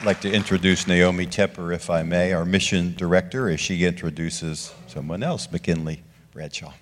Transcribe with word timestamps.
I'd 0.00 0.06
like 0.06 0.20
to 0.20 0.32
introduce 0.32 0.86
Naomi 0.86 1.26
Tepper, 1.26 1.74
if 1.74 1.90
I 1.90 2.04
may, 2.04 2.32
our 2.32 2.44
mission 2.44 2.94
director, 2.94 3.48
as 3.48 3.58
she 3.58 3.84
introduces 3.84 4.72
someone 4.86 5.24
else, 5.24 5.50
McKinley 5.50 6.04
Bradshaw. 6.32 6.72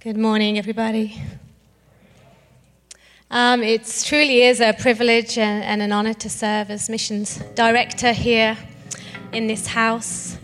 Good 0.00 0.18
morning, 0.18 0.58
everybody. 0.58 1.22
Um, 3.30 3.62
it 3.62 3.86
truly 4.04 4.42
is 4.42 4.60
a 4.60 4.74
privilege 4.74 5.38
and, 5.38 5.64
and 5.64 5.80
an 5.80 5.90
honor 5.90 6.12
to 6.12 6.28
serve 6.28 6.70
as 6.70 6.90
missions 6.90 7.38
director 7.54 8.12
here 8.12 8.58
in 9.32 9.46
this 9.46 9.68
house. 9.68 10.36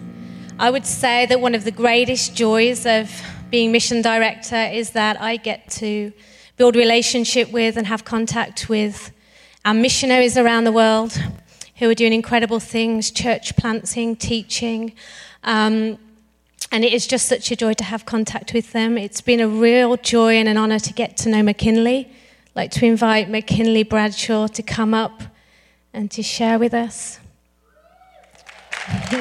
I 0.59 0.71
would 0.71 0.87
say 0.87 1.27
that 1.27 1.39
one 1.39 1.55
of 1.55 1.65
the 1.65 1.71
greatest 1.71 2.35
joys 2.35 2.87
of 2.87 3.11
being 3.51 3.71
mission 3.71 4.01
director 4.01 4.71
is 4.73 4.93
that 4.93 5.21
I 5.21 5.37
get 5.37 5.69
to 5.73 6.15
build 6.57 6.77
relationship 6.77 7.53
with 7.53 7.77
and 7.77 7.87
have 7.87 8.07
contact 8.07 8.71
with 8.71 9.13
our 9.65 9.75
missionaries 9.75 10.37
around 10.37 10.65
the 10.65 10.73
world 10.73 11.17
who 11.77 11.89
are 11.89 11.95
doing 11.95 12.13
incredible 12.13 12.59
things, 12.59 13.13
church 13.13 13.55
planting, 13.57 14.17
teaching. 14.17 14.93
Um, 15.45 15.99
and 16.73 16.85
it 16.85 16.93
is 16.93 17.07
just 17.07 17.29
such 17.29 17.53
a 17.53 17.57
joy 17.57 17.75
to 17.75 17.85
have 17.85 18.05
contact 18.05 18.55
with 18.55 18.73
them. 18.73 18.99
It's 18.99 19.21
been 19.21 19.39
a 19.39 19.47
real 19.49 19.97
joy 19.97 20.35
and 20.35 20.49
an 20.49 20.57
honor 20.57 20.81
to 20.81 20.93
get 20.93 21.17
to 21.19 21.29
know 21.29 21.45
McKinley. 21.45 22.09
I'd 22.09 22.57
like 22.57 22.73
to 22.73 22.85
invite 22.87 23.31
McKinley 23.31 23.85
Bradshaw 23.85 24.49
to 24.49 24.63
come 24.65 24.95
up 24.95 25.23
and 25.93 26.11
to 26.11 26.25
share 26.25 26.59
with 26.59 26.75
us. 26.75 27.21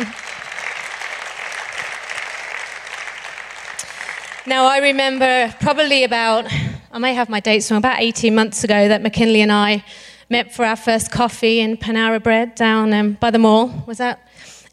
now, 4.47 4.65
I 4.65 4.79
remember 4.81 5.53
probably 5.59 6.03
about, 6.03 6.51
I 6.91 6.97
may 6.97 7.13
have 7.13 7.29
my 7.29 7.39
dates 7.39 7.69
wrong, 7.69 7.77
about 7.77 8.01
18 8.01 8.33
months 8.33 8.63
ago 8.63 8.87
that 8.87 9.03
McKinley 9.03 9.41
and 9.41 9.51
I 9.51 9.83
met 10.31 10.53
for 10.53 10.63
our 10.63 10.77
first 10.77 11.11
coffee 11.11 11.59
in 11.59 11.75
Panera 11.75 12.23
Bread 12.23 12.55
down 12.55 12.93
um, 12.93 13.13
by 13.19 13.29
the 13.31 13.37
mall. 13.37 13.83
Was 13.85 13.97
that? 13.97 14.25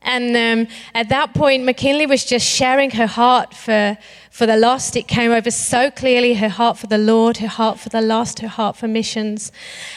And 0.03 0.37
um, 0.37 0.73
at 0.95 1.09
that 1.09 1.35
point, 1.35 1.65
McKinley 1.65 2.07
was 2.07 2.25
just 2.25 2.47
sharing 2.47 2.93
her 2.93 3.09
heart 3.09 3.53
for, 3.53 3.99
for 4.31 4.47
the 4.47 4.57
lost. 4.57 4.95
It 4.95 5.09
came 5.09 5.33
over 5.33 5.51
so 5.51 5.91
clearly 5.91 6.35
her 6.35 6.49
heart 6.49 6.79
for 6.79 6.87
the 6.87 6.97
Lord, 6.97 7.39
her 7.39 7.49
heart 7.49 7.81
for 7.81 7.89
the 7.89 8.01
lost, 8.01 8.39
her 8.39 8.49
heart 8.49 8.77
for 8.77 8.87
missions. 8.87 9.51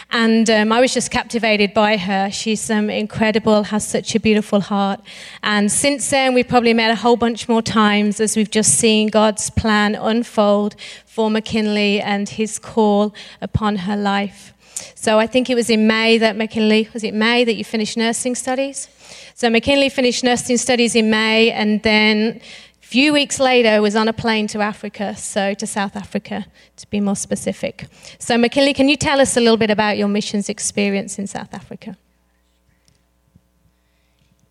And 0.09 0.49
um, 0.49 0.71
I 0.71 0.81
was 0.81 0.95
just 0.95 1.11
captivated 1.11 1.75
by 1.75 1.97
her. 1.97 2.31
She's 2.31 2.67
um, 2.71 2.89
incredible, 2.89 3.61
has 3.65 3.87
such 3.87 4.15
a 4.15 4.19
beautiful 4.19 4.61
heart. 4.61 4.99
And 5.43 5.71
since 5.71 6.09
then, 6.09 6.33
we've 6.33 6.47
probably 6.47 6.73
met 6.73 6.89
a 6.89 6.95
whole 6.95 7.17
bunch 7.17 7.47
more 7.47 7.61
times 7.61 8.19
as 8.19 8.35
we've 8.35 8.51
just 8.51 8.79
seen 8.79 9.09
God's 9.09 9.51
plan 9.51 9.93
unfold 9.93 10.75
for 11.05 11.29
McKinley 11.29 12.01
and 12.01 12.27
his 12.27 12.57
call 12.57 13.13
upon 13.39 13.75
her 13.75 13.95
life. 13.95 14.53
So 14.95 15.19
I 15.19 15.27
think 15.27 15.49
it 15.49 15.55
was 15.55 15.69
in 15.69 15.87
May 15.87 16.17
that 16.17 16.35
McKinley, 16.35 16.89
was 16.93 17.03
it 17.03 17.13
May 17.13 17.43
that 17.43 17.55
you 17.55 17.63
finished 17.63 17.97
nursing 17.97 18.35
studies? 18.35 18.87
So 19.35 19.49
McKinley 19.49 19.89
finished 19.89 20.23
nursing 20.23 20.57
studies 20.57 20.95
in 20.95 21.09
May, 21.09 21.51
and 21.51 21.81
then 21.83 22.41
a 22.81 22.85
few 22.85 23.13
weeks 23.13 23.39
later 23.39 23.81
was 23.81 23.95
on 23.95 24.07
a 24.07 24.13
plane 24.13 24.47
to 24.47 24.59
Africa, 24.59 25.15
so 25.15 25.53
to 25.53 25.67
South 25.67 25.95
Africa, 25.95 26.45
to 26.77 26.89
be 26.89 26.99
more 26.99 27.15
specific. 27.15 27.87
So 28.19 28.37
McKinley, 28.37 28.73
can 28.73 28.89
you 28.89 28.97
tell 28.97 29.19
us 29.19 29.37
a 29.37 29.39
little 29.39 29.57
bit 29.57 29.69
about 29.69 29.97
your 29.97 30.07
missions 30.07 30.49
experience 30.49 31.17
in 31.17 31.27
South 31.27 31.53
Africa? 31.53 31.97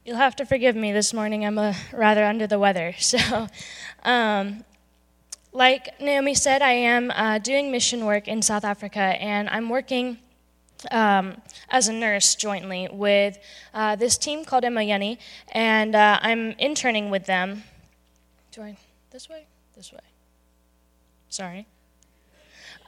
You'll 0.04 0.16
have 0.16 0.34
to 0.36 0.46
forgive 0.46 0.74
me 0.74 0.92
this 0.92 1.12
morning. 1.12 1.44
I'm 1.44 1.58
a, 1.58 1.74
rather 1.92 2.24
under 2.24 2.46
the 2.46 2.58
weather. 2.58 2.94
So, 3.00 3.48
um, 4.04 4.64
like 5.52 6.00
Naomi 6.00 6.34
said, 6.34 6.62
I 6.62 6.72
am 6.72 7.10
uh, 7.10 7.38
doing 7.38 7.70
mission 7.70 8.06
work 8.06 8.28
in 8.28 8.42
South 8.42 8.64
Africa, 8.64 9.00
and 9.00 9.48
I'm 9.48 9.68
working 9.68 10.18
um, 10.90 11.42
as 11.68 11.88
a 11.88 11.92
nurse 11.92 12.34
jointly 12.34 12.88
with 12.90 13.38
uh, 13.74 13.96
this 13.96 14.16
team 14.16 14.44
called 14.44 14.64
Emoyeni, 14.64 15.18
and 15.52 15.94
uh, 15.94 16.18
I'm 16.22 16.52
interning 16.52 17.10
with 17.10 17.26
them. 17.26 17.64
Do 18.52 18.62
I 18.62 18.76
this 19.10 19.28
way? 19.28 19.46
This 19.76 19.92
way. 19.92 19.98
Sorry. 21.28 21.66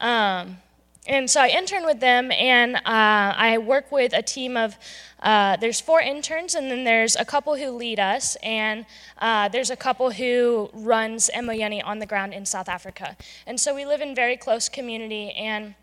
Um, 0.00 0.58
and 1.06 1.28
so 1.28 1.40
I 1.40 1.48
intern 1.48 1.84
with 1.84 2.00
them, 2.00 2.30
and 2.30 2.76
uh, 2.76 2.80
I 2.84 3.58
work 3.58 3.90
with 3.90 4.12
a 4.12 4.22
team 4.22 4.56
of. 4.56 4.76
Uh, 5.22 5.56
there's 5.56 5.80
four 5.80 6.00
interns, 6.00 6.54
and 6.54 6.70
then 6.70 6.84
there's 6.84 7.14
a 7.16 7.24
couple 7.24 7.56
who 7.56 7.70
lead 7.70 8.00
us, 8.00 8.36
and 8.42 8.84
uh, 9.18 9.48
there's 9.48 9.70
a 9.70 9.76
couple 9.76 10.10
who 10.10 10.68
runs 10.72 11.30
Emoyeni 11.32 11.80
on 11.84 12.00
the 12.00 12.06
ground 12.06 12.34
in 12.34 12.44
South 12.44 12.68
Africa. 12.68 13.16
And 13.46 13.60
so 13.60 13.74
we 13.74 13.86
live 13.86 14.00
in 14.00 14.14
very 14.14 14.36
close 14.36 14.68
community, 14.68 15.30
and 15.30 15.74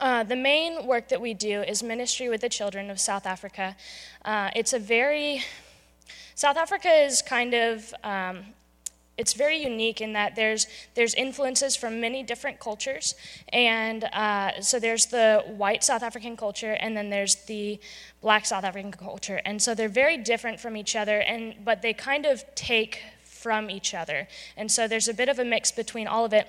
uh, 0.00 0.24
the 0.24 0.36
main 0.36 0.86
work 0.86 1.08
that 1.08 1.20
we 1.20 1.32
do 1.32 1.62
is 1.62 1.82
ministry 1.82 2.28
with 2.28 2.42
the 2.42 2.50
children 2.50 2.90
of 2.90 3.00
South 3.00 3.24
Africa. 3.24 3.76
Uh, 4.24 4.50
it's 4.54 4.74
a 4.74 4.78
very, 4.78 5.42
South 6.34 6.58
Africa 6.58 6.90
is 6.90 7.22
kind 7.22 7.54
of, 7.54 7.94
um, 8.04 8.44
it's 9.18 9.32
very 9.32 9.62
unique 9.62 10.00
in 10.00 10.12
that 10.12 10.36
there's, 10.36 10.66
there's 10.94 11.14
influences 11.14 11.74
from 11.74 12.00
many 12.00 12.22
different 12.22 12.60
cultures. 12.60 13.14
And 13.50 14.04
uh, 14.04 14.60
so 14.60 14.78
there's 14.78 15.06
the 15.06 15.42
white 15.46 15.82
South 15.82 16.02
African 16.02 16.36
culture, 16.36 16.72
and 16.72 16.96
then 16.96 17.08
there's 17.08 17.36
the 17.46 17.80
black 18.20 18.44
South 18.44 18.64
African 18.64 18.92
culture. 18.92 19.40
And 19.44 19.60
so 19.62 19.74
they're 19.74 19.88
very 19.88 20.18
different 20.18 20.60
from 20.60 20.76
each 20.76 20.94
other, 20.94 21.20
and, 21.20 21.54
but 21.64 21.80
they 21.80 21.94
kind 21.94 22.26
of 22.26 22.44
take 22.54 23.00
from 23.22 23.70
each 23.70 23.94
other. 23.94 24.28
And 24.56 24.70
so 24.70 24.86
there's 24.86 25.08
a 25.08 25.14
bit 25.14 25.28
of 25.28 25.38
a 25.38 25.44
mix 25.44 25.72
between 25.72 26.06
all 26.06 26.24
of 26.24 26.32
it. 26.32 26.46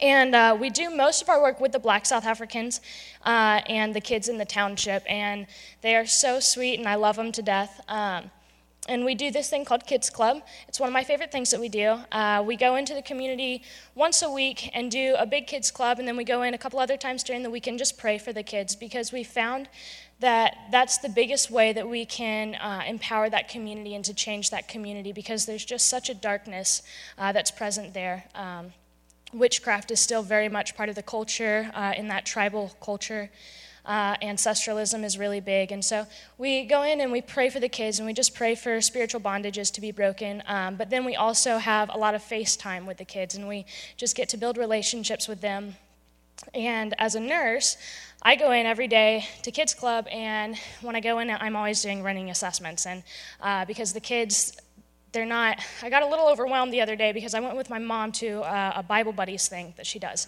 And 0.00 0.34
uh, 0.34 0.56
we 0.58 0.70
do 0.70 0.88
most 0.88 1.20
of 1.20 1.28
our 1.28 1.42
work 1.42 1.60
with 1.60 1.72
the 1.72 1.78
black 1.78 2.06
South 2.06 2.24
Africans 2.24 2.80
uh, 3.26 3.60
and 3.66 3.94
the 3.94 4.00
kids 4.00 4.28
in 4.28 4.38
the 4.38 4.46
township, 4.46 5.02
and 5.06 5.46
they 5.82 5.94
are 5.94 6.06
so 6.06 6.40
sweet, 6.40 6.78
and 6.78 6.88
I 6.88 6.94
love 6.94 7.16
them 7.16 7.32
to 7.32 7.42
death. 7.42 7.80
Um, 7.88 8.30
and 8.88 9.04
we 9.04 9.14
do 9.14 9.30
this 9.30 9.48
thing 9.48 9.64
called 9.64 9.86
Kids 9.86 10.10
Club. 10.10 10.42
It's 10.66 10.80
one 10.80 10.88
of 10.88 10.92
my 10.92 11.04
favorite 11.04 11.30
things 11.30 11.50
that 11.52 11.60
we 11.60 11.68
do. 11.68 11.98
Uh, 12.10 12.42
we 12.44 12.56
go 12.56 12.74
into 12.74 12.94
the 12.94 13.02
community 13.02 13.62
once 13.94 14.22
a 14.22 14.30
week 14.30 14.70
and 14.74 14.90
do 14.90 15.14
a 15.18 15.24
big 15.24 15.46
kids 15.46 15.70
club, 15.70 16.00
and 16.00 16.08
then 16.08 16.16
we 16.16 16.24
go 16.24 16.42
in 16.42 16.52
a 16.52 16.58
couple 16.58 16.80
other 16.80 16.96
times 16.96 17.22
during 17.22 17.44
the 17.44 17.50
week 17.50 17.68
and 17.68 17.78
just 17.78 17.96
pray 17.96 18.18
for 18.18 18.32
the 18.32 18.42
kids 18.42 18.74
because 18.74 19.12
we 19.12 19.22
found 19.22 19.68
that 20.18 20.56
that's 20.72 20.98
the 20.98 21.08
biggest 21.08 21.50
way 21.50 21.72
that 21.72 21.88
we 21.88 22.04
can 22.04 22.56
uh, 22.56 22.82
empower 22.86 23.30
that 23.30 23.48
community 23.48 23.94
and 23.94 24.04
to 24.04 24.14
change 24.14 24.50
that 24.50 24.66
community 24.68 25.12
because 25.12 25.46
there's 25.46 25.64
just 25.64 25.88
such 25.88 26.08
a 26.08 26.14
darkness 26.14 26.82
uh, 27.18 27.32
that's 27.32 27.50
present 27.52 27.94
there. 27.94 28.24
Um, 28.34 28.72
witchcraft 29.32 29.90
is 29.90 30.00
still 30.00 30.22
very 30.22 30.48
much 30.48 30.76
part 30.76 30.88
of 30.88 30.94
the 30.94 31.02
culture 31.02 31.70
uh, 31.74 31.94
in 31.96 32.08
that 32.08 32.26
tribal 32.26 32.72
culture. 32.80 33.30
Uh, 33.84 34.16
ancestralism 34.18 35.02
is 35.02 35.18
really 35.18 35.40
big. 35.40 35.72
And 35.72 35.84
so 35.84 36.06
we 36.38 36.64
go 36.64 36.82
in 36.82 37.00
and 37.00 37.10
we 37.10 37.20
pray 37.20 37.50
for 37.50 37.58
the 37.58 37.68
kids 37.68 37.98
and 37.98 38.06
we 38.06 38.12
just 38.12 38.34
pray 38.34 38.54
for 38.54 38.80
spiritual 38.80 39.20
bondages 39.20 39.72
to 39.74 39.80
be 39.80 39.90
broken. 39.90 40.42
Um, 40.46 40.76
but 40.76 40.90
then 40.90 41.04
we 41.04 41.16
also 41.16 41.58
have 41.58 41.90
a 41.92 41.98
lot 41.98 42.14
of 42.14 42.22
face 42.22 42.56
time 42.56 42.86
with 42.86 42.98
the 42.98 43.04
kids 43.04 43.34
and 43.34 43.48
we 43.48 43.66
just 43.96 44.16
get 44.16 44.28
to 44.30 44.36
build 44.36 44.56
relationships 44.56 45.26
with 45.26 45.40
them. 45.40 45.74
And 46.54 46.94
as 46.98 47.14
a 47.14 47.20
nurse, 47.20 47.76
I 48.24 48.36
go 48.36 48.52
in 48.52 48.66
every 48.66 48.88
day 48.88 49.26
to 49.42 49.50
Kids 49.50 49.74
Club, 49.74 50.06
and 50.10 50.56
when 50.80 50.94
I 50.94 51.00
go 51.00 51.18
in, 51.18 51.30
I'm 51.30 51.56
always 51.56 51.82
doing 51.82 52.02
running 52.02 52.30
assessments. 52.30 52.86
And 52.86 53.02
uh, 53.40 53.64
because 53.64 53.92
the 53.92 54.00
kids, 54.00 54.56
they're 55.12 55.26
not, 55.26 55.58
I 55.82 55.90
got 55.90 56.02
a 56.02 56.06
little 56.06 56.28
overwhelmed 56.28 56.72
the 56.72 56.80
other 56.80 56.96
day 56.96 57.12
because 57.12 57.34
I 57.34 57.40
went 57.40 57.56
with 57.56 57.68
my 57.68 57.78
mom 57.78 58.12
to 58.12 58.40
uh, 58.40 58.72
a 58.76 58.82
Bible 58.82 59.12
Buddies 59.12 59.46
thing 59.46 59.74
that 59.76 59.86
she 59.86 59.98
does. 59.98 60.26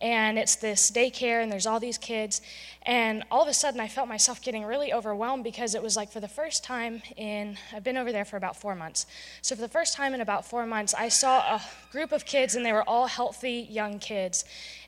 And 0.00 0.36
it's 0.36 0.56
this 0.56 0.90
daycare, 0.90 1.42
and 1.42 1.52
there's 1.52 1.66
all 1.66 1.78
these 1.78 1.96
kids. 1.96 2.40
And 2.82 3.22
all 3.30 3.42
of 3.42 3.48
a 3.48 3.54
sudden, 3.54 3.78
I 3.80 3.86
felt 3.86 4.08
myself 4.08 4.42
getting 4.42 4.64
really 4.64 4.92
overwhelmed 4.92 5.44
because 5.44 5.76
it 5.76 5.82
was 5.82 5.96
like 5.96 6.10
for 6.10 6.18
the 6.18 6.28
first 6.28 6.64
time 6.64 7.02
in, 7.16 7.56
I've 7.72 7.84
been 7.84 7.96
over 7.96 8.10
there 8.10 8.24
for 8.24 8.36
about 8.36 8.56
four 8.56 8.74
months. 8.74 9.06
So, 9.42 9.54
for 9.54 9.60
the 9.62 9.68
first 9.68 9.94
time 9.94 10.12
in 10.12 10.20
about 10.20 10.44
four 10.44 10.66
months, 10.66 10.92
I 10.92 11.08
saw 11.08 11.38
a 11.38 11.62
group 11.92 12.10
of 12.10 12.24
kids, 12.24 12.56
and 12.56 12.66
they 12.66 12.72
were 12.72 12.82
all 12.82 13.06
healthy 13.06 13.68
young 13.70 14.00
kids. 14.00 14.44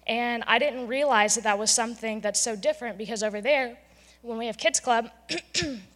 And 0.06 0.42
I 0.48 0.58
didn't 0.58 0.88
realize 0.88 1.36
that 1.36 1.44
that 1.44 1.60
was 1.60 1.70
something 1.70 2.20
that's 2.20 2.40
so 2.40 2.56
different 2.56 2.98
because 2.98 3.22
over 3.22 3.40
there, 3.40 3.78
when 4.22 4.36
we 4.36 4.46
have 4.46 4.58
kids 4.58 4.80
club, 4.80 5.10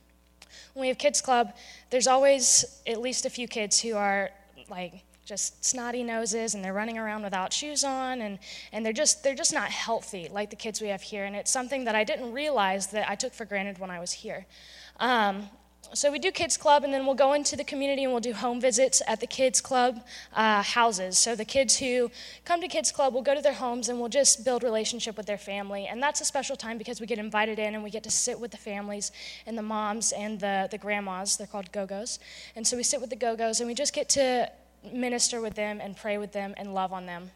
when 0.78 0.84
we 0.84 0.88
have 0.88 0.98
kids 0.98 1.20
club, 1.20 1.54
there's 1.90 2.06
always 2.06 2.80
at 2.86 3.00
least 3.00 3.26
a 3.26 3.30
few 3.30 3.48
kids 3.48 3.80
who 3.80 3.96
are 3.96 4.30
like 4.70 5.02
just 5.24 5.64
snotty 5.64 6.04
noses 6.04 6.54
and 6.54 6.64
they're 6.64 6.72
running 6.72 6.96
around 6.96 7.24
without 7.24 7.52
shoes 7.52 7.82
on 7.82 8.20
and, 8.20 8.38
and 8.72 8.86
they're 8.86 8.92
just 8.92 9.24
they're 9.24 9.34
just 9.34 9.52
not 9.52 9.70
healthy 9.70 10.28
like 10.32 10.50
the 10.50 10.56
kids 10.56 10.80
we 10.80 10.86
have 10.86 11.02
here. 11.02 11.24
And 11.24 11.34
it's 11.34 11.50
something 11.50 11.84
that 11.84 11.96
i 11.96 12.04
didn't 12.04 12.32
realize 12.32 12.86
that 12.88 13.10
i 13.10 13.16
took 13.16 13.34
for 13.34 13.44
granted 13.44 13.78
when 13.80 13.90
i 13.90 13.98
was 13.98 14.12
here. 14.12 14.46
Um, 15.00 15.50
so 15.94 16.12
we 16.12 16.18
do 16.18 16.30
kids 16.30 16.56
club 16.56 16.84
and 16.84 16.92
then 16.92 17.06
we'll 17.06 17.14
go 17.14 17.32
into 17.32 17.56
the 17.56 17.64
community 17.64 18.04
and 18.04 18.12
we'll 18.12 18.20
do 18.20 18.32
home 18.32 18.60
visits 18.60 19.00
at 19.06 19.20
the 19.20 19.26
kids 19.26 19.60
club 19.60 20.00
uh, 20.34 20.62
houses. 20.62 21.18
So 21.18 21.34
the 21.34 21.44
kids 21.44 21.76
who 21.78 22.10
come 22.44 22.60
to 22.60 22.68
kids 22.68 22.92
club 22.92 23.14
will 23.14 23.22
go 23.22 23.34
to 23.34 23.40
their 23.40 23.54
homes 23.54 23.88
and 23.88 23.98
we'll 23.98 24.08
just 24.08 24.44
build 24.44 24.62
relationship 24.62 25.16
with 25.16 25.26
their 25.26 25.38
family. 25.38 25.86
And 25.86 26.02
that's 26.02 26.20
a 26.20 26.24
special 26.24 26.56
time 26.56 26.78
because 26.78 27.00
we 27.00 27.06
get 27.06 27.18
invited 27.18 27.58
in 27.58 27.74
and 27.74 27.82
we 27.82 27.90
get 27.90 28.02
to 28.04 28.10
sit 28.10 28.38
with 28.38 28.50
the 28.50 28.56
families 28.56 29.12
and 29.46 29.56
the 29.56 29.62
moms 29.62 30.12
and 30.12 30.38
the, 30.38 30.68
the 30.70 30.78
grandmas. 30.78 31.36
They're 31.36 31.46
called 31.46 31.72
go-go's. 31.72 32.18
And 32.54 32.66
so 32.66 32.76
we 32.76 32.82
sit 32.82 33.00
with 33.00 33.10
the 33.10 33.16
go-go's 33.16 33.60
and 33.60 33.68
we 33.68 33.74
just 33.74 33.94
get 33.94 34.08
to 34.10 34.50
minister 34.92 35.40
with 35.40 35.54
them 35.54 35.80
and 35.80 35.96
pray 35.96 36.18
with 36.18 36.32
them 36.32 36.54
and 36.56 36.74
love 36.74 36.92
on 36.92 37.06
them 37.06 37.30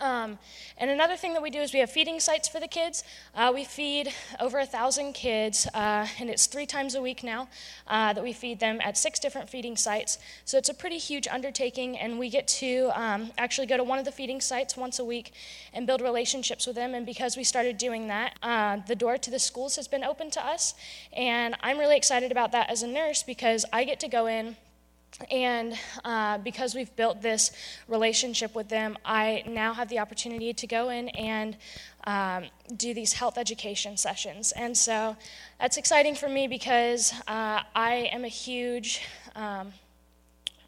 Um, 0.00 0.38
and 0.78 0.90
another 0.90 1.16
thing 1.16 1.32
that 1.32 1.42
we 1.42 1.50
do 1.50 1.60
is 1.60 1.72
we 1.72 1.80
have 1.80 1.90
feeding 1.90 2.20
sites 2.20 2.48
for 2.48 2.60
the 2.60 2.68
kids. 2.68 3.04
Uh, 3.34 3.50
we 3.54 3.64
feed 3.64 4.12
over 4.40 4.58
a 4.58 4.66
thousand 4.66 5.14
kids, 5.14 5.66
uh, 5.74 6.06
and 6.20 6.28
it's 6.28 6.46
three 6.46 6.66
times 6.66 6.94
a 6.94 7.02
week 7.02 7.22
now 7.22 7.48
uh, 7.86 8.12
that 8.12 8.22
we 8.22 8.32
feed 8.32 8.60
them 8.60 8.78
at 8.82 8.96
six 8.96 9.18
different 9.18 9.48
feeding 9.48 9.76
sites. 9.76 10.18
So 10.44 10.58
it's 10.58 10.68
a 10.68 10.74
pretty 10.74 10.98
huge 10.98 11.26
undertaking, 11.28 11.96
and 11.98 12.18
we 12.18 12.28
get 12.28 12.46
to 12.48 12.90
um, 12.94 13.30
actually 13.38 13.66
go 13.66 13.76
to 13.76 13.84
one 13.84 13.98
of 13.98 14.04
the 14.04 14.12
feeding 14.12 14.40
sites 14.40 14.76
once 14.76 14.98
a 14.98 15.04
week 15.04 15.32
and 15.72 15.86
build 15.86 16.00
relationships 16.00 16.66
with 16.66 16.76
them. 16.76 16.94
And 16.94 17.06
because 17.06 17.36
we 17.36 17.44
started 17.44 17.78
doing 17.78 18.08
that, 18.08 18.38
uh, 18.42 18.78
the 18.86 18.96
door 18.96 19.18
to 19.18 19.30
the 19.30 19.38
schools 19.38 19.76
has 19.76 19.88
been 19.88 20.04
open 20.04 20.30
to 20.30 20.44
us, 20.44 20.74
and 21.12 21.56
I'm 21.60 21.78
really 21.78 21.96
excited 21.96 22.30
about 22.30 22.52
that 22.52 22.70
as 22.70 22.82
a 22.82 22.86
nurse 22.88 23.22
because 23.22 23.64
I 23.72 23.84
get 23.84 24.00
to 24.00 24.08
go 24.08 24.26
in 24.26 24.56
and 25.30 25.78
uh, 26.04 26.38
because 26.38 26.74
we've 26.74 26.94
built 26.96 27.22
this 27.22 27.50
relationship 27.88 28.54
with 28.54 28.68
them, 28.68 28.96
I 29.04 29.44
now 29.46 29.72
have 29.72 29.88
the 29.88 29.98
opportunity 29.98 30.52
to 30.52 30.66
go 30.66 30.90
in 30.90 31.08
and 31.10 31.56
um, 32.04 32.44
do 32.76 32.94
these 32.94 33.14
health 33.14 33.38
education 33.38 33.96
sessions. 33.96 34.52
And 34.52 34.76
so 34.76 35.16
that's 35.58 35.76
exciting 35.76 36.14
for 36.14 36.28
me 36.28 36.48
because 36.48 37.12
uh, 37.26 37.62
I 37.74 38.10
am 38.12 38.24
a 38.24 38.28
huge 38.28 39.02
um, 39.34 39.72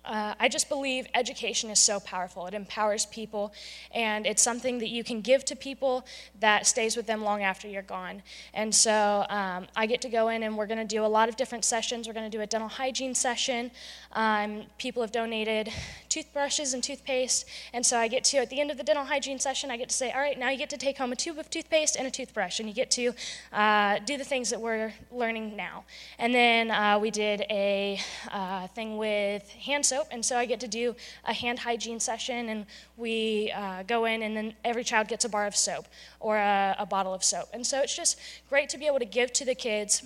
uh, 0.08 0.34
I 0.40 0.48
just 0.48 0.70
believe 0.70 1.06
education 1.14 1.68
is 1.68 1.78
so 1.78 2.00
powerful. 2.00 2.46
It 2.46 2.54
empowers 2.54 3.04
people, 3.06 3.52
and 3.94 4.26
it's 4.26 4.42
something 4.42 4.78
that 4.78 4.88
you 4.88 5.04
can 5.04 5.20
give 5.20 5.44
to 5.44 5.54
people 5.54 6.06
that 6.40 6.66
stays 6.66 6.96
with 6.96 7.06
them 7.06 7.22
long 7.22 7.42
after 7.42 7.68
you're 7.68 7.82
gone. 7.82 8.22
And 8.54 8.74
so 8.74 9.26
um, 9.28 9.66
I 9.76 9.84
get 9.84 10.00
to 10.02 10.08
go 10.08 10.28
in, 10.28 10.42
and 10.42 10.56
we're 10.56 10.66
going 10.66 10.78
to 10.78 10.96
do 10.96 11.04
a 11.04 11.06
lot 11.06 11.28
of 11.28 11.36
different 11.36 11.64
sessions. 11.64 12.08
We're 12.08 12.14
going 12.14 12.30
to 12.30 12.34
do 12.36 12.42
a 12.42 12.46
dental 12.46 12.70
hygiene 12.70 13.14
session. 13.14 13.70
Um, 14.12 14.62
people 14.78 15.02
have 15.02 15.12
donated 15.12 15.70
toothbrushes 16.08 16.72
and 16.72 16.82
toothpaste, 16.82 17.44
and 17.74 17.84
so 17.84 17.98
I 17.98 18.08
get 18.08 18.24
to, 18.24 18.38
at 18.38 18.48
the 18.48 18.60
end 18.60 18.70
of 18.70 18.78
the 18.78 18.84
dental 18.84 19.04
hygiene 19.04 19.38
session, 19.38 19.70
I 19.70 19.76
get 19.76 19.90
to 19.90 19.94
say, 19.94 20.10
all 20.10 20.20
right, 20.20 20.38
now 20.38 20.48
you 20.48 20.56
get 20.56 20.70
to 20.70 20.78
take 20.78 20.96
home 20.96 21.12
a 21.12 21.16
tube 21.16 21.38
of 21.38 21.50
toothpaste 21.50 21.96
and 21.96 22.06
a 22.06 22.10
toothbrush, 22.10 22.60
and 22.60 22.68
you 22.68 22.74
get 22.74 22.90
to 22.92 23.12
uh, 23.52 23.98
do 24.06 24.16
the 24.16 24.24
things 24.24 24.48
that 24.48 24.60
we're 24.60 24.94
learning 25.12 25.54
now. 25.54 25.84
And 26.18 26.34
then 26.34 26.70
uh, 26.70 26.98
we 26.98 27.10
did 27.10 27.42
a 27.50 28.00
uh, 28.32 28.68
thing 28.68 28.96
with 28.96 29.46
hand 29.50 29.84
soap 29.84 29.97
soap, 29.98 30.08
and 30.10 30.24
so 30.24 30.36
I 30.36 30.46
get 30.46 30.60
to 30.60 30.68
do 30.68 30.94
a 31.24 31.32
hand 31.32 31.58
hygiene 31.58 32.00
session, 32.00 32.48
and 32.48 32.66
we 32.96 33.52
uh, 33.54 33.82
go 33.84 34.04
in, 34.04 34.22
and 34.22 34.36
then 34.36 34.54
every 34.64 34.84
child 34.84 35.08
gets 35.08 35.24
a 35.24 35.28
bar 35.28 35.46
of 35.46 35.56
soap 35.56 35.86
or 36.20 36.36
a, 36.36 36.76
a, 36.78 36.86
bottle 36.86 37.14
of 37.14 37.24
soap. 37.24 37.48
And 37.52 37.66
so 37.66 37.80
it's 37.80 37.96
just 37.96 38.18
great 38.48 38.68
to 38.70 38.78
be 38.78 38.86
able 38.86 38.98
to 38.98 39.04
give 39.04 39.32
to 39.34 39.44
the 39.44 39.54
kids 39.54 40.02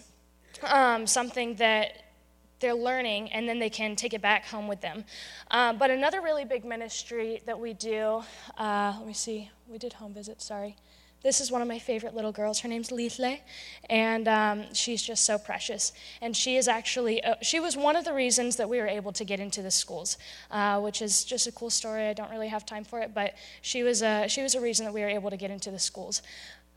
um, 0.62 1.06
something 1.06 1.56
that 1.56 2.04
they're 2.60 2.74
learning, 2.74 3.32
and 3.32 3.48
then 3.48 3.58
they 3.58 3.70
can 3.70 3.96
take 3.96 4.14
it 4.14 4.22
back 4.22 4.46
home 4.46 4.68
with 4.68 4.80
them. 4.80 5.04
Uh, 5.50 5.72
but 5.72 5.90
another 5.90 6.20
really 6.20 6.44
big 6.44 6.64
ministry 6.64 7.42
that 7.46 7.58
we 7.58 7.72
do, 7.72 8.22
uh, 8.56 8.94
let 8.98 9.06
me 9.06 9.12
see, 9.12 9.50
we 9.68 9.78
did 9.78 9.94
home 9.94 10.14
visits, 10.14 10.44
sorry. 10.44 10.76
This 11.22 11.40
is 11.40 11.52
one 11.52 11.62
of 11.62 11.68
my 11.68 11.78
favorite 11.78 12.14
little 12.14 12.32
girls. 12.32 12.60
Her 12.60 12.68
name's 12.68 12.90
Lithle, 12.90 13.38
and 13.88 14.26
um, 14.26 14.74
she's 14.74 15.02
just 15.02 15.24
so 15.24 15.38
precious. 15.38 15.92
And 16.20 16.36
she 16.36 16.56
is 16.56 16.66
actually, 16.66 17.22
uh, 17.22 17.36
she 17.42 17.60
was 17.60 17.76
one 17.76 17.94
of 17.94 18.04
the 18.04 18.12
reasons 18.12 18.56
that 18.56 18.68
we 18.68 18.78
were 18.78 18.88
able 18.88 19.12
to 19.12 19.24
get 19.24 19.38
into 19.38 19.62
the 19.62 19.70
schools, 19.70 20.18
uh, 20.50 20.80
which 20.80 21.00
is 21.00 21.24
just 21.24 21.46
a 21.46 21.52
cool 21.52 21.70
story. 21.70 22.08
I 22.08 22.12
don't 22.12 22.30
really 22.30 22.48
have 22.48 22.66
time 22.66 22.84
for 22.84 23.00
it, 23.00 23.14
but 23.14 23.34
she 23.60 23.82
was 23.82 24.02
a, 24.02 24.26
she 24.28 24.42
was 24.42 24.54
a 24.54 24.60
reason 24.60 24.84
that 24.84 24.92
we 24.92 25.00
were 25.00 25.08
able 25.08 25.30
to 25.30 25.36
get 25.36 25.50
into 25.50 25.70
the 25.70 25.78
schools. 25.78 26.22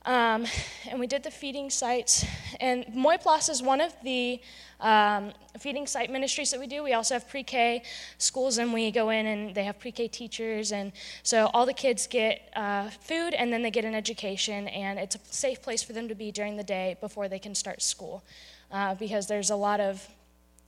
Um, 0.05 0.45
and 0.87 0.99
we 0.99 1.07
did 1.07 1.23
the 1.23 1.31
feeding 1.31 1.71
sites. 1.71 2.25
And 2.59 2.85
Moy 2.93 3.17
Plus 3.17 3.49
is 3.49 3.63
one 3.63 3.81
of 3.81 3.91
the 4.03 4.39
um, 4.79 5.31
feeding 5.57 5.87
site 5.87 6.11
ministries 6.11 6.51
that 6.51 6.59
we 6.59 6.67
do. 6.67 6.83
We 6.83 6.93
also 6.93 7.15
have 7.15 7.27
pre 7.27 7.43
K 7.43 7.81
schools, 8.19 8.59
and 8.59 8.71
we 8.71 8.91
go 8.91 9.09
in 9.09 9.25
and 9.25 9.55
they 9.55 9.63
have 9.63 9.79
pre 9.79 9.91
K 9.91 10.07
teachers. 10.07 10.71
And 10.71 10.91
so 11.23 11.49
all 11.53 11.65
the 11.65 11.73
kids 11.73 12.05
get 12.05 12.51
uh, 12.55 12.89
food 12.89 13.33
and 13.33 13.51
then 13.51 13.63
they 13.63 13.71
get 13.71 13.83
an 13.83 13.95
education, 13.95 14.67
and 14.67 14.99
it's 14.99 15.15
a 15.15 15.19
safe 15.25 15.61
place 15.61 15.81
for 15.81 15.93
them 15.93 16.07
to 16.07 16.15
be 16.15 16.31
during 16.31 16.55
the 16.55 16.63
day 16.63 16.97
before 17.01 17.27
they 17.27 17.39
can 17.39 17.55
start 17.55 17.81
school. 17.81 18.23
Uh, 18.71 18.93
because 18.95 19.25
there's 19.27 19.49
a 19.49 19.55
lot 19.55 19.79
of 19.79 20.07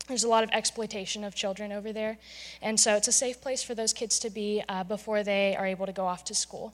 there's 0.07 0.23
a 0.23 0.27
lot 0.29 0.43
of 0.43 0.49
exploitation 0.51 1.23
of 1.23 1.35
children 1.35 1.71
over 1.71 1.91
there. 1.91 2.17
And 2.61 2.79
so 2.79 2.95
it's 2.95 3.09
a 3.09 3.11
safe 3.11 3.41
place 3.41 3.61
for 3.61 3.75
those 3.75 3.93
kids 3.93 4.19
to 4.19 4.29
be 4.29 4.63
uh, 4.69 4.85
before 4.85 5.21
they 5.21 5.55
are 5.55 5.65
able 5.65 5.85
to 5.85 5.91
go 5.91 6.05
off 6.05 6.23
to 6.25 6.33
school. 6.33 6.73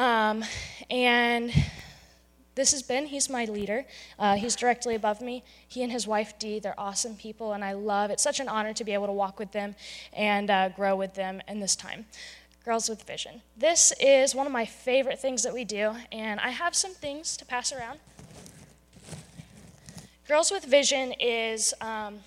Um, 0.00 0.46
and 0.88 1.52
this 2.54 2.72
is 2.72 2.82
Ben. 2.82 3.04
He's 3.04 3.28
my 3.28 3.44
leader. 3.44 3.84
Uh, 4.18 4.36
he's 4.36 4.56
directly 4.56 4.94
above 4.94 5.20
me. 5.20 5.44
He 5.68 5.82
and 5.82 5.92
his 5.92 6.06
wife 6.06 6.38
Dee, 6.38 6.58
they're 6.58 6.80
awesome 6.80 7.16
people, 7.16 7.52
and 7.52 7.62
I 7.62 7.72
love. 7.72 8.10
It's 8.10 8.22
such 8.22 8.40
an 8.40 8.48
honor 8.48 8.72
to 8.72 8.82
be 8.82 8.94
able 8.94 9.08
to 9.08 9.12
walk 9.12 9.38
with 9.38 9.52
them 9.52 9.74
and 10.14 10.50
uh, 10.50 10.70
grow 10.70 10.96
with 10.96 11.12
them 11.12 11.42
in 11.46 11.60
this 11.60 11.76
time. 11.76 12.06
Girls 12.64 12.88
with 12.88 13.02
Vision. 13.02 13.42
This 13.58 13.92
is 14.00 14.34
one 14.34 14.46
of 14.46 14.52
my 14.52 14.64
favorite 14.64 15.18
things 15.18 15.42
that 15.42 15.52
we 15.52 15.64
do, 15.66 15.92
and 16.10 16.40
I 16.40 16.48
have 16.48 16.74
some 16.74 16.94
things 16.94 17.36
to 17.36 17.44
pass 17.44 17.70
around. 17.70 17.98
Girls 20.26 20.50
with 20.50 20.64
Vision 20.64 21.12
is 21.20 21.74
um, 21.82 22.20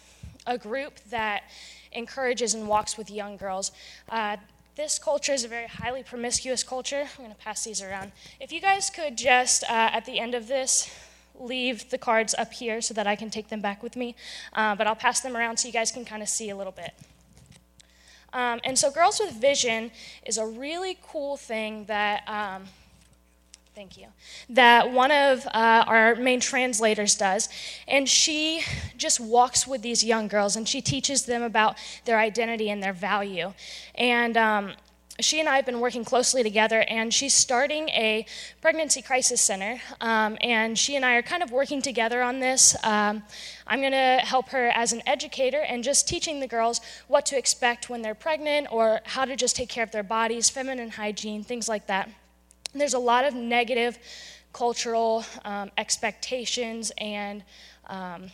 a 0.45 0.59
group 0.59 0.99
that 1.09 1.45
encourages 1.91 2.53
and 2.53 2.67
walks 2.67 2.99
with 2.99 3.09
young 3.09 3.35
girls. 3.35 3.71
Uh, 4.09 4.37
this 4.75 4.97
culture 4.97 5.33
is 5.33 5.43
a 5.43 5.47
very 5.47 5.67
highly 5.67 6.03
promiscuous 6.03 6.63
culture. 6.63 7.01
I'm 7.01 7.23
going 7.23 7.29
to 7.29 7.37
pass 7.37 7.63
these 7.63 7.81
around. 7.81 8.11
If 8.39 8.51
you 8.51 8.59
guys 8.59 8.89
could 8.89 9.17
just, 9.17 9.63
uh, 9.63 9.89
at 9.93 10.05
the 10.05 10.19
end 10.19 10.33
of 10.33 10.47
this, 10.47 10.89
leave 11.35 11.89
the 11.89 11.97
cards 11.97 12.33
up 12.37 12.53
here 12.53 12.81
so 12.81 12.93
that 12.93 13.05
I 13.05 13.15
can 13.15 13.29
take 13.29 13.49
them 13.49 13.61
back 13.61 13.83
with 13.83 13.95
me, 13.95 14.15
uh, 14.53 14.75
but 14.75 14.87
I'll 14.87 14.95
pass 14.95 15.19
them 15.19 15.35
around 15.37 15.57
so 15.57 15.67
you 15.67 15.73
guys 15.73 15.91
can 15.91 16.05
kind 16.05 16.23
of 16.23 16.29
see 16.29 16.49
a 16.49 16.55
little 16.55 16.71
bit. 16.71 16.91
Um, 18.33 18.61
and 18.63 18.77
so, 18.77 18.89
Girls 18.89 19.19
with 19.19 19.33
Vision 19.33 19.91
is 20.25 20.37
a 20.39 20.45
really 20.45 20.97
cool 21.01 21.37
thing 21.37 21.85
that. 21.85 22.27
Um, 22.27 22.65
Thank 23.75 23.97
you. 23.97 24.07
That 24.49 24.91
one 24.91 25.11
of 25.11 25.47
uh, 25.47 25.83
our 25.87 26.15
main 26.15 26.39
translators 26.39 27.15
does. 27.15 27.49
And 27.87 28.07
she 28.07 28.61
just 28.97 29.19
walks 29.19 29.65
with 29.65 29.81
these 29.81 30.03
young 30.03 30.27
girls 30.27 30.55
and 30.55 30.69
she 30.69 30.79
teaches 30.79 31.25
them 31.25 31.41
about 31.41 31.77
their 32.05 32.19
identity 32.19 32.69
and 32.69 32.83
their 32.83 32.93
value. 32.93 33.53
And 33.95 34.37
um, 34.37 34.73
she 35.19 35.39
and 35.39 35.47
I 35.47 35.55
have 35.55 35.65
been 35.65 35.79
working 35.79 36.03
closely 36.03 36.41
together, 36.41 36.81
and 36.87 37.13
she's 37.13 37.33
starting 37.33 37.89
a 37.89 38.25
pregnancy 38.61 39.01
crisis 39.01 39.41
center. 39.41 39.79
Um, 40.01 40.37
and 40.41 40.77
she 40.77 40.95
and 40.95 41.05
I 41.05 41.15
are 41.15 41.21
kind 41.21 41.43
of 41.43 41.51
working 41.51 41.81
together 41.81 42.21
on 42.21 42.39
this. 42.39 42.75
Um, 42.83 43.23
I'm 43.67 43.79
going 43.79 43.91
to 43.91 44.21
help 44.23 44.49
her 44.49 44.67
as 44.69 44.91
an 44.91 45.01
educator 45.05 45.61
and 45.61 45.83
just 45.83 46.07
teaching 46.07 46.39
the 46.39 46.47
girls 46.47 46.81
what 47.07 47.25
to 47.27 47.37
expect 47.37 47.89
when 47.89 48.01
they're 48.01 48.15
pregnant 48.15 48.67
or 48.71 49.01
how 49.05 49.25
to 49.25 49.35
just 49.35 49.55
take 49.55 49.69
care 49.69 49.83
of 49.83 49.91
their 49.91 50.03
bodies, 50.03 50.49
feminine 50.49 50.89
hygiene, 50.89 51.43
things 51.43 51.69
like 51.69 51.87
that. 51.87 52.09
There's 52.73 52.93
a 52.93 52.99
lot 52.99 53.25
of 53.25 53.33
negative 53.35 53.99
cultural 54.51 55.25
um, 55.45 55.71
expectations 55.77 56.91
and 56.97 57.43
um, 57.87 58.31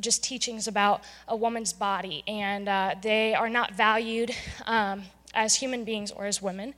just 0.00 0.24
teachings 0.24 0.68
about 0.68 1.02
a 1.28 1.36
woman's 1.36 1.72
body, 1.72 2.22
and 2.26 2.68
uh, 2.68 2.94
they 3.02 3.34
are 3.34 3.50
not 3.50 3.74
valued 3.74 4.30
um, 4.66 5.02
as 5.34 5.56
human 5.56 5.84
beings 5.84 6.10
or 6.10 6.24
as 6.24 6.40
women, 6.40 6.74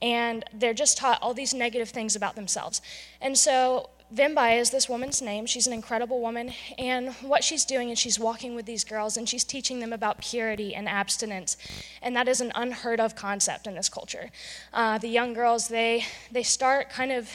and 0.00 0.44
they're 0.52 0.74
just 0.74 0.96
taught 0.96 1.18
all 1.20 1.34
these 1.34 1.52
negative 1.54 1.90
things 1.90 2.16
about 2.16 2.36
themselves. 2.36 2.80
And 3.20 3.36
so 3.36 3.90
Vimbai 4.14 4.60
is 4.60 4.70
this 4.70 4.88
woman's 4.88 5.20
name. 5.20 5.44
She's 5.44 5.66
an 5.66 5.72
incredible 5.72 6.20
woman. 6.20 6.52
And 6.78 7.12
what 7.14 7.42
she's 7.42 7.64
doing 7.64 7.90
is 7.90 7.98
she's 7.98 8.18
walking 8.18 8.54
with 8.54 8.64
these 8.64 8.84
girls 8.84 9.16
and 9.16 9.28
she's 9.28 9.42
teaching 9.42 9.80
them 9.80 9.92
about 9.92 10.20
purity 10.20 10.72
and 10.74 10.88
abstinence. 10.88 11.56
And 12.00 12.14
that 12.14 12.28
is 12.28 12.40
an 12.40 12.52
unheard 12.54 13.00
of 13.00 13.16
concept 13.16 13.66
in 13.66 13.74
this 13.74 13.88
culture. 13.88 14.30
Uh, 14.72 14.98
the 14.98 15.08
young 15.08 15.34
girls, 15.34 15.66
they, 15.66 16.04
they 16.30 16.44
start 16.44 16.90
kind 16.90 17.10
of 17.10 17.28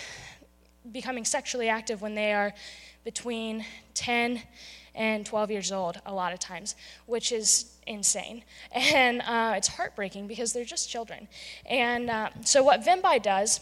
becoming 0.89 1.25
sexually 1.25 1.67
active 1.67 2.01
when 2.01 2.15
they 2.15 2.33
are 2.33 2.53
between 3.03 3.65
10 3.95 4.41
and 4.95 5.25
12 5.25 5.51
years 5.51 5.71
old, 5.71 6.00
a 6.05 6.13
lot 6.13 6.31
of 6.31 6.39
times, 6.39 6.75
which 7.07 7.31
is 7.33 7.74
insane. 7.88 8.43
And 8.71 9.21
uh, 9.21 9.53
it's 9.57 9.67
heartbreaking 9.67 10.27
because 10.27 10.53
they're 10.53 10.63
just 10.63 10.89
children. 10.89 11.27
And 11.65 12.09
uh, 12.09 12.29
so, 12.45 12.63
what 12.63 12.81
Vimbai 12.81 13.21
does 13.21 13.59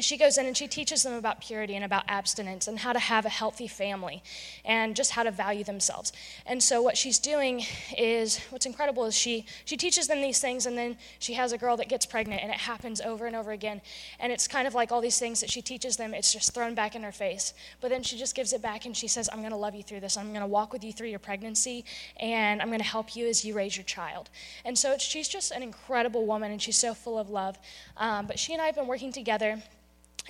she 0.00 0.16
goes 0.16 0.36
in 0.36 0.46
and 0.46 0.56
she 0.56 0.66
teaches 0.68 1.02
them 1.02 1.14
about 1.14 1.40
purity 1.40 1.74
and 1.74 1.84
about 1.84 2.04
abstinence 2.08 2.68
and 2.68 2.78
how 2.78 2.92
to 2.92 2.98
have 2.98 3.24
a 3.24 3.30
healthy 3.30 3.66
family 3.66 4.22
and 4.64 4.94
just 4.94 5.12
how 5.12 5.22
to 5.22 5.30
value 5.30 5.64
themselves. 5.64 6.12
And 6.44 6.62
so 6.62 6.82
what 6.82 6.96
she's 6.96 7.18
doing 7.18 7.64
is 7.96 8.38
what's 8.50 8.66
incredible 8.66 9.04
is 9.06 9.14
she 9.14 9.46
she 9.64 9.76
teaches 9.76 10.06
them 10.06 10.20
these 10.20 10.38
things 10.38 10.66
and 10.66 10.76
then 10.76 10.96
she 11.18 11.34
has 11.34 11.52
a 11.52 11.58
girl 11.58 11.76
that 11.78 11.88
gets 11.88 12.04
pregnant 12.06 12.42
and 12.42 12.50
it 12.50 12.58
happens 12.58 13.00
over 13.00 13.26
and 13.26 13.34
over 13.34 13.52
again. 13.52 13.80
And 14.20 14.32
it's 14.32 14.46
kind 14.46 14.66
of 14.66 14.74
like 14.74 14.92
all 14.92 15.00
these 15.00 15.18
things 15.18 15.40
that 15.40 15.50
she 15.50 15.62
teaches 15.62 15.96
them 15.96 16.14
it's 16.14 16.32
just 16.32 16.54
thrown 16.54 16.74
back 16.74 16.94
in 16.94 17.02
her 17.02 17.12
face. 17.12 17.54
But 17.80 17.90
then 17.90 18.02
she 18.02 18.18
just 18.18 18.34
gives 18.34 18.52
it 18.52 18.62
back 18.62 18.86
and 18.86 18.96
she 18.96 19.08
says 19.08 19.28
I'm 19.32 19.40
going 19.40 19.50
to 19.50 19.56
love 19.56 19.74
you 19.74 19.82
through 19.82 20.00
this. 20.00 20.16
I'm 20.16 20.28
going 20.28 20.40
to 20.40 20.46
walk 20.46 20.72
with 20.72 20.84
you 20.84 20.92
through 20.92 21.08
your 21.08 21.18
pregnancy 21.18 21.84
and 22.18 22.60
I'm 22.60 22.68
going 22.68 22.80
to 22.80 22.84
help 22.84 23.16
you 23.16 23.26
as 23.26 23.44
you 23.44 23.54
raise 23.54 23.76
your 23.76 23.84
child. 23.84 24.30
And 24.64 24.78
so 24.78 24.96
she's 24.98 25.28
just 25.28 25.52
an 25.52 25.62
incredible 25.62 26.26
woman 26.26 26.52
and 26.52 26.60
she's 26.60 26.76
so 26.76 26.92
full 26.92 27.18
of 27.18 27.30
love. 27.30 27.58
Um, 27.96 28.26
but 28.26 28.38
she 28.38 28.52
and 28.52 28.60
I 28.60 28.66
have 28.66 28.74
been 28.74 28.86
working 28.86 29.12
together 29.12 29.62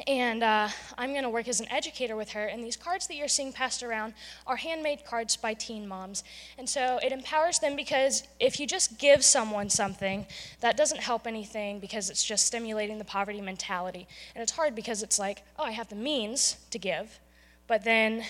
and 0.06 0.42
uh, 0.42 0.68
I'm 0.98 1.12
going 1.12 1.22
to 1.22 1.30
work 1.30 1.48
as 1.48 1.60
an 1.60 1.70
educator 1.70 2.16
with 2.16 2.30
her. 2.30 2.46
And 2.46 2.62
these 2.62 2.76
cards 2.76 3.06
that 3.06 3.14
you're 3.14 3.28
seeing 3.28 3.52
passed 3.52 3.82
around 3.82 4.14
are 4.46 4.56
handmade 4.56 5.04
cards 5.04 5.36
by 5.36 5.54
teen 5.54 5.88
moms. 5.88 6.22
And 6.58 6.68
so 6.68 6.98
it 7.02 7.12
empowers 7.12 7.58
them 7.58 7.76
because 7.76 8.22
if 8.38 8.60
you 8.60 8.66
just 8.66 8.98
give 8.98 9.24
someone 9.24 9.70
something, 9.70 10.26
that 10.60 10.76
doesn't 10.76 11.00
help 11.00 11.26
anything 11.26 11.80
because 11.80 12.10
it's 12.10 12.24
just 12.24 12.46
stimulating 12.46 12.98
the 12.98 13.04
poverty 13.04 13.40
mentality. 13.40 14.06
And 14.34 14.42
it's 14.42 14.52
hard 14.52 14.74
because 14.74 15.02
it's 15.02 15.18
like, 15.18 15.42
oh, 15.58 15.64
I 15.64 15.72
have 15.72 15.88
the 15.88 15.96
means 15.96 16.56
to 16.70 16.78
give, 16.78 17.18
but 17.66 17.84
then 17.84 18.24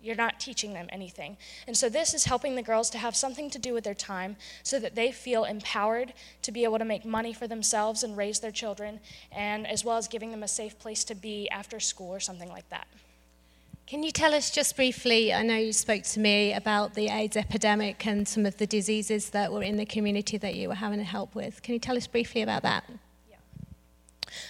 you're 0.00 0.16
not 0.16 0.38
teaching 0.38 0.72
them 0.72 0.86
anything. 0.90 1.36
And 1.66 1.76
so 1.76 1.88
this 1.88 2.14
is 2.14 2.24
helping 2.24 2.54
the 2.54 2.62
girls 2.62 2.90
to 2.90 2.98
have 2.98 3.16
something 3.16 3.50
to 3.50 3.58
do 3.58 3.72
with 3.72 3.84
their 3.84 3.94
time 3.94 4.36
so 4.62 4.78
that 4.78 4.94
they 4.94 5.10
feel 5.12 5.44
empowered 5.44 6.12
to 6.42 6.52
be 6.52 6.64
able 6.64 6.78
to 6.78 6.84
make 6.84 7.04
money 7.04 7.32
for 7.32 7.46
themselves 7.46 8.02
and 8.02 8.16
raise 8.16 8.40
their 8.40 8.50
children, 8.50 9.00
and 9.32 9.66
as 9.66 9.84
well 9.84 9.96
as 9.96 10.08
giving 10.08 10.30
them 10.30 10.42
a 10.42 10.48
safe 10.48 10.78
place 10.78 11.04
to 11.04 11.14
be 11.14 11.48
after 11.50 11.80
school 11.80 12.10
or 12.10 12.20
something 12.20 12.48
like 12.48 12.68
that. 12.68 12.86
Can 13.86 14.02
you 14.02 14.10
tell 14.10 14.34
us 14.34 14.50
just 14.50 14.74
briefly? 14.74 15.32
I 15.32 15.42
know 15.42 15.54
you 15.54 15.72
spoke 15.72 16.02
to 16.02 16.18
me 16.18 16.52
about 16.52 16.94
the 16.94 17.08
AIDS 17.08 17.36
epidemic 17.36 18.04
and 18.04 18.26
some 18.26 18.44
of 18.44 18.56
the 18.56 18.66
diseases 18.66 19.30
that 19.30 19.52
were 19.52 19.62
in 19.62 19.76
the 19.76 19.86
community 19.86 20.38
that 20.38 20.56
you 20.56 20.68
were 20.68 20.74
having 20.74 20.98
to 20.98 21.04
help 21.04 21.36
with. 21.36 21.62
Can 21.62 21.74
you 21.74 21.78
tell 21.78 21.96
us 21.96 22.08
briefly 22.08 22.42
about 22.42 22.62
that? 22.62 22.84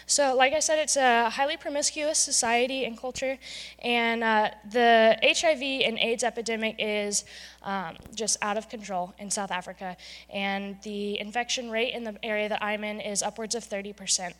So, 0.07 0.35
like 0.37 0.53
I 0.53 0.61
said, 0.61 0.79
it's 0.79 0.97
a 0.97 1.31
highly 1.31 1.57
promiscuous 1.57 2.19
society 2.19 2.85
and 2.85 2.99
culture, 2.99 3.39
and 3.83 4.23
uh, 4.23 4.51
the 4.71 5.19
HIV 5.23 5.63
and 5.87 5.99
AIDS 5.99 6.25
epidemic 6.25 6.77
is 6.79 7.25
um, 7.63 7.97
just 8.15 8.39
out 8.43 8.57
of 8.57 8.69
control 8.69 9.15
in 9.19 9.31
South 9.31 9.51
Africa. 9.51 9.97
And 10.31 10.81
the 10.83 11.19
infection 11.19 11.71
rate 11.71 11.95
in 11.95 12.05
the 12.05 12.17
area 12.25 12.49
that 12.49 12.63
I'm 12.63 12.85
in 12.85 13.01
is 13.01 13.23
upwards 13.23 13.55
of 13.55 13.65
30%. 13.65 14.33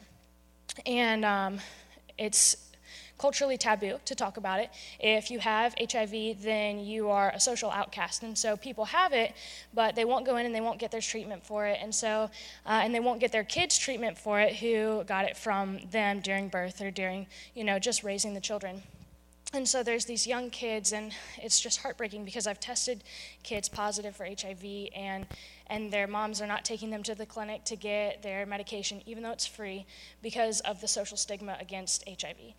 And 0.87 1.25
um, 1.25 1.59
it's 2.19 2.57
culturally 3.19 3.57
taboo 3.57 3.99
to 4.05 4.15
talk 4.15 4.37
about 4.37 4.61
it. 4.61 4.71
If 5.01 5.31
you 5.31 5.39
have 5.39 5.75
HIV, 5.79 6.43
then 6.43 6.81
you 6.81 7.11
are 7.11 7.31
a 7.31 7.41
social 7.41 7.71
outcast. 7.71 8.23
And 8.23 8.37
so 8.37 8.57
people 8.57 8.87
have 8.87 9.13
it, 9.13 9.35
but 9.75 9.95
they 9.95 10.05
won't 10.05 10.27
go 10.27 10.37
in 10.37 10.47
and 10.47 10.55
they 10.55 10.61
won't 10.61 10.79
get 10.79 10.91
their 10.91 11.01
treatment 11.01 11.45
for 11.45 11.67
it. 11.67 11.79
And 11.81 11.95
so, 11.95 12.31
uh, 12.67 12.81
and 12.83 12.95
they 12.95 13.01
won't 13.01 13.21
get 13.21 13.33
their 13.33 13.45
kids 13.45 13.79
treatment 13.79 14.19
for 14.19 14.41
it 14.41 14.57
who 14.57 15.05
got 15.05 15.25
it 15.25 15.37
from 15.37 15.81
them 15.91 16.21
during 16.21 16.49
birth 16.49 16.81
or 16.81 16.91
during, 16.91 17.27
you 17.55 17.65
know, 17.65 17.79
just 17.79 18.05
raising 18.05 18.35
the 18.35 18.41
children. 18.41 18.83
And 19.53 19.67
so 19.67 19.83
there's 19.83 20.05
these 20.05 20.27
young 20.27 20.51
kids, 20.51 20.93
and 20.93 21.15
it's 21.39 21.61
just 21.61 21.81
heartbreaking 21.81 22.25
because 22.25 22.47
I've 22.47 22.59
tested 22.59 23.05
kids 23.43 23.69
positive 23.69 24.17
for 24.17 24.27
HIV, 24.27 24.89
and 24.95 25.27
and 25.69 25.93
their 25.93 26.07
moms 26.07 26.41
are 26.41 26.47
not 26.47 26.65
taking 26.65 26.91
them 26.91 27.03
to 27.05 27.15
the 27.15 27.27
clinic 27.27 27.65
to 27.65 27.77
get 27.77 28.23
their 28.23 28.45
medication, 28.45 29.03
even 29.07 29.23
though 29.23 29.31
it's 29.31 29.47
free, 29.47 29.87
because 30.23 30.61
of 30.61 30.81
the 30.81 30.89
social 30.89 31.17
stigma 31.17 31.57
against 31.61 32.05
HIV. 32.09 32.55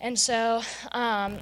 And 0.00 0.18
so, 0.18 0.62
um, 0.92 1.38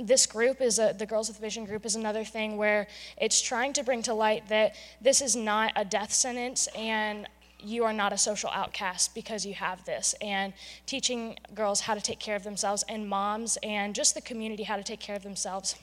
this 0.00 0.26
group 0.26 0.60
is 0.60 0.78
a, 0.78 0.94
the 0.96 1.06
Girls 1.06 1.28
with 1.28 1.38
Vision 1.38 1.64
group 1.64 1.86
is 1.86 1.96
another 1.96 2.24
thing 2.24 2.56
where 2.56 2.86
it's 3.16 3.40
trying 3.40 3.72
to 3.74 3.82
bring 3.82 4.02
to 4.02 4.14
light 4.14 4.48
that 4.48 4.74
this 5.00 5.22
is 5.22 5.34
not 5.34 5.72
a 5.76 5.84
death 5.84 6.12
sentence 6.12 6.68
and 6.76 7.26
you 7.60 7.84
are 7.84 7.92
not 7.92 8.12
a 8.12 8.18
social 8.18 8.50
outcast 8.50 9.14
because 9.14 9.44
you 9.44 9.54
have 9.54 9.84
this. 9.84 10.14
And 10.20 10.52
teaching 10.86 11.38
girls 11.54 11.80
how 11.80 11.94
to 11.94 12.00
take 12.00 12.20
care 12.20 12.36
of 12.36 12.44
themselves 12.44 12.84
and 12.88 13.08
moms 13.08 13.58
and 13.62 13.94
just 13.94 14.14
the 14.14 14.20
community 14.20 14.62
how 14.62 14.76
to 14.76 14.84
take 14.84 15.00
care 15.00 15.16
of 15.16 15.22
themselves 15.22 15.74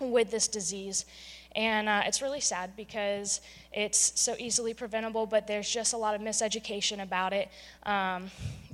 with 0.00 0.30
this 0.30 0.46
disease. 0.46 1.04
And 1.56 1.88
uh, 1.88 2.02
it's 2.06 2.22
really 2.22 2.40
sad 2.40 2.76
because 2.76 3.40
it's 3.72 4.20
so 4.20 4.36
easily 4.38 4.72
preventable 4.72 5.26
but 5.26 5.46
there's 5.46 5.68
just 5.68 5.94
a 5.94 5.96
lot 5.96 6.14
of 6.14 6.20
miseducation 6.20 7.02
about 7.02 7.32
it. 7.32 7.48
Um, 7.84 8.30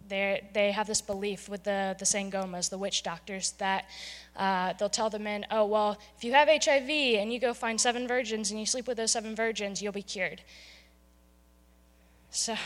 they 0.08 0.72
have 0.72 0.86
this 0.86 1.00
belief 1.00 1.48
with 1.48 1.64
the, 1.64 1.96
the 1.98 2.04
Sangomas, 2.04 2.70
the 2.70 2.78
witch 2.78 3.02
doctors, 3.02 3.52
that 3.52 3.86
uh, 4.36 4.72
they'll 4.74 4.88
tell 4.88 5.10
the 5.10 5.18
men, 5.18 5.46
oh, 5.50 5.64
well, 5.64 5.98
if 6.16 6.24
you 6.24 6.32
have 6.32 6.48
HIV 6.48 6.88
and 6.88 7.32
you 7.32 7.38
go 7.38 7.54
find 7.54 7.80
seven 7.80 8.06
virgins 8.06 8.50
and 8.50 8.60
you 8.60 8.66
sleep 8.66 8.86
with 8.86 8.96
those 8.96 9.12
seven 9.12 9.34
virgins, 9.34 9.82
you'll 9.82 9.92
be 9.92 10.02
cured. 10.02 10.42
So 12.30 12.56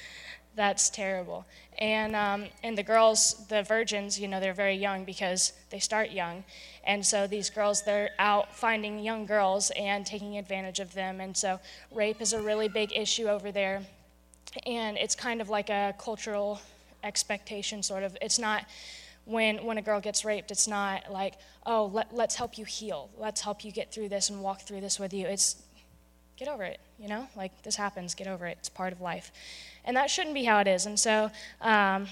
that's 0.54 0.90
terrible. 0.90 1.46
And, 1.78 2.14
um, 2.14 2.46
and 2.62 2.76
the 2.76 2.82
girls, 2.82 3.46
the 3.48 3.62
virgins, 3.62 4.20
you 4.20 4.28
know, 4.28 4.38
they're 4.38 4.52
very 4.52 4.76
young 4.76 5.04
because 5.04 5.54
they 5.70 5.78
start 5.78 6.10
young. 6.10 6.44
And 6.84 7.04
so 7.04 7.26
these 7.26 7.48
girls, 7.48 7.82
they're 7.82 8.10
out 8.18 8.54
finding 8.54 8.98
young 8.98 9.24
girls 9.24 9.70
and 9.76 10.04
taking 10.04 10.36
advantage 10.36 10.80
of 10.80 10.92
them. 10.92 11.20
And 11.20 11.36
so 11.36 11.58
rape 11.90 12.20
is 12.20 12.32
a 12.34 12.42
really 12.42 12.68
big 12.68 12.92
issue 12.94 13.28
over 13.28 13.50
there 13.50 13.82
and 14.66 14.96
it's 14.96 15.14
kind 15.14 15.40
of 15.40 15.48
like 15.48 15.70
a 15.70 15.94
cultural 15.98 16.60
expectation 17.02 17.82
sort 17.82 18.02
of. 18.02 18.16
It's 18.20 18.38
not 18.38 18.64
when 19.24 19.64
when 19.64 19.78
a 19.78 19.82
girl 19.82 20.00
gets 20.00 20.24
raped 20.24 20.50
it's 20.50 20.66
not 20.66 21.08
like 21.08 21.34
oh 21.64 21.86
let, 21.92 22.12
let's 22.12 22.34
help 22.34 22.58
you 22.58 22.64
heal. 22.64 23.10
Let's 23.16 23.40
help 23.40 23.64
you 23.64 23.72
get 23.72 23.92
through 23.92 24.08
this 24.08 24.30
and 24.30 24.42
walk 24.42 24.62
through 24.62 24.80
this 24.80 24.98
with 24.98 25.12
you. 25.12 25.26
It's 25.26 25.62
get 26.36 26.48
over 26.48 26.64
it 26.64 26.80
you 27.02 27.08
know? 27.08 27.26
Like 27.36 27.62
this 27.62 27.76
happens. 27.76 28.14
Get 28.14 28.28
over 28.28 28.46
it. 28.46 28.56
It's 28.60 28.68
part 28.68 28.92
of 28.92 29.00
life. 29.00 29.32
And 29.84 29.96
that 29.96 30.08
shouldn't 30.08 30.34
be 30.34 30.44
how 30.44 30.60
it 30.60 30.68
is. 30.68 30.86
And 30.86 30.98
so 30.98 31.30
um, 31.60 32.06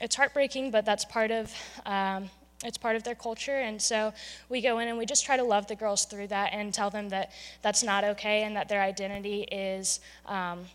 it's 0.00 0.14
heartbreaking 0.14 0.70
but 0.70 0.84
that's 0.84 1.04
part 1.06 1.30
of 1.30 1.52
um, 1.86 2.28
it's 2.62 2.78
part 2.78 2.94
of 2.94 3.02
their 3.02 3.14
culture. 3.14 3.58
And 3.58 3.80
so 3.80 4.12
we 4.48 4.60
go 4.60 4.78
in 4.78 4.88
and 4.88 4.98
we 4.98 5.06
just 5.06 5.24
try 5.24 5.36
to 5.36 5.42
love 5.42 5.66
the 5.66 5.74
girls 5.74 6.04
through 6.04 6.28
that 6.28 6.50
and 6.52 6.72
tell 6.72 6.90
them 6.90 7.08
that 7.08 7.32
that's 7.62 7.82
not 7.82 8.04
okay 8.04 8.42
and 8.44 8.54
that 8.56 8.68
their 8.68 8.82
identity 8.82 9.42
is 9.42 10.00
um, 10.26 10.66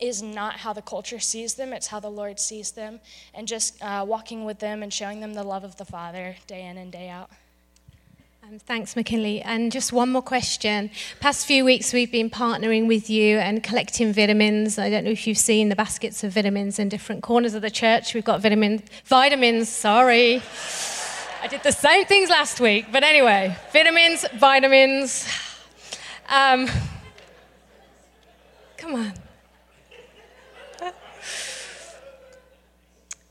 is 0.00 0.22
not 0.22 0.56
how 0.56 0.72
the 0.72 0.82
culture 0.82 1.18
sees 1.18 1.54
them, 1.54 1.72
it's 1.72 1.88
how 1.88 2.00
the 2.00 2.10
Lord 2.10 2.38
sees 2.38 2.72
them, 2.72 3.00
and 3.34 3.48
just 3.48 3.82
uh, 3.82 4.04
walking 4.06 4.44
with 4.44 4.58
them 4.58 4.82
and 4.82 4.92
showing 4.92 5.20
them 5.20 5.34
the 5.34 5.42
love 5.42 5.64
of 5.64 5.76
the 5.76 5.84
Father 5.84 6.36
day 6.46 6.66
in 6.66 6.76
and 6.76 6.92
day 6.92 7.08
out. 7.08 7.30
Um, 8.48 8.58
thanks, 8.58 8.96
McKinley. 8.96 9.42
And 9.42 9.70
just 9.70 9.92
one 9.92 10.08
more 10.08 10.22
question. 10.22 10.90
Past 11.20 11.44
few 11.44 11.66
weeks, 11.66 11.92
we've 11.92 12.10
been 12.10 12.30
partnering 12.30 12.88
with 12.88 13.10
you 13.10 13.36
and 13.36 13.62
collecting 13.62 14.10
vitamins. 14.12 14.78
I 14.78 14.88
don't 14.88 15.04
know 15.04 15.10
if 15.10 15.26
you've 15.26 15.36
seen 15.36 15.68
the 15.68 15.76
baskets 15.76 16.24
of 16.24 16.32
vitamins 16.32 16.78
in 16.78 16.88
different 16.88 17.22
corners 17.22 17.52
of 17.52 17.60
the 17.60 17.70
church. 17.70 18.14
We've 18.14 18.24
got 18.24 18.40
vitamin, 18.40 18.82
vitamins, 19.04 19.68
sorry. 19.68 20.40
I 21.42 21.46
did 21.46 21.62
the 21.62 21.72
same 21.72 22.06
things 22.06 22.30
last 22.30 22.58
week. 22.58 22.86
But 22.90 23.02
anyway, 23.02 23.54
vitamins, 23.70 24.24
vitamins. 24.34 25.28
Um, 26.30 26.68
come 28.78 28.94
on. 28.94 29.12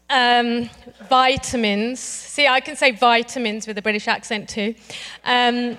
Um, 0.10 0.70
vitamins. 1.10 2.00
See, 2.00 2.48
I 2.48 2.60
can 2.60 2.76
say 2.76 2.92
vitamins 2.92 3.68
with 3.68 3.78
a 3.78 3.82
British 3.82 4.08
accent 4.08 4.50
too. 4.50 4.76
Um, 5.24 5.78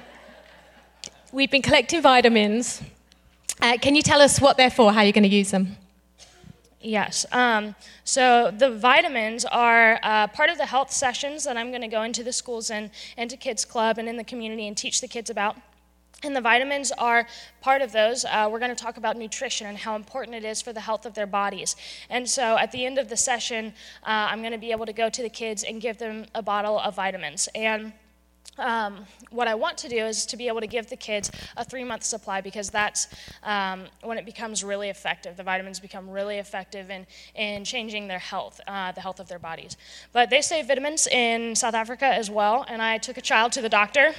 we've 1.32 1.50
been 1.50 1.62
collecting 1.62 2.02
vitamins. 2.02 2.82
Uh, 3.60 3.76
can 3.80 3.94
you 3.94 4.02
tell 4.02 4.20
us 4.20 4.40
what 4.40 4.56
they're 4.56 4.70
for, 4.70 4.92
how 4.92 5.02
you're 5.02 5.12
going 5.12 5.22
to 5.22 5.28
use 5.28 5.50
them? 5.50 5.76
Yes. 6.80 7.26
Um, 7.32 7.74
so 8.04 8.52
the 8.56 8.70
vitamins 8.70 9.44
are 9.44 9.98
uh, 10.02 10.28
part 10.28 10.48
of 10.48 10.58
the 10.58 10.66
health 10.66 10.92
sessions 10.92 11.44
that 11.44 11.56
I'm 11.56 11.70
going 11.70 11.82
to 11.82 11.88
go 11.88 12.02
into 12.02 12.22
the 12.22 12.32
schools 12.32 12.70
and 12.70 12.90
into 13.16 13.36
Kids 13.36 13.64
Club 13.64 13.98
and 13.98 14.08
in 14.08 14.16
the 14.16 14.24
community 14.24 14.68
and 14.68 14.76
teach 14.76 15.00
the 15.00 15.08
kids 15.08 15.28
about. 15.28 15.56
And 16.24 16.34
the 16.34 16.40
vitamins 16.40 16.90
are 16.98 17.28
part 17.60 17.80
of 17.80 17.92
those. 17.92 18.24
Uh, 18.24 18.48
we're 18.50 18.58
going 18.58 18.74
to 18.74 18.82
talk 18.82 18.96
about 18.96 19.16
nutrition 19.16 19.68
and 19.68 19.78
how 19.78 19.94
important 19.94 20.34
it 20.34 20.44
is 20.44 20.60
for 20.60 20.72
the 20.72 20.80
health 20.80 21.06
of 21.06 21.14
their 21.14 21.28
bodies. 21.28 21.76
And 22.10 22.28
so 22.28 22.58
at 22.58 22.72
the 22.72 22.84
end 22.84 22.98
of 22.98 23.08
the 23.08 23.16
session, 23.16 23.72
uh, 24.02 24.26
I'm 24.30 24.40
going 24.40 24.52
to 24.52 24.58
be 24.58 24.72
able 24.72 24.86
to 24.86 24.92
go 24.92 25.08
to 25.08 25.22
the 25.22 25.28
kids 25.28 25.62
and 25.62 25.80
give 25.80 25.98
them 25.98 26.26
a 26.34 26.42
bottle 26.42 26.80
of 26.80 26.96
vitamins. 26.96 27.48
And 27.54 27.92
um, 28.58 29.06
what 29.30 29.46
I 29.46 29.54
want 29.54 29.78
to 29.78 29.88
do 29.88 29.98
is 29.98 30.26
to 30.26 30.36
be 30.36 30.48
able 30.48 30.58
to 30.60 30.66
give 30.66 30.88
the 30.88 30.96
kids 30.96 31.30
a 31.56 31.64
three 31.64 31.84
month 31.84 32.02
supply 32.02 32.40
because 32.40 32.70
that's 32.70 33.06
um, 33.44 33.84
when 34.02 34.18
it 34.18 34.26
becomes 34.26 34.64
really 34.64 34.88
effective. 34.88 35.36
The 35.36 35.44
vitamins 35.44 35.78
become 35.78 36.10
really 36.10 36.38
effective 36.38 36.90
in, 36.90 37.06
in 37.36 37.64
changing 37.64 38.08
their 38.08 38.18
health, 38.18 38.60
uh, 38.66 38.90
the 38.90 39.00
health 39.00 39.20
of 39.20 39.28
their 39.28 39.38
bodies. 39.38 39.76
But 40.12 40.30
they 40.30 40.42
say 40.42 40.62
vitamins 40.62 41.06
in 41.06 41.54
South 41.54 41.74
Africa 41.74 42.06
as 42.06 42.28
well, 42.28 42.64
and 42.68 42.82
I 42.82 42.98
took 42.98 43.18
a 43.18 43.22
child 43.22 43.52
to 43.52 43.62
the 43.62 43.68
doctor 43.68 44.14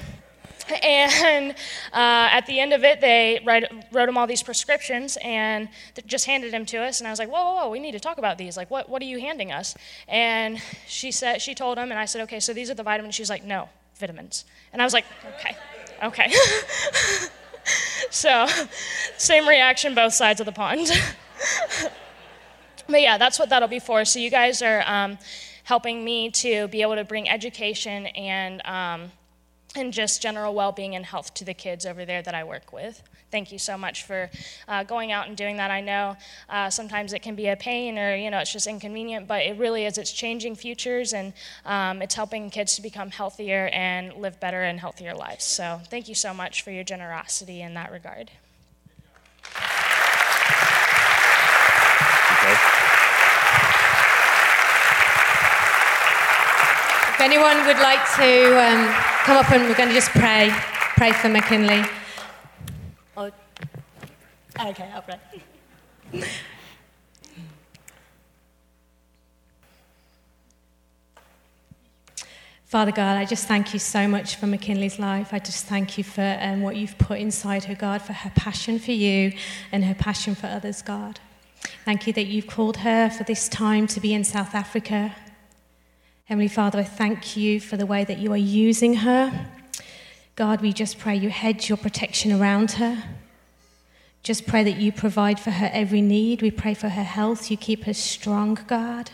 and 0.83 1.51
uh, 1.93 2.29
at 2.31 2.45
the 2.45 2.59
end 2.59 2.73
of 2.73 2.83
it, 2.83 3.01
they 3.01 3.41
write, 3.45 3.65
wrote 3.91 4.09
him 4.09 4.17
all 4.17 4.27
these 4.27 4.43
prescriptions 4.43 5.17
and 5.23 5.69
just 6.05 6.25
handed 6.25 6.53
them 6.53 6.65
to 6.67 6.77
us. 6.77 6.99
And 6.99 7.07
I 7.07 7.11
was 7.11 7.19
like, 7.19 7.29
whoa, 7.29 7.43
whoa, 7.43 7.55
whoa, 7.63 7.69
we 7.69 7.79
need 7.79 7.93
to 7.93 7.99
talk 7.99 8.17
about 8.17 8.37
these. 8.37 8.57
Like, 8.57 8.69
what, 8.69 8.89
what 8.89 9.01
are 9.01 9.05
you 9.05 9.19
handing 9.19 9.51
us? 9.51 9.75
And 10.07 10.61
she 10.87 11.11
said, 11.11 11.41
she 11.41 11.55
told 11.55 11.77
him, 11.77 11.91
and 11.91 11.99
I 11.99 12.05
said, 12.05 12.21
okay, 12.23 12.39
so 12.39 12.53
these 12.53 12.69
are 12.69 12.75
the 12.75 12.83
vitamins. 12.83 13.15
She's 13.15 13.29
like, 13.29 13.43
no, 13.43 13.69
vitamins. 13.95 14.45
And 14.73 14.81
I 14.81 14.85
was 14.85 14.93
like, 14.93 15.05
okay, 15.39 15.55
okay. 16.03 16.33
so, 18.09 18.47
same 19.17 19.47
reaction, 19.47 19.95
both 19.95 20.13
sides 20.13 20.39
of 20.39 20.45
the 20.45 20.51
pond. 20.51 20.91
but 22.87 23.01
yeah, 23.01 23.17
that's 23.17 23.39
what 23.39 23.49
that'll 23.49 23.67
be 23.67 23.79
for. 23.79 24.05
So 24.05 24.19
you 24.19 24.29
guys 24.29 24.61
are 24.61 24.83
um, 24.85 25.17
helping 25.63 26.03
me 26.03 26.31
to 26.31 26.67
be 26.67 26.81
able 26.81 26.95
to 26.95 27.03
bring 27.03 27.29
education 27.29 28.07
and 28.07 28.65
um, 28.65 29.11
and 29.75 29.93
just 29.93 30.21
general 30.21 30.53
well 30.53 30.71
being 30.71 30.95
and 30.95 31.05
health 31.05 31.33
to 31.35 31.45
the 31.45 31.53
kids 31.53 31.85
over 31.85 32.05
there 32.05 32.21
that 32.21 32.33
I 32.33 32.43
work 32.43 32.73
with. 32.73 33.03
Thank 33.31 33.51
you 33.51 33.59
so 33.59 33.77
much 33.77 34.03
for 34.03 34.29
uh, 34.67 34.83
going 34.83 35.11
out 35.11 35.27
and 35.27 35.37
doing 35.37 35.57
that. 35.57 35.69
I 35.69 35.81
know 35.81 36.17
uh, 36.49 36.71
sometimes 36.71 37.13
it 37.13 37.21
can 37.21 37.35
be 37.35 37.47
a 37.47 37.55
pain 37.55 37.99
or, 37.99 38.15
you 38.15 38.31
know, 38.31 38.39
it's 38.39 38.51
just 38.51 38.65
inconvenient, 38.65 39.27
but 39.27 39.43
it 39.43 39.57
really 39.57 39.85
is. 39.85 39.99
It's 39.99 40.11
changing 40.11 40.55
futures 40.55 41.13
and 41.13 41.33
um, 41.65 42.01
it's 42.01 42.15
helping 42.15 42.49
kids 42.49 42.75
to 42.77 42.81
become 42.81 43.11
healthier 43.11 43.69
and 43.71 44.13
live 44.15 44.39
better 44.39 44.63
and 44.63 44.79
healthier 44.79 45.13
lives. 45.13 45.43
So 45.43 45.79
thank 45.91 46.09
you 46.09 46.15
so 46.15 46.33
much 46.33 46.63
for 46.63 46.71
your 46.71 46.83
generosity 46.83 47.61
in 47.61 47.75
that 47.75 47.91
regard. 47.91 48.31
If 57.19 57.25
anyone 57.25 57.65
would 57.65 57.79
like 57.79 57.99
to 58.15 58.65
um, 58.65 58.93
come 59.25 59.35
up 59.35 59.51
and 59.51 59.63
we're 59.63 59.75
going 59.75 59.89
to 59.89 59.93
just 59.93 60.09
pray, 60.11 60.51
pray 60.95 61.11
for 61.11 61.27
McKinley. 61.27 61.83
Oh, 63.17 63.29
okay, 64.57 64.89
I'll 64.93 65.01
pray. 65.01 66.23
Father 72.63 72.93
God, 72.93 73.17
I 73.17 73.25
just 73.25 73.49
thank 73.49 73.73
you 73.73 73.79
so 73.79 74.07
much 74.07 74.37
for 74.37 74.47
McKinley's 74.47 74.97
life. 74.97 75.33
I 75.33 75.39
just 75.39 75.65
thank 75.65 75.97
you 75.97 76.05
for 76.05 76.37
um, 76.39 76.61
what 76.61 76.77
you've 76.77 76.97
put 76.97 77.19
inside 77.19 77.65
her, 77.65 77.75
God, 77.75 78.01
for 78.01 78.13
her 78.13 78.31
passion 78.33 78.79
for 78.79 78.93
you 78.93 79.33
and 79.73 79.83
her 79.83 79.93
passion 79.93 80.35
for 80.35 80.47
others, 80.47 80.81
God. 80.81 81.19
Thank 81.83 82.07
you 82.07 82.13
that 82.13 82.27
you've 82.27 82.47
called 82.47 82.77
her 82.77 83.09
for 83.09 83.25
this 83.25 83.49
time 83.49 83.87
to 83.87 83.99
be 83.99 84.13
in 84.13 84.23
South 84.23 84.55
Africa. 84.55 85.13
Heavenly 86.29 86.47
Father, 86.47 86.77
I 86.77 86.83
thank 86.83 87.35
you 87.35 87.59
for 87.59 87.75
the 87.75 87.87
way 87.87 88.03
that 88.03 88.19
you 88.19 88.31
are 88.33 88.37
using 88.37 88.97
her. 88.97 89.47
God, 90.35 90.61
we 90.61 90.71
just 90.71 90.99
pray 90.99 91.15
you 91.15 91.31
hedge 91.31 91.69
your 91.69 91.77
protection 91.79 92.31
around 92.31 92.73
her. 92.73 93.03
Just 94.21 94.45
pray 94.45 94.63
that 94.63 94.77
you 94.77 94.91
provide 94.91 95.39
for 95.39 95.49
her 95.49 95.71
every 95.73 96.03
need. 96.03 96.43
We 96.43 96.51
pray 96.51 96.75
for 96.75 96.89
her 96.89 97.03
health. 97.03 97.49
You 97.49 97.57
keep 97.57 97.85
her 97.85 97.95
strong, 97.95 98.59
God. 98.67 99.09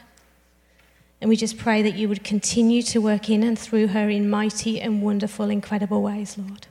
And 1.21 1.29
we 1.29 1.37
just 1.37 1.57
pray 1.57 1.81
that 1.83 1.95
you 1.95 2.09
would 2.09 2.25
continue 2.25 2.81
to 2.81 2.99
work 2.99 3.29
in 3.29 3.43
and 3.43 3.57
through 3.57 3.87
her 3.87 4.09
in 4.09 4.29
mighty 4.29 4.81
and 4.81 5.01
wonderful, 5.01 5.49
incredible 5.49 6.01
ways, 6.01 6.37
Lord. 6.37 6.67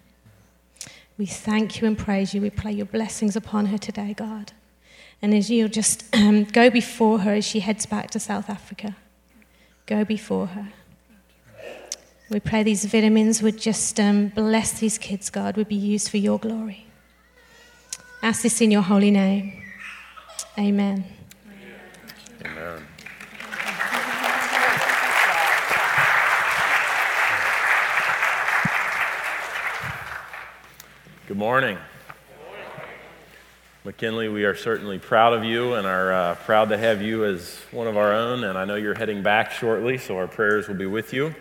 We 1.16 1.24
thank 1.24 1.80
you 1.80 1.86
and 1.86 1.96
praise 1.96 2.34
you. 2.34 2.42
We 2.42 2.50
pray 2.50 2.72
your 2.72 2.84
blessings 2.84 3.34
upon 3.34 3.66
her 3.66 3.78
today, 3.78 4.12
God. 4.12 4.52
And 5.22 5.32
as 5.32 5.48
you'll 5.48 5.70
just 5.70 6.04
um, 6.14 6.44
go 6.44 6.68
before 6.68 7.20
her 7.20 7.32
as 7.32 7.46
she 7.46 7.60
heads 7.60 7.86
back 7.86 8.10
to 8.10 8.20
South 8.20 8.50
Africa 8.50 8.94
go 9.86 10.04
before 10.04 10.46
her. 10.48 10.68
We 12.30 12.40
pray 12.40 12.62
these 12.62 12.84
vitamins 12.86 13.42
would 13.42 13.58
just 13.58 14.00
um, 14.00 14.28
bless 14.28 14.80
these 14.80 14.98
kids, 14.98 15.30
God, 15.30 15.56
would 15.56 15.68
be 15.68 15.74
used 15.74 16.08
for 16.08 16.16
your 16.16 16.38
glory. 16.38 16.86
Ask 18.22 18.42
this 18.42 18.60
in 18.60 18.70
your 18.70 18.82
holy 18.82 19.10
name. 19.10 19.62
Amen. 20.58 21.04
Amen. 22.44 22.86
Good 31.26 31.36
morning. 31.36 31.78
McKinley, 33.86 34.30
we 34.30 34.44
are 34.44 34.54
certainly 34.54 34.98
proud 34.98 35.34
of 35.34 35.44
you 35.44 35.74
and 35.74 35.86
are 35.86 36.10
uh, 36.10 36.34
proud 36.36 36.70
to 36.70 36.78
have 36.78 37.02
you 37.02 37.26
as 37.26 37.60
one 37.70 37.86
of 37.86 37.98
our 37.98 38.14
own. 38.14 38.42
And 38.44 38.56
I 38.56 38.64
know 38.64 38.76
you're 38.76 38.94
heading 38.94 39.22
back 39.22 39.50
shortly, 39.50 39.98
so 39.98 40.16
our 40.16 40.26
prayers 40.26 40.68
will 40.68 40.74
be 40.74 40.86
with 40.86 41.12
you. 41.12 41.34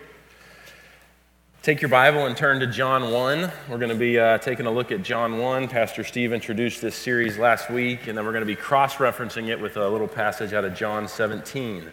Take 1.61 1.81
your 1.81 1.87
Bible 1.87 2.25
and 2.25 2.35
turn 2.35 2.59
to 2.59 2.67
John 2.67 3.13
1. 3.13 3.49
We're 3.69 3.77
going 3.77 3.87
to 3.87 3.95
be 3.95 4.19
uh, 4.19 4.39
taking 4.39 4.65
a 4.65 4.71
look 4.71 4.91
at 4.91 5.03
John 5.03 5.37
1. 5.37 5.69
Pastor 5.69 6.03
Steve 6.03 6.33
introduced 6.33 6.81
this 6.81 6.97
series 6.97 7.37
last 7.37 7.69
week, 7.69 8.07
and 8.07 8.17
then 8.17 8.25
we're 8.25 8.33
going 8.33 8.41
to 8.41 8.45
be 8.45 8.57
cross 8.57 8.95
referencing 8.95 9.47
it 9.47 9.57
with 9.57 9.77
a 9.77 9.87
little 9.87 10.09
passage 10.09 10.51
out 10.51 10.65
of 10.65 10.75
John 10.75 11.07
17. 11.07 11.89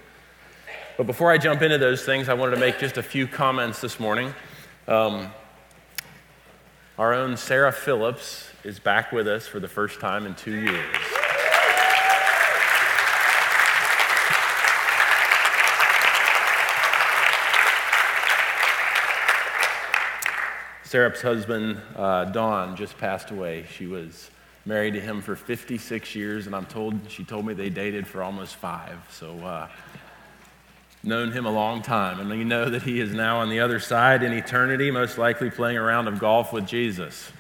But 0.97 1.07
before 1.07 1.31
I 1.31 1.39
jump 1.39 1.63
into 1.63 1.79
those 1.79 2.05
things, 2.05 2.29
I 2.29 2.35
wanted 2.35 2.57
to 2.57 2.61
make 2.61 2.81
just 2.81 2.97
a 2.97 3.05
few 3.05 3.29
comments 3.29 3.81
this 3.81 4.01
morning. 4.01 4.35
Um, 4.89 5.31
our 7.01 7.15
own 7.15 7.35
Sarah 7.35 7.73
Phillips 7.73 8.51
is 8.63 8.79
back 8.79 9.11
with 9.11 9.27
us 9.27 9.47
for 9.47 9.59
the 9.59 9.67
first 9.67 10.01
time 10.01 10.27
in 10.27 10.35
two 10.35 10.55
years. 10.55 10.97
Sarah's 20.83 21.23
husband, 21.23 21.81
uh, 21.97 22.27
Don, 22.27 22.77
just 22.77 22.99
passed 22.99 23.31
away. 23.31 23.65
She 23.73 23.87
was 23.87 24.31
married 24.67 24.93
to 24.93 25.01
him 25.01 25.23
for 25.23 25.35
56 25.35 26.15
years, 26.15 26.47
and 26.47 26.55
I'm 26.55 26.67
told 26.67 27.01
she 27.09 27.25
told 27.25 27.47
me 27.47 27.55
they 27.55 27.71
dated 27.71 28.07
for 28.07 28.23
almost 28.23 28.57
five. 28.57 28.99
So, 29.11 29.39
uh, 29.39 29.69
known 31.03 31.33
him 31.33 31.47
a 31.47 31.51
long 31.51 31.83
time, 31.83 32.21
and 32.21 32.31
you 32.39 32.45
know 32.45 32.69
that 32.69 32.83
he 32.83 33.01
is 33.01 33.13
now 33.13 33.39
on 33.39 33.49
the 33.49 33.61
other 33.61 33.81
side 33.81 34.23
in 34.23 34.33
eternity, 34.33 34.91
most 34.91 35.17
likely 35.17 35.51
playing 35.51 35.77
a 35.77 35.83
round 35.83 36.09
of 36.09 36.19
golf 36.19 36.53
with 36.53 36.67
Jesus. 36.67 37.33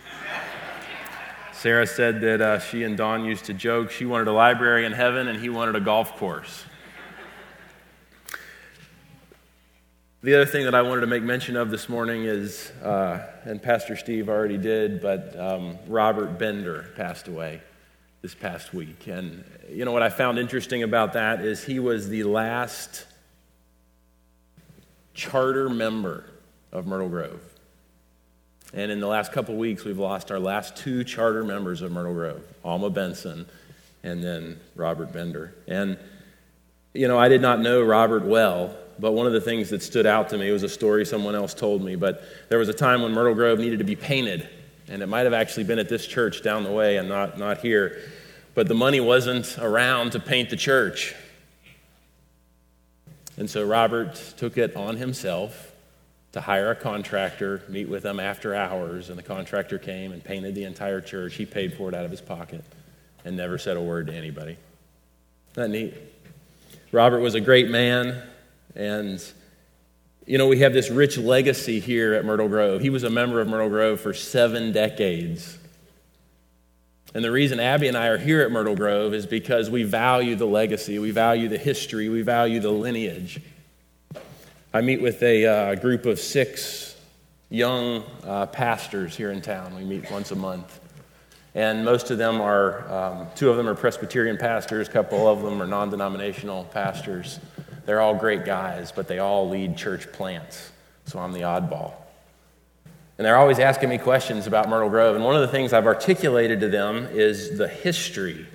Sarah 1.52 1.86
said 1.86 2.22
that 2.22 2.40
uh, 2.40 2.58
she 2.58 2.84
and 2.84 2.96
Don 2.96 3.22
used 3.22 3.44
to 3.44 3.52
joke 3.52 3.90
she 3.90 4.06
wanted 4.06 4.28
a 4.28 4.32
library 4.32 4.86
in 4.86 4.92
heaven 4.92 5.28
and 5.28 5.38
he 5.38 5.50
wanted 5.50 5.76
a 5.76 5.80
golf 5.80 6.16
course. 6.16 6.64
The 10.22 10.34
other 10.34 10.46
thing 10.46 10.64
that 10.64 10.74
I 10.74 10.80
wanted 10.80 11.02
to 11.02 11.06
make 11.06 11.22
mention 11.22 11.56
of 11.56 11.70
this 11.70 11.86
morning 11.86 12.24
is, 12.24 12.70
uh, 12.82 13.26
and 13.44 13.62
Pastor 13.62 13.94
Steve 13.94 14.30
already 14.30 14.56
did, 14.56 15.02
but 15.02 15.38
um, 15.38 15.78
Robert 15.86 16.38
Bender 16.38 16.86
passed 16.96 17.28
away 17.28 17.60
this 18.22 18.34
past 18.34 18.72
week. 18.72 19.06
And 19.06 19.44
you 19.68 19.84
know 19.84 19.92
what 19.92 20.02
I 20.02 20.08
found 20.08 20.38
interesting 20.38 20.82
about 20.82 21.12
that 21.12 21.42
is 21.42 21.64
he 21.64 21.78
was 21.78 22.08
the 22.08 22.24
last 22.24 23.04
charter 25.14 25.68
member 25.68 26.24
of 26.72 26.86
Myrtle 26.86 27.08
Grove. 27.08 27.40
And 28.72 28.92
in 28.92 29.00
the 29.00 29.06
last 29.06 29.32
couple 29.32 29.56
weeks, 29.56 29.84
we've 29.84 29.98
lost 29.98 30.30
our 30.30 30.38
last 30.38 30.76
two 30.76 31.02
charter 31.02 31.42
members 31.42 31.82
of 31.82 31.90
Myrtle 31.90 32.14
Grove 32.14 32.42
Alma 32.64 32.90
Benson 32.90 33.46
and 34.02 34.22
then 34.22 34.60
Robert 34.76 35.12
Bender. 35.12 35.54
And, 35.66 35.98
you 36.94 37.08
know, 37.08 37.18
I 37.18 37.28
did 37.28 37.42
not 37.42 37.60
know 37.60 37.82
Robert 37.82 38.24
well, 38.24 38.74
but 38.98 39.12
one 39.12 39.26
of 39.26 39.32
the 39.32 39.40
things 39.40 39.70
that 39.70 39.82
stood 39.82 40.06
out 40.06 40.28
to 40.30 40.38
me 40.38 40.50
was 40.50 40.62
a 40.62 40.68
story 40.68 41.04
someone 41.04 41.34
else 41.34 41.54
told 41.54 41.82
me. 41.82 41.96
But 41.96 42.22
there 42.48 42.58
was 42.58 42.68
a 42.68 42.74
time 42.74 43.02
when 43.02 43.12
Myrtle 43.12 43.34
Grove 43.34 43.58
needed 43.58 43.78
to 43.78 43.84
be 43.84 43.96
painted, 43.96 44.48
and 44.88 45.02
it 45.02 45.06
might 45.06 45.22
have 45.22 45.32
actually 45.32 45.64
been 45.64 45.78
at 45.78 45.88
this 45.88 46.06
church 46.06 46.42
down 46.42 46.64
the 46.64 46.72
way 46.72 46.96
and 46.96 47.08
not, 47.08 47.38
not 47.38 47.58
here. 47.58 48.00
But 48.54 48.68
the 48.68 48.74
money 48.74 49.00
wasn't 49.00 49.58
around 49.58 50.12
to 50.12 50.20
paint 50.20 50.50
the 50.50 50.56
church. 50.56 51.14
And 53.40 53.48
so 53.48 53.64
Robert 53.64 54.16
took 54.36 54.58
it 54.58 54.76
on 54.76 54.98
himself 54.98 55.72
to 56.32 56.42
hire 56.42 56.72
a 56.72 56.76
contractor, 56.76 57.62
meet 57.70 57.88
with 57.88 58.02
them 58.02 58.20
after 58.20 58.54
hours, 58.54 59.08
and 59.08 59.18
the 59.18 59.22
contractor 59.22 59.78
came 59.78 60.12
and 60.12 60.22
painted 60.22 60.54
the 60.54 60.64
entire 60.64 61.00
church. 61.00 61.36
He 61.36 61.46
paid 61.46 61.72
for 61.72 61.88
it 61.88 61.94
out 61.94 62.04
of 62.04 62.10
his 62.10 62.20
pocket 62.20 62.62
and 63.24 63.38
never 63.38 63.56
said 63.56 63.78
a 63.78 63.80
word 63.80 64.08
to 64.08 64.12
anybody. 64.12 64.58
Isn't 65.52 65.54
that 65.54 65.68
neat? 65.70 65.94
Robert 66.92 67.20
was 67.20 67.34
a 67.34 67.40
great 67.40 67.70
man, 67.70 68.22
and 68.74 69.24
you 70.26 70.36
know, 70.36 70.46
we 70.46 70.58
have 70.58 70.74
this 70.74 70.90
rich 70.90 71.16
legacy 71.16 71.80
here 71.80 72.12
at 72.12 72.26
Myrtle 72.26 72.48
Grove. 72.48 72.82
He 72.82 72.90
was 72.90 73.04
a 73.04 73.10
member 73.10 73.40
of 73.40 73.48
Myrtle 73.48 73.70
Grove 73.70 74.02
for 74.02 74.12
seven 74.12 74.70
decades. 74.70 75.56
And 77.12 77.24
the 77.24 77.30
reason 77.32 77.58
Abby 77.58 77.88
and 77.88 77.96
I 77.96 78.06
are 78.06 78.18
here 78.18 78.40
at 78.42 78.52
Myrtle 78.52 78.76
Grove 78.76 79.14
is 79.14 79.26
because 79.26 79.68
we 79.68 79.82
value 79.82 80.36
the 80.36 80.46
legacy, 80.46 81.00
we 81.00 81.10
value 81.10 81.48
the 81.48 81.58
history, 81.58 82.08
we 82.08 82.22
value 82.22 82.60
the 82.60 82.70
lineage. 82.70 83.40
I 84.72 84.80
meet 84.80 85.02
with 85.02 85.20
a 85.24 85.46
uh, 85.46 85.74
group 85.74 86.06
of 86.06 86.20
six 86.20 86.96
young 87.48 88.04
uh, 88.22 88.46
pastors 88.46 89.16
here 89.16 89.32
in 89.32 89.42
town. 89.42 89.74
We 89.74 89.82
meet 89.82 90.08
once 90.08 90.30
a 90.30 90.36
month. 90.36 90.78
And 91.56 91.84
most 91.84 92.12
of 92.12 92.18
them 92.18 92.40
are, 92.40 92.88
um, 92.88 93.26
two 93.34 93.50
of 93.50 93.56
them 93.56 93.68
are 93.68 93.74
Presbyterian 93.74 94.36
pastors, 94.36 94.86
a 94.86 94.92
couple 94.92 95.26
of 95.26 95.42
them 95.42 95.60
are 95.60 95.66
non 95.66 95.90
denominational 95.90 96.64
pastors. 96.64 97.40
They're 97.86 98.00
all 98.00 98.14
great 98.14 98.44
guys, 98.44 98.92
but 98.92 99.08
they 99.08 99.18
all 99.18 99.48
lead 99.48 99.76
church 99.76 100.12
plants. 100.12 100.70
So 101.06 101.18
I'm 101.18 101.32
the 101.32 101.40
oddball. 101.40 101.94
And 103.20 103.26
they're 103.26 103.36
always 103.36 103.58
asking 103.58 103.90
me 103.90 103.98
questions 103.98 104.46
about 104.46 104.70
Myrtle 104.70 104.88
Grove. 104.88 105.14
And 105.14 105.22
one 105.22 105.34
of 105.34 105.42
the 105.42 105.48
things 105.48 105.74
I've 105.74 105.84
articulated 105.84 106.58
to 106.60 106.68
them 106.68 107.06
is 107.12 107.58
the 107.58 107.68
history 107.68 108.46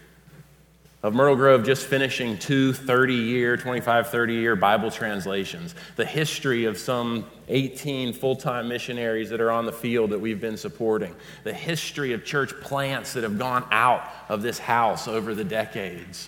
of 1.04 1.14
Myrtle 1.14 1.36
Grove 1.36 1.64
just 1.64 1.86
finishing 1.86 2.36
two 2.40 2.74
30 2.74 3.14
year, 3.14 3.58
25, 3.58 4.10
30 4.10 4.34
year 4.34 4.56
Bible 4.56 4.90
translations, 4.90 5.76
the 5.98 6.06
history 6.06 6.66
of 6.66 6.80
some 6.80 7.28
18 7.48 8.14
full 8.14 8.36
time 8.36 8.68
missionaries 8.68 9.30
that 9.30 9.40
are 9.40 9.52
on 9.52 9.68
the 9.68 9.72
field 9.72 10.10
that 10.10 10.20
we've 10.20 10.42
been 10.42 10.58
supporting, 10.58 11.16
the 11.44 11.54
history 11.54 12.14
of 12.14 12.26
church 12.26 12.60
plants 12.62 13.14
that 13.14 13.22
have 13.22 13.38
gone 13.38 13.68
out 13.70 14.10
of 14.30 14.42
this 14.42 14.58
house 14.58 15.08
over 15.08 15.36
the 15.36 15.44
decades. 15.44 16.28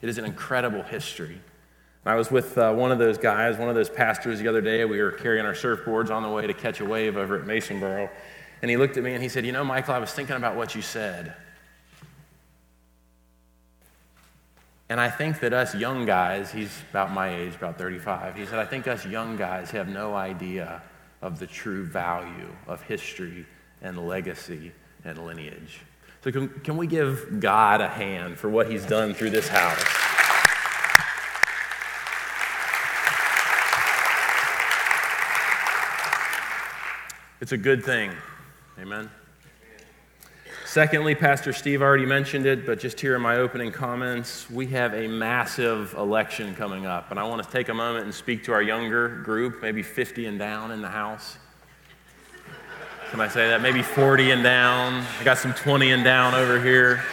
It 0.00 0.08
is 0.08 0.16
an 0.16 0.24
incredible 0.24 0.84
history. 0.84 1.40
I 2.06 2.16
was 2.16 2.30
with 2.30 2.58
uh, 2.58 2.72
one 2.72 2.92
of 2.92 2.98
those 2.98 3.16
guys, 3.16 3.56
one 3.56 3.70
of 3.70 3.74
those 3.74 3.88
pastors 3.88 4.38
the 4.38 4.48
other 4.48 4.60
day. 4.60 4.84
We 4.84 5.00
were 5.00 5.12
carrying 5.12 5.46
our 5.46 5.54
surfboards 5.54 6.10
on 6.10 6.22
the 6.22 6.28
way 6.28 6.46
to 6.46 6.52
catch 6.52 6.80
a 6.80 6.84
wave 6.84 7.16
over 7.16 7.38
at 7.38 7.46
Masonboro. 7.46 8.10
And 8.60 8.70
he 8.70 8.76
looked 8.76 8.96
at 8.96 9.02
me 9.02 9.14
and 9.14 9.22
he 9.22 9.28
said, 9.28 9.46
You 9.46 9.52
know, 9.52 9.64
Michael, 9.64 9.94
I 9.94 9.98
was 9.98 10.10
thinking 10.10 10.36
about 10.36 10.54
what 10.54 10.74
you 10.74 10.82
said. 10.82 11.34
And 14.90 15.00
I 15.00 15.08
think 15.08 15.40
that 15.40 15.54
us 15.54 15.74
young 15.74 16.04
guys, 16.04 16.52
he's 16.52 16.82
about 16.90 17.10
my 17.10 17.34
age, 17.34 17.54
about 17.54 17.78
35, 17.78 18.36
he 18.36 18.44
said, 18.44 18.58
I 18.58 18.66
think 18.66 18.86
us 18.86 19.06
young 19.06 19.36
guys 19.36 19.70
have 19.70 19.88
no 19.88 20.14
idea 20.14 20.82
of 21.22 21.38
the 21.38 21.46
true 21.46 21.86
value 21.86 22.48
of 22.66 22.82
history 22.82 23.46
and 23.80 24.06
legacy 24.06 24.72
and 25.04 25.24
lineage. 25.24 25.80
So, 26.22 26.30
can, 26.30 26.48
can 26.48 26.76
we 26.76 26.86
give 26.86 27.40
God 27.40 27.80
a 27.80 27.88
hand 27.88 28.38
for 28.38 28.50
what 28.50 28.70
he's 28.70 28.84
done 28.84 29.14
through 29.14 29.30
this 29.30 29.48
house? 29.48 30.03
It's 37.44 37.52
a 37.52 37.58
good 37.58 37.84
thing. 37.84 38.10
Amen. 38.78 39.10
Secondly, 40.64 41.14
Pastor 41.14 41.52
Steve 41.52 41.82
already 41.82 42.06
mentioned 42.06 42.46
it, 42.46 42.64
but 42.64 42.80
just 42.80 42.98
here 42.98 43.14
in 43.14 43.20
my 43.20 43.36
opening 43.36 43.70
comments, 43.70 44.48
we 44.48 44.68
have 44.68 44.94
a 44.94 45.06
massive 45.08 45.92
election 45.92 46.54
coming 46.54 46.86
up. 46.86 47.10
And 47.10 47.20
I 47.20 47.24
want 47.24 47.42
to 47.42 47.50
take 47.50 47.68
a 47.68 47.74
moment 47.74 48.06
and 48.06 48.14
speak 48.14 48.44
to 48.44 48.52
our 48.54 48.62
younger 48.62 49.20
group, 49.26 49.60
maybe 49.60 49.82
50 49.82 50.24
and 50.24 50.38
down 50.38 50.70
in 50.70 50.80
the 50.80 50.88
house. 50.88 51.36
Can 53.10 53.20
I 53.20 53.28
say 53.28 53.50
that? 53.50 53.60
Maybe 53.60 53.82
40 53.82 54.30
and 54.30 54.42
down. 54.42 55.04
I 55.20 55.24
got 55.24 55.36
some 55.36 55.52
20 55.52 55.90
and 55.90 56.02
down 56.02 56.34
over 56.34 56.58
here. 56.58 57.04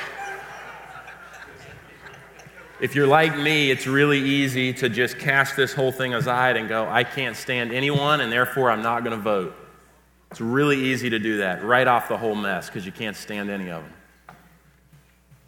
If 2.79 2.95
you're 2.95 3.05
like 3.05 3.37
me, 3.37 3.69
it's 3.69 3.85
really 3.85 4.19
easy 4.19 4.71
to 4.75 4.87
just 4.87 5.19
cast 5.19 5.57
this 5.57 5.73
whole 5.73 5.91
thing 5.91 6.13
aside 6.13 6.55
and 6.55 6.69
go, 6.69 6.87
I 6.87 7.03
can't 7.03 7.35
stand 7.35 7.73
anyone, 7.73 8.21
and 8.21 8.31
therefore 8.31 8.71
I'm 8.71 8.81
not 8.81 9.03
going 9.03 9.17
to 9.17 9.21
vote. 9.21 9.57
It's 10.31 10.41
really 10.41 10.77
easy 10.77 11.09
to 11.09 11.19
do 11.19 11.37
that, 11.37 11.63
right 11.63 11.87
off 11.87 12.07
the 12.07 12.17
whole 12.17 12.35
mess, 12.35 12.67
because 12.67 12.85
you 12.85 12.91
can't 12.93 13.17
stand 13.17 13.49
any 13.49 13.69
of 13.69 13.83
them. 13.83 13.93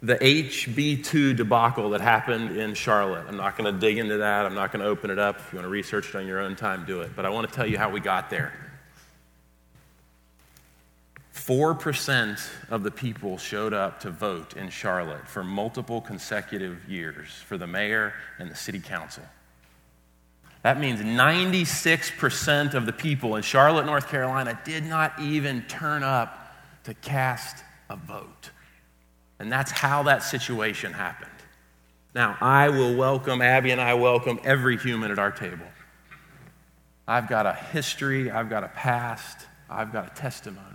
The 0.02 0.16
HB2 0.16 1.34
debacle 1.34 1.90
that 1.90 2.02
happened 2.02 2.58
in 2.58 2.74
Charlotte, 2.74 3.24
I'm 3.26 3.38
not 3.38 3.56
going 3.56 3.72
to 3.72 3.80
dig 3.80 3.96
into 3.96 4.18
that. 4.18 4.44
I'm 4.44 4.54
not 4.54 4.70
going 4.70 4.82
to 4.82 4.86
open 4.86 5.10
it 5.10 5.18
up. 5.18 5.38
If 5.38 5.52
you 5.52 5.56
want 5.56 5.64
to 5.64 5.70
research 5.70 6.10
it 6.10 6.14
on 6.16 6.26
your 6.26 6.40
own 6.40 6.54
time, 6.56 6.84
do 6.84 7.00
it. 7.00 7.12
But 7.16 7.24
I 7.24 7.30
want 7.30 7.48
to 7.48 7.54
tell 7.54 7.66
you 7.66 7.78
how 7.78 7.88
we 7.88 8.00
got 8.00 8.28
there. 8.28 8.52
4% 11.34 12.46
of 12.70 12.82
the 12.82 12.90
people 12.90 13.38
showed 13.38 13.72
up 13.72 14.00
to 14.00 14.10
vote 14.10 14.54
in 14.54 14.68
Charlotte 14.68 15.26
for 15.26 15.42
multiple 15.42 16.02
consecutive 16.02 16.86
years 16.86 17.30
for 17.30 17.56
the 17.56 17.66
mayor 17.66 18.12
and 18.38 18.50
the 18.50 18.54
city 18.54 18.80
council. 18.80 19.24
That 20.64 20.80
means 20.80 21.00
96% 21.00 22.72
of 22.72 22.86
the 22.86 22.92
people 22.92 23.36
in 23.36 23.42
Charlotte, 23.42 23.84
North 23.84 24.08
Carolina 24.08 24.58
did 24.64 24.82
not 24.82 25.12
even 25.20 25.60
turn 25.64 26.02
up 26.02 26.56
to 26.84 26.94
cast 26.94 27.62
a 27.90 27.96
vote. 27.96 28.50
And 29.38 29.52
that's 29.52 29.70
how 29.70 30.04
that 30.04 30.22
situation 30.22 30.94
happened. 30.94 31.30
Now, 32.14 32.38
I 32.40 32.70
will 32.70 32.96
welcome, 32.96 33.42
Abby 33.42 33.72
and 33.72 33.80
I 33.80 33.92
welcome 33.92 34.40
every 34.42 34.78
human 34.78 35.10
at 35.10 35.18
our 35.18 35.30
table. 35.30 35.66
I've 37.06 37.28
got 37.28 37.44
a 37.44 37.52
history, 37.52 38.30
I've 38.30 38.48
got 38.48 38.64
a 38.64 38.68
past, 38.68 39.46
I've 39.68 39.92
got 39.92 40.12
a 40.12 40.14
testimony. 40.14 40.73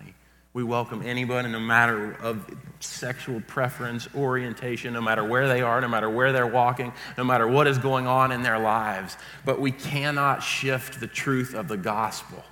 We 0.59 0.65
welcome 0.65 1.03
anybody, 1.05 1.47
no 1.47 1.59
matter 1.61 2.17
of 2.21 2.45
sexual 2.81 3.39
preference, 3.39 4.09
orientation, 4.13 4.91
no 4.91 4.99
matter 4.99 5.23
where 5.23 5.47
they 5.47 5.61
are, 5.61 5.79
no 5.79 5.87
matter 5.87 6.09
where 6.09 6.33
they're 6.33 6.45
walking, 6.45 6.91
no 7.17 7.23
matter 7.23 7.47
what 7.47 7.65
is 7.65 7.77
going 7.77 8.07
on 8.07 8.33
in 8.33 8.43
their 8.43 8.59
lives. 8.59 9.15
But 9.45 9.61
we 9.61 9.71
cannot 9.71 10.43
shift 10.43 10.99
the 10.99 11.07
truth 11.07 11.53
of 11.53 11.69
the 11.69 11.77
gospel. 11.77 12.43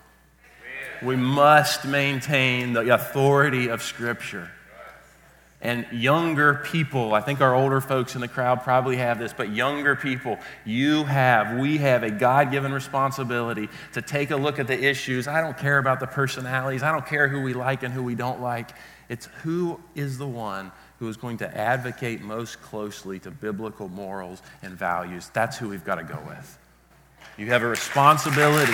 We 1.03 1.17
must 1.17 1.83
maintain 1.83 2.71
the 2.71 2.93
authority 2.93 3.67
of 3.67 3.83
Scripture. 3.83 4.51
And 5.59 5.87
younger 5.91 6.61
people, 6.65 7.15
I 7.15 7.21
think 7.21 7.41
our 7.41 7.55
older 7.55 7.81
folks 7.81 8.13
in 8.13 8.21
the 8.21 8.27
crowd 8.27 8.61
probably 8.61 8.97
have 8.97 9.17
this, 9.17 9.33
but 9.33 9.49
younger 9.49 9.95
people, 9.95 10.37
you 10.65 11.03
have, 11.05 11.57
we 11.57 11.79
have 11.79 12.03
a 12.03 12.11
God 12.11 12.51
given 12.51 12.71
responsibility 12.71 13.67
to 13.93 14.03
take 14.03 14.29
a 14.29 14.35
look 14.35 14.59
at 14.59 14.67
the 14.67 14.79
issues. 14.79 15.27
I 15.27 15.41
don't 15.41 15.57
care 15.57 15.79
about 15.79 15.99
the 15.99 16.05
personalities, 16.05 16.83
I 16.83 16.91
don't 16.91 17.07
care 17.07 17.27
who 17.27 17.41
we 17.41 17.53
like 17.53 17.81
and 17.81 17.91
who 17.91 18.03
we 18.03 18.13
don't 18.13 18.39
like. 18.39 18.69
It's 19.09 19.25
who 19.43 19.79
is 19.95 20.17
the 20.19 20.27
one 20.27 20.71
who 20.99 21.07
is 21.09 21.17
going 21.17 21.37
to 21.37 21.57
advocate 21.57 22.21
most 22.21 22.61
closely 22.61 23.19
to 23.19 23.31
biblical 23.31 23.87
morals 23.89 24.41
and 24.61 24.73
values. 24.73 25.31
That's 25.33 25.57
who 25.57 25.69
we've 25.69 25.85
got 25.85 25.95
to 25.95 26.03
go 26.03 26.19
with. 26.27 26.57
You 27.37 27.47
have 27.47 27.63
a 27.63 27.67
responsibility. 27.67 28.73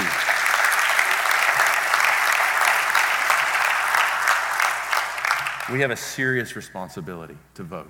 We 5.72 5.80
have 5.80 5.92
a 5.92 5.96
serious 5.96 6.56
responsibility 6.56 7.38
to 7.56 7.64
vote. 7.64 7.90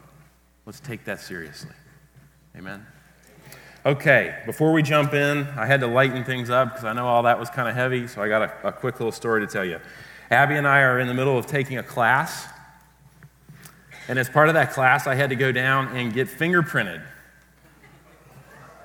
Let's 0.65 0.79
take 0.79 1.05
that 1.05 1.19
seriously. 1.19 1.71
Amen. 2.55 2.85
Okay, 3.85 4.35
before 4.45 4.71
we 4.71 4.83
jump 4.83 5.13
in, 5.13 5.47
I 5.57 5.65
had 5.65 5.81
to 5.81 5.87
lighten 5.87 6.23
things 6.23 6.49
up 6.49 6.69
because 6.69 6.85
I 6.85 6.93
know 6.93 7.07
all 7.07 7.23
that 7.23 7.39
was 7.39 7.49
kind 7.49 7.67
of 7.67 7.75
heavy, 7.75 8.07
so 8.07 8.21
I 8.21 8.29
got 8.29 8.43
a, 8.43 8.67
a, 8.67 8.71
quick 8.71 8.99
little 8.99 9.11
story 9.11 9.45
to 9.45 9.51
tell 9.51 9.65
you. 9.65 9.79
Abby 10.31 10.55
and 10.55 10.67
I 10.67 10.81
are 10.81 10.99
in 10.99 11.07
the 11.07 11.13
middle 11.13 11.37
of 11.37 11.47
taking 11.47 11.77
a 11.77 11.83
class, 11.83 12.47
and 14.07 14.17
as 14.19 14.29
part 14.29 14.47
of 14.47 14.53
that 14.53 14.71
class, 14.71 15.07
I 15.07 15.15
had 15.15 15.31
to 15.31 15.35
go 15.35 15.51
down 15.51 15.87
and 15.97 16.13
get 16.13 16.27
fingerprinted. 16.29 17.03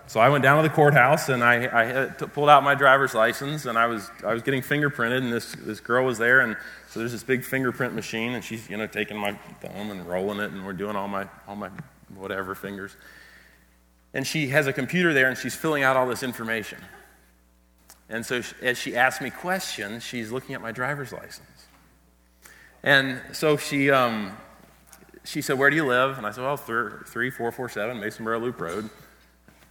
So 0.08 0.18
I 0.18 0.30
went 0.30 0.42
down 0.42 0.62
to 0.62 0.68
the 0.68 0.74
courthouse 0.74 1.28
and 1.28 1.44
I, 1.44 2.06
I 2.06 2.06
pulled 2.06 2.48
out 2.48 2.64
my 2.64 2.74
driver's 2.74 3.14
license 3.14 3.66
and 3.66 3.76
I 3.76 3.84
was, 3.84 4.10
I 4.24 4.32
was 4.32 4.42
getting 4.42 4.62
fingerprinted, 4.62 5.18
and 5.18 5.32
this, 5.32 5.52
this 5.52 5.80
girl 5.80 6.06
was 6.06 6.16
there, 6.16 6.40
and 6.40 6.56
so 6.90 7.00
there's 7.00 7.12
this 7.12 7.22
big 7.22 7.44
fingerprint 7.44 7.94
machine, 7.94 8.32
and 8.32 8.42
she's, 8.42 8.68
you 8.70 8.76
know, 8.76 8.86
taking 8.86 9.16
my 9.16 9.32
thumb 9.60 9.90
and 9.90 10.06
rolling 10.08 10.40
it, 10.40 10.52
and 10.52 10.64
we're 10.64 10.72
doing 10.72 10.96
all 10.96 11.08
my, 11.08 11.26
all 11.46 11.54
my 11.54 11.68
whatever 12.14 12.54
fingers. 12.54 12.96
And 14.14 14.26
she 14.26 14.48
has 14.48 14.66
a 14.66 14.72
computer 14.72 15.12
there, 15.12 15.28
and 15.28 15.36
she's 15.36 15.54
filling 15.54 15.82
out 15.82 15.96
all 15.96 16.08
this 16.08 16.22
information. 16.22 16.78
And 18.08 18.24
so 18.24 18.40
as 18.62 18.78
she 18.78 18.96
asks 18.96 19.20
me 19.20 19.28
questions, 19.28 20.02
she's 20.02 20.32
looking 20.32 20.54
at 20.54 20.62
my 20.62 20.72
driver's 20.72 21.12
license. 21.12 21.66
And 22.82 23.20
so 23.32 23.58
she, 23.58 23.90
um, 23.90 24.34
she 25.24 25.42
said, 25.42 25.58
Where 25.58 25.68
do 25.68 25.76
you 25.76 25.84
live? 25.84 26.16
And 26.16 26.26
I 26.26 26.30
said, 26.30 26.42
Well, 26.42 26.56
3447 26.56 27.98
Masonboro 27.98 28.40
Loop 28.40 28.60
Road. 28.60 28.88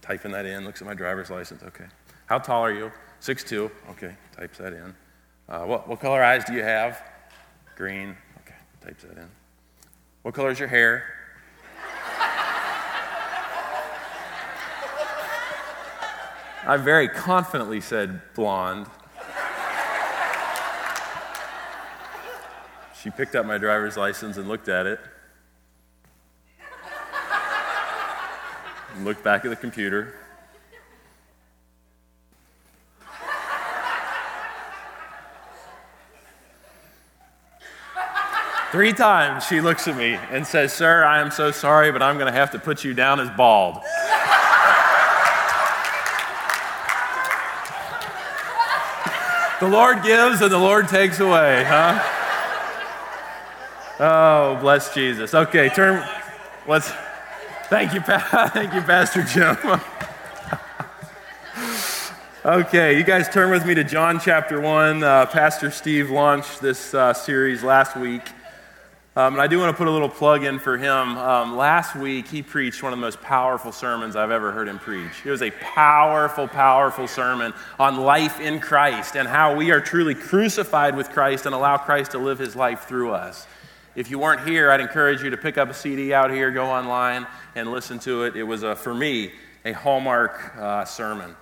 Typing 0.02 0.30
that 0.30 0.46
in, 0.46 0.64
looks 0.64 0.80
at 0.80 0.86
my 0.86 0.94
driver's 0.94 1.30
license. 1.30 1.64
Okay. 1.64 1.86
How 2.26 2.38
tall 2.38 2.64
are 2.64 2.72
you? 2.72 2.92
6'2. 3.20 3.70
Okay, 3.90 4.14
types 4.36 4.58
that 4.58 4.72
in. 4.72 4.94
Uh, 5.48 5.64
what, 5.64 5.88
what 5.88 5.98
color 5.98 6.22
eyes 6.22 6.44
do 6.44 6.52
you 6.52 6.62
have? 6.62 7.02
Green. 7.74 8.14
Okay, 8.40 8.54
types 8.84 9.02
that 9.04 9.16
in. 9.16 9.30
What 10.20 10.34
color 10.34 10.50
is 10.50 10.58
your 10.58 10.68
hair? 10.68 11.04
I 16.66 16.76
very 16.76 17.08
confidently 17.08 17.80
said 17.80 18.20
blonde. 18.34 18.88
She 23.02 23.08
picked 23.08 23.34
up 23.34 23.46
my 23.46 23.56
driver's 23.56 23.96
license 23.96 24.36
and 24.36 24.48
looked 24.48 24.68
at 24.68 24.84
it. 24.84 25.00
And 28.94 29.04
looked 29.06 29.24
back 29.24 29.46
at 29.46 29.48
the 29.50 29.56
computer. 29.56 30.14
Three 38.78 38.92
times 38.92 39.44
she 39.44 39.60
looks 39.60 39.88
at 39.88 39.96
me 39.96 40.16
and 40.30 40.46
says, 40.46 40.72
Sir, 40.72 41.02
I 41.02 41.18
am 41.18 41.32
so 41.32 41.50
sorry, 41.50 41.90
but 41.90 42.00
I'm 42.00 42.14
going 42.16 42.32
to 42.32 42.38
have 42.38 42.52
to 42.52 42.60
put 42.60 42.84
you 42.84 42.94
down 42.94 43.18
as 43.18 43.28
bald. 43.30 43.74
the 49.58 49.66
Lord 49.66 50.04
gives 50.04 50.40
and 50.42 50.52
the 50.52 50.58
Lord 50.58 50.86
takes 50.86 51.18
away, 51.18 51.64
huh? 51.66 52.00
Oh, 53.98 54.58
bless 54.60 54.94
Jesus. 54.94 55.34
Okay, 55.34 55.70
turn. 55.70 56.08
Let's. 56.68 56.92
Thank 57.64 57.94
you, 57.94 58.00
thank 58.00 58.72
you, 58.74 58.80
Pastor 58.82 59.24
Jim. 59.24 59.56
okay, 62.44 62.96
you 62.96 63.02
guys 63.02 63.28
turn 63.28 63.50
with 63.50 63.66
me 63.66 63.74
to 63.74 63.82
John 63.82 64.20
chapter 64.20 64.60
one. 64.60 65.02
Uh, 65.02 65.26
Pastor 65.26 65.72
Steve 65.72 66.10
launched 66.10 66.60
this 66.60 66.94
uh, 66.94 67.12
series 67.12 67.64
last 67.64 67.96
week. 67.96 68.22
Um, 69.18 69.34
and 69.34 69.42
I 69.42 69.48
do 69.48 69.58
want 69.58 69.72
to 69.72 69.76
put 69.76 69.88
a 69.88 69.90
little 69.90 70.08
plug 70.08 70.44
in 70.44 70.60
for 70.60 70.78
him. 70.78 71.18
Um, 71.18 71.56
last 71.56 71.96
week, 71.96 72.28
he 72.28 72.40
preached 72.40 72.84
one 72.84 72.92
of 72.92 73.00
the 73.00 73.04
most 73.04 73.20
powerful 73.20 73.72
sermons 73.72 74.14
I've 74.14 74.30
ever 74.30 74.52
heard 74.52 74.68
him 74.68 74.78
preach. 74.78 75.10
It 75.24 75.30
was 75.32 75.42
a 75.42 75.50
powerful, 75.50 76.46
powerful 76.46 77.08
sermon 77.08 77.52
on 77.80 77.96
life 77.96 78.38
in 78.38 78.60
Christ 78.60 79.16
and 79.16 79.26
how 79.26 79.56
we 79.56 79.72
are 79.72 79.80
truly 79.80 80.14
crucified 80.14 80.94
with 80.94 81.10
Christ 81.10 81.46
and 81.46 81.54
allow 81.56 81.78
Christ 81.78 82.12
to 82.12 82.18
live 82.18 82.38
his 82.38 82.54
life 82.54 82.82
through 82.82 83.10
us. 83.10 83.48
If 83.96 84.08
you 84.08 84.20
weren't 84.20 84.46
here, 84.46 84.70
I'd 84.70 84.80
encourage 84.80 85.20
you 85.20 85.30
to 85.30 85.36
pick 85.36 85.58
up 85.58 85.68
a 85.68 85.74
CD 85.74 86.14
out 86.14 86.30
here, 86.30 86.52
go 86.52 86.66
online, 86.66 87.26
and 87.56 87.72
listen 87.72 87.98
to 87.98 88.22
it. 88.22 88.36
It 88.36 88.44
was, 88.44 88.62
a, 88.62 88.76
for 88.76 88.94
me, 88.94 89.32
a 89.64 89.72
hallmark 89.72 90.56
uh, 90.56 90.84
sermon. 90.84 91.34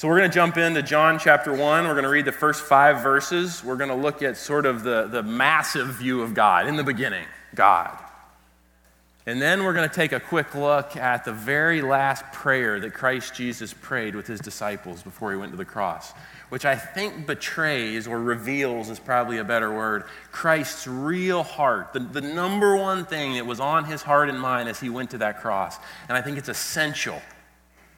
So 0.00 0.08
we're 0.08 0.16
going 0.16 0.30
to 0.30 0.34
jump 0.34 0.56
into 0.56 0.82
John 0.82 1.18
chapter 1.18 1.52
1. 1.52 1.60
We're 1.84 1.92
going 1.92 2.04
to 2.04 2.08
read 2.08 2.24
the 2.24 2.32
first 2.32 2.62
five 2.62 3.02
verses. 3.02 3.62
We're 3.62 3.76
going 3.76 3.90
to 3.90 3.94
look 3.94 4.22
at 4.22 4.38
sort 4.38 4.64
of 4.64 4.82
the, 4.82 5.08
the 5.08 5.22
massive 5.22 5.88
view 5.88 6.22
of 6.22 6.32
God. 6.32 6.66
In 6.66 6.76
the 6.76 6.82
beginning, 6.82 7.26
God. 7.54 7.98
And 9.26 9.42
then 9.42 9.62
we're 9.62 9.74
going 9.74 9.86
to 9.86 9.94
take 9.94 10.12
a 10.12 10.18
quick 10.18 10.54
look 10.54 10.96
at 10.96 11.26
the 11.26 11.34
very 11.34 11.82
last 11.82 12.24
prayer 12.32 12.80
that 12.80 12.94
Christ 12.94 13.34
Jesus 13.34 13.74
prayed 13.74 14.14
with 14.14 14.26
his 14.26 14.40
disciples 14.40 15.02
before 15.02 15.32
he 15.32 15.36
went 15.36 15.50
to 15.52 15.58
the 15.58 15.66
cross, 15.66 16.12
which 16.48 16.64
I 16.64 16.76
think 16.76 17.26
betrays 17.26 18.08
or 18.08 18.18
reveals 18.18 18.88
is 18.88 18.98
probably 18.98 19.36
a 19.36 19.44
better 19.44 19.70
word 19.70 20.04
Christ's 20.32 20.86
real 20.86 21.42
heart, 21.42 21.92
the, 21.92 22.00
the 22.00 22.22
number 22.22 22.74
one 22.74 23.04
thing 23.04 23.34
that 23.34 23.44
was 23.44 23.60
on 23.60 23.84
his 23.84 24.00
heart 24.00 24.30
and 24.30 24.40
mind 24.40 24.66
as 24.66 24.80
he 24.80 24.88
went 24.88 25.10
to 25.10 25.18
that 25.18 25.42
cross. 25.42 25.76
And 26.08 26.16
I 26.16 26.22
think 26.22 26.38
it's 26.38 26.48
essential 26.48 27.20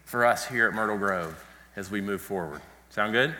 for 0.05 0.27
us 0.27 0.45
here 0.45 0.67
at 0.67 0.75
Myrtle 0.75 0.99
Grove 0.99 1.41
as 1.77 1.91
we 1.91 2.01
move 2.01 2.21
forward. 2.21 2.61
Sound 2.91 3.13
good? 3.13 3.35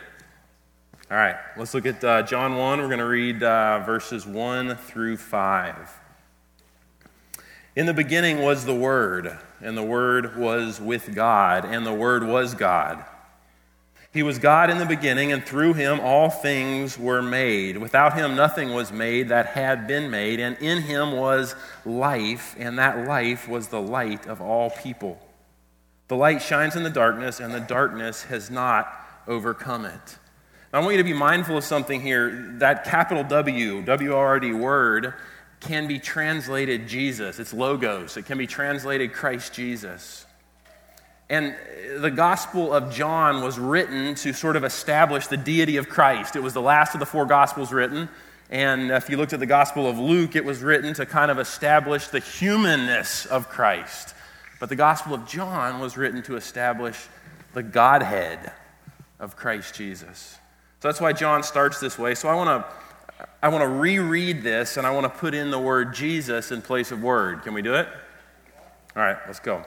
All 1.11 1.17
right, 1.17 1.35
let's 1.57 1.73
look 1.73 1.85
at 1.85 2.03
uh, 2.03 2.23
John 2.23 2.57
1. 2.57 2.79
We're 2.79 2.87
going 2.87 2.99
to 2.99 3.05
read 3.05 3.43
uh, 3.43 3.79
verses 3.85 4.25
1 4.25 4.75
through 4.77 5.17
5. 5.17 5.99
In 7.75 7.85
the 7.85 7.93
beginning 7.93 8.41
was 8.41 8.65
the 8.65 8.75
Word, 8.75 9.37
and 9.61 9.77
the 9.77 9.83
Word 9.83 10.37
was 10.37 10.79
with 10.79 11.13
God, 11.13 11.65
and 11.65 11.85
the 11.85 11.93
Word 11.93 12.23
was 12.23 12.53
God. 12.53 13.03
He 14.13 14.21
was 14.21 14.37
God 14.37 14.69
in 14.69 14.77
the 14.77 14.85
beginning, 14.85 15.31
and 15.31 15.43
through 15.43 15.73
him 15.73 15.99
all 15.99 16.29
things 16.29 16.99
were 16.99 17.23
made. 17.23 17.77
Without 17.77 18.13
him 18.13 18.35
nothing 18.35 18.71
was 18.71 18.91
made 18.91 19.29
that 19.29 19.47
had 19.47 19.87
been 19.87 20.11
made, 20.11 20.39
and 20.39 20.55
in 20.57 20.83
him 20.83 21.13
was 21.13 21.55
life, 21.83 22.55
and 22.59 22.77
that 22.77 23.07
life 23.07 23.49
was 23.49 23.69
the 23.69 23.81
light 23.81 24.27
of 24.27 24.39
all 24.39 24.69
people. 24.69 25.19
The 26.07 26.15
light 26.15 26.41
shines 26.41 26.75
in 26.75 26.83
the 26.83 26.89
darkness, 26.89 27.39
and 27.39 27.53
the 27.53 27.59
darkness 27.59 28.23
has 28.23 28.51
not 28.51 28.93
overcome 29.27 29.85
it. 29.85 30.17
Now, 30.71 30.79
I 30.79 30.81
want 30.81 30.97
you 30.97 31.03
to 31.03 31.03
be 31.03 31.13
mindful 31.13 31.57
of 31.57 31.63
something 31.63 32.01
here. 32.01 32.55
That 32.57 32.83
capital 32.83 33.23
W, 33.23 33.81
W 33.83 34.15
R 34.15 34.39
D 34.39 34.53
word, 34.53 35.13
can 35.59 35.87
be 35.87 35.99
translated 35.99 36.87
Jesus. 36.87 37.39
It's 37.39 37.53
logos. 37.53 38.17
It 38.17 38.25
can 38.25 38.37
be 38.37 38.47
translated 38.47 39.13
Christ 39.13 39.53
Jesus. 39.53 40.25
And 41.29 41.55
the 41.97 42.11
Gospel 42.11 42.73
of 42.73 42.93
John 42.93 43.41
was 43.41 43.57
written 43.57 44.13
to 44.15 44.33
sort 44.33 44.55
of 44.55 44.63
establish 44.63 45.27
the 45.27 45.37
deity 45.37 45.77
of 45.77 45.87
Christ. 45.87 46.35
It 46.35 46.43
was 46.43 46.53
the 46.53 46.61
last 46.61 46.93
of 46.95 46.99
the 46.99 47.05
four 47.05 47.25
Gospels 47.25 47.71
written. 47.71 48.09
And 48.49 48.91
if 48.91 49.09
you 49.09 49.15
looked 49.15 49.33
at 49.33 49.39
the 49.39 49.45
Gospel 49.45 49.89
of 49.89 49.97
Luke, 49.97 50.35
it 50.35 50.43
was 50.43 50.61
written 50.61 50.93
to 50.95 51.05
kind 51.05 51.31
of 51.31 51.39
establish 51.39 52.07
the 52.07 52.19
humanness 52.19 53.25
of 53.25 53.47
Christ. 53.47 54.13
But 54.63 54.69
the 54.69 54.77
Gospel 54.77 55.13
of 55.13 55.27
John 55.27 55.81
was 55.81 55.97
written 55.97 56.23
to 56.23 56.37
establish 56.37 56.97
the 57.53 57.61
Godhead 57.61 58.53
of 59.19 59.35
Christ 59.35 59.75
Jesus. 59.75 60.37
So 60.79 60.87
that's 60.87 61.01
why 61.01 61.11
John 61.11 61.43
starts 61.43 61.81
this 61.81 61.99
way. 61.99 62.15
So 62.15 62.29
I 62.29 62.35
want 62.35 62.65
to 62.65 63.25
I 63.41 63.49
want 63.49 63.61
to 63.61 63.67
reread 63.67 64.41
this 64.41 64.77
and 64.77 64.87
I 64.87 64.91
want 64.91 65.03
to 65.03 65.19
put 65.19 65.33
in 65.33 65.51
the 65.51 65.59
word 65.59 65.93
Jesus 65.93 66.53
in 66.53 66.61
place 66.61 66.93
of 66.93 67.03
word. 67.03 67.43
Can 67.43 67.53
we 67.53 67.61
do 67.61 67.73
it? 67.73 67.89
All 68.95 69.03
right, 69.03 69.17
let's 69.27 69.41
go. 69.41 69.65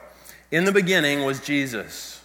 In 0.49 0.65
the 0.65 0.71
beginning 0.71 1.25
was 1.25 1.41
Jesus, 1.41 2.19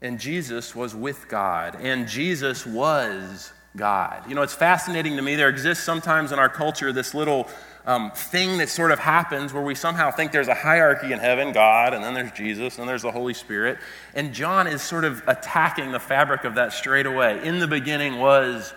and 0.00 0.18
Jesus 0.18 0.74
was 0.74 0.94
with 0.94 1.28
God, 1.28 1.76
and 1.82 2.08
Jesus 2.08 2.64
was 2.64 3.52
God. 3.76 4.26
You 4.26 4.34
know, 4.34 4.40
it's 4.40 4.54
fascinating 4.54 5.16
to 5.16 5.22
me. 5.22 5.36
There 5.36 5.50
exists 5.50 5.84
sometimes 5.84 6.32
in 6.32 6.38
our 6.38 6.48
culture 6.48 6.94
this 6.94 7.12
little 7.12 7.46
um, 7.86 8.10
thing 8.12 8.58
that 8.58 8.68
sort 8.68 8.90
of 8.92 8.98
happens 8.98 9.52
where 9.52 9.62
we 9.62 9.74
somehow 9.74 10.10
think 10.10 10.32
there's 10.32 10.48
a 10.48 10.54
hierarchy 10.54 11.12
in 11.12 11.18
heaven 11.18 11.52
God, 11.52 11.94
and 11.94 12.04
then 12.04 12.14
there's 12.14 12.32
Jesus, 12.32 12.78
and 12.78 12.88
there's 12.88 13.02
the 13.02 13.10
Holy 13.10 13.34
Spirit. 13.34 13.78
And 14.14 14.32
John 14.32 14.66
is 14.66 14.82
sort 14.82 15.04
of 15.04 15.22
attacking 15.26 15.92
the 15.92 16.00
fabric 16.00 16.44
of 16.44 16.56
that 16.56 16.72
straight 16.72 17.06
away. 17.06 17.44
In 17.44 17.58
the 17.58 17.66
beginning 17.66 18.18
was 18.18 18.74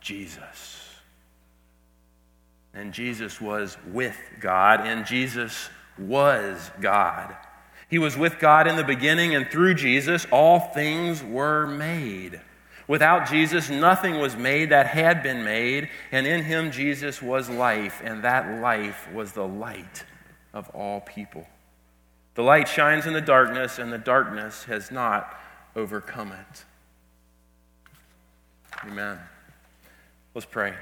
Jesus. 0.00 0.74
And 2.74 2.92
Jesus 2.92 3.40
was 3.40 3.76
with 3.86 4.18
God, 4.40 4.86
and 4.86 5.06
Jesus 5.06 5.70
was 5.98 6.70
God. 6.80 7.34
He 7.88 7.98
was 7.98 8.16
with 8.16 8.38
God 8.38 8.66
in 8.66 8.76
the 8.76 8.84
beginning, 8.84 9.34
and 9.34 9.48
through 9.48 9.74
Jesus, 9.74 10.26
all 10.30 10.60
things 10.60 11.22
were 11.22 11.66
made. 11.66 12.40
Without 12.88 13.28
Jesus, 13.28 13.68
nothing 13.68 14.20
was 14.20 14.36
made 14.36 14.70
that 14.70 14.86
had 14.86 15.22
been 15.22 15.44
made, 15.44 15.88
and 16.12 16.26
in 16.26 16.42
him 16.42 16.70
Jesus 16.70 17.20
was 17.20 17.50
life, 17.50 18.00
and 18.04 18.22
that 18.22 18.60
life 18.60 19.08
was 19.12 19.32
the 19.32 19.46
light 19.46 20.04
of 20.54 20.68
all 20.70 21.00
people. 21.00 21.46
The 22.36 22.42
light 22.42 22.68
shines 22.68 23.06
in 23.06 23.12
the 23.12 23.20
darkness, 23.20 23.78
and 23.78 23.92
the 23.92 23.98
darkness 23.98 24.64
has 24.64 24.90
not 24.90 25.34
overcome 25.74 26.32
it. 26.32 26.64
Amen. 28.84 29.18
Let's 30.34 30.46
pray. 30.46 30.74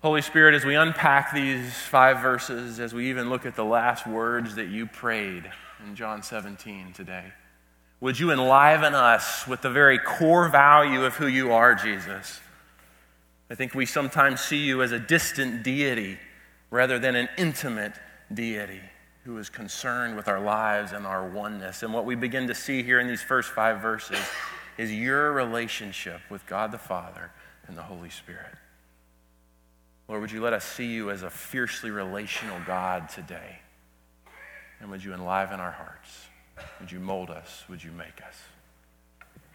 Holy 0.00 0.22
Spirit, 0.22 0.54
as 0.54 0.64
we 0.64 0.76
unpack 0.76 1.32
these 1.34 1.74
five 1.74 2.20
verses, 2.20 2.80
as 2.80 2.94
we 2.94 3.10
even 3.10 3.28
look 3.28 3.44
at 3.44 3.54
the 3.54 3.64
last 3.64 4.06
words 4.06 4.54
that 4.54 4.68
you 4.68 4.86
prayed 4.86 5.50
in 5.86 5.94
John 5.94 6.22
17 6.22 6.92
today, 6.92 7.32
would 8.02 8.18
you 8.18 8.32
enliven 8.32 8.96
us 8.96 9.46
with 9.46 9.62
the 9.62 9.70
very 9.70 9.96
core 9.96 10.48
value 10.48 11.04
of 11.04 11.14
who 11.14 11.28
you 11.28 11.52
are, 11.52 11.72
Jesus? 11.72 12.40
I 13.48 13.54
think 13.54 13.76
we 13.76 13.86
sometimes 13.86 14.40
see 14.40 14.56
you 14.56 14.82
as 14.82 14.90
a 14.90 14.98
distant 14.98 15.62
deity 15.62 16.18
rather 16.68 16.98
than 16.98 17.14
an 17.14 17.28
intimate 17.38 17.92
deity 18.34 18.80
who 19.24 19.38
is 19.38 19.48
concerned 19.48 20.16
with 20.16 20.26
our 20.26 20.40
lives 20.40 20.90
and 20.90 21.06
our 21.06 21.28
oneness. 21.28 21.84
And 21.84 21.94
what 21.94 22.04
we 22.04 22.16
begin 22.16 22.48
to 22.48 22.56
see 22.56 22.82
here 22.82 22.98
in 22.98 23.06
these 23.06 23.22
first 23.22 23.50
five 23.52 23.80
verses 23.80 24.18
is 24.76 24.92
your 24.92 25.30
relationship 25.30 26.22
with 26.28 26.44
God 26.44 26.72
the 26.72 26.78
Father 26.78 27.30
and 27.68 27.78
the 27.78 27.82
Holy 27.82 28.10
Spirit. 28.10 28.56
Lord, 30.08 30.22
would 30.22 30.32
you 30.32 30.42
let 30.42 30.54
us 30.54 30.64
see 30.64 30.86
you 30.86 31.12
as 31.12 31.22
a 31.22 31.30
fiercely 31.30 31.92
relational 31.92 32.58
God 32.66 33.08
today? 33.10 33.60
And 34.80 34.90
would 34.90 35.04
you 35.04 35.14
enliven 35.14 35.60
our 35.60 35.70
hearts? 35.70 36.26
Would 36.80 36.90
you 36.90 37.00
mold 37.00 37.30
us? 37.30 37.64
Would 37.68 37.82
you 37.82 37.92
make 37.92 38.20
us? 38.26 38.38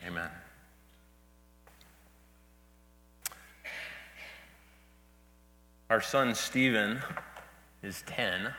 Amen. 0.06 0.30
Our 5.90 6.02
son 6.02 6.36
Stephen 6.36 7.00
is 7.82 8.04
10, 8.08 8.54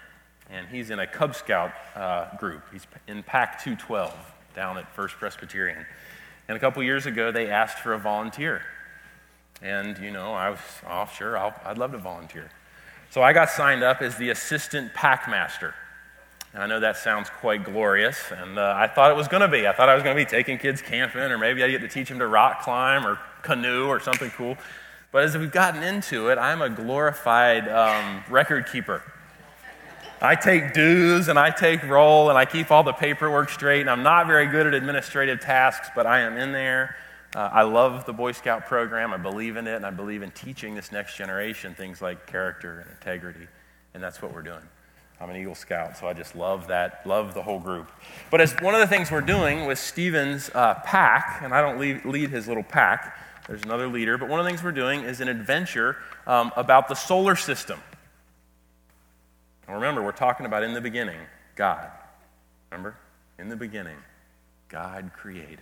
and 0.49 0.67
he's 0.69 0.89
in 0.91 0.99
a 0.99 1.07
Cub 1.07 1.35
Scout 1.35 1.73
uh, 1.95 2.35
group. 2.37 2.63
He's 2.73 2.87
in 3.07 3.23
Pack 3.23 3.63
212 3.63 4.15
down 4.55 4.79
at 4.79 4.91
First 4.95 5.17
Presbyterian. 5.17 5.85
And 6.49 6.57
a 6.57 6.61
couple 6.61 6.83
years 6.83 7.05
ago, 7.05 7.31
they 7.31 7.51
asked 7.51 7.81
for 7.81 7.93
a 7.93 7.99
volunteer. 7.99 8.63
And, 9.61 9.99
you 9.99 10.11
know, 10.11 10.33
I 10.33 10.51
was, 10.51 10.61
oh, 10.89 11.07
sure, 11.15 11.37
i 11.37 11.53
would 11.69 11.79
love 11.79 11.93
to 11.93 11.99
volunteer. 11.99 12.51
So 13.11 13.23
I 13.23 13.33
got 13.33 13.51
signed 13.51 13.83
up 13.83 14.01
as 14.01 14.17
the 14.17 14.31
assistant 14.31 14.95
pack 14.95 15.29
master. 15.29 15.75
And 16.59 16.65
I 16.65 16.67
know 16.67 16.81
that 16.81 16.97
sounds 16.97 17.31
quite 17.31 17.63
glorious, 17.63 18.33
and 18.33 18.59
uh, 18.59 18.75
I 18.77 18.89
thought 18.89 19.13
it 19.13 19.17
was 19.17 19.29
going 19.29 19.43
to 19.43 19.49
be. 19.49 19.69
I 19.69 19.73
thought 19.73 19.89
I 19.89 19.95
was 19.95 20.03
going 20.03 20.17
to 20.17 20.21
be 20.21 20.29
taking 20.29 20.59
kids 20.59 20.83
camping, 20.83 21.21
or 21.21 21.39
maybe 21.39 21.63
I 21.63 21.71
get 21.71 21.83
to 21.83 21.89
teach 21.89 22.09
them 22.09 22.19
to 22.19 22.27
rock 22.27 22.63
climb 22.63 23.07
or 23.07 23.17
canoe 23.43 23.87
or 23.87 24.01
something 24.01 24.29
cool. 24.31 24.57
But 25.13 25.23
as 25.23 25.39
we've 25.39 25.53
gotten 25.53 25.85
into 25.85 26.31
it, 26.31 26.37
I'm 26.37 26.61
a 26.61 26.69
glorified 26.69 27.69
um, 27.69 28.25
record 28.29 28.67
keeper. 28.73 29.05
I 30.21 30.35
take 30.35 30.75
dues 30.75 31.29
and 31.29 31.39
I 31.39 31.51
take 31.51 31.85
roll 31.85 32.29
and 32.29 32.37
I 32.37 32.45
keep 32.45 32.73
all 32.73 32.83
the 32.83 32.93
paperwork 32.93 33.51
straight, 33.51 33.83
and 33.83 33.89
I'm 33.89 34.03
not 34.03 34.27
very 34.27 34.49
good 34.49 34.67
at 34.67 34.75
administrative 34.75 35.39
tasks, 35.39 35.91
but 35.95 36.09
I 36.09 36.23
am 36.23 36.37
in 36.37 36.51
there. 36.51 36.97
Uh, 37.37 37.51
I 37.53 37.63
love 37.63 38.05
the 38.05 38.13
Boy 38.13 38.33
Scout 38.33 38.67
program. 38.67 39.13
I 39.13 39.17
believe 39.17 39.57
in 39.57 39.69
it, 39.69 39.77
and 39.77 39.87
I 39.87 39.91
believe 39.91 40.25
in 40.25 40.33
teaching 40.33 40.75
this 40.75 40.91
next 40.91 41.17
generation 41.17 41.77
things 41.77 42.03
like 42.03 42.27
character 42.27 42.81
and 42.81 42.91
integrity, 42.91 43.47
and 43.95 44.03
that's 44.03 44.21
what 44.21 44.35
we're 44.35 44.43
doing. 44.43 44.69
I'm 45.21 45.31
an 45.31 45.37
Eagle 45.37 45.57
Scout, 45.57 45.97
so 45.97 46.07
I 46.07 46.13
just 46.13 46.37
love 46.37 46.69
that, 46.69 47.05
love 47.05 47.35
the 47.35 47.43
whole 47.43 47.59
group. 47.59 47.91
But 48.31 48.41
as 48.41 48.53
one 48.61 48.75
of 48.75 48.81
the 48.81 48.87
things 48.87 49.11
we're 49.11 49.21
doing 49.21 49.67
with 49.67 49.79
Stephen's 49.79 50.49
uh, 50.55 50.75
pack, 50.85 51.41
and 51.43 51.53
I 51.53 51.61
don't 51.61 51.81
lead, 51.81 52.05
lead, 52.05 52.31
his 52.31 52.47
little 52.47 52.63
pack, 52.63 53.19
there's 53.49 53.65
another 53.65 53.89
leader, 53.89 54.17
but 54.17 54.29
one 54.29 54.39
of 54.39 54.45
the 54.45 54.51
things 54.51 54.63
we're 54.63 54.71
doing 54.71 55.03
is 55.03 55.21
an 55.21 55.29
adventure 55.29 55.97
um, 56.27 56.53
about 56.57 56.87
the 56.87 56.95
solar 56.95 57.35
system. 57.35 57.81
And 59.67 59.75
remember, 59.75 60.03
we're 60.03 60.13
talking 60.13 60.47
about 60.47 60.63
in 60.63 60.73
the 60.73 60.81
beginning, 60.81 61.19
God. 61.57 61.91
Remember? 62.71 62.97
In 63.41 63.49
the 63.49 63.57
beginning, 63.57 63.97
God 64.69 65.11
created. 65.17 65.59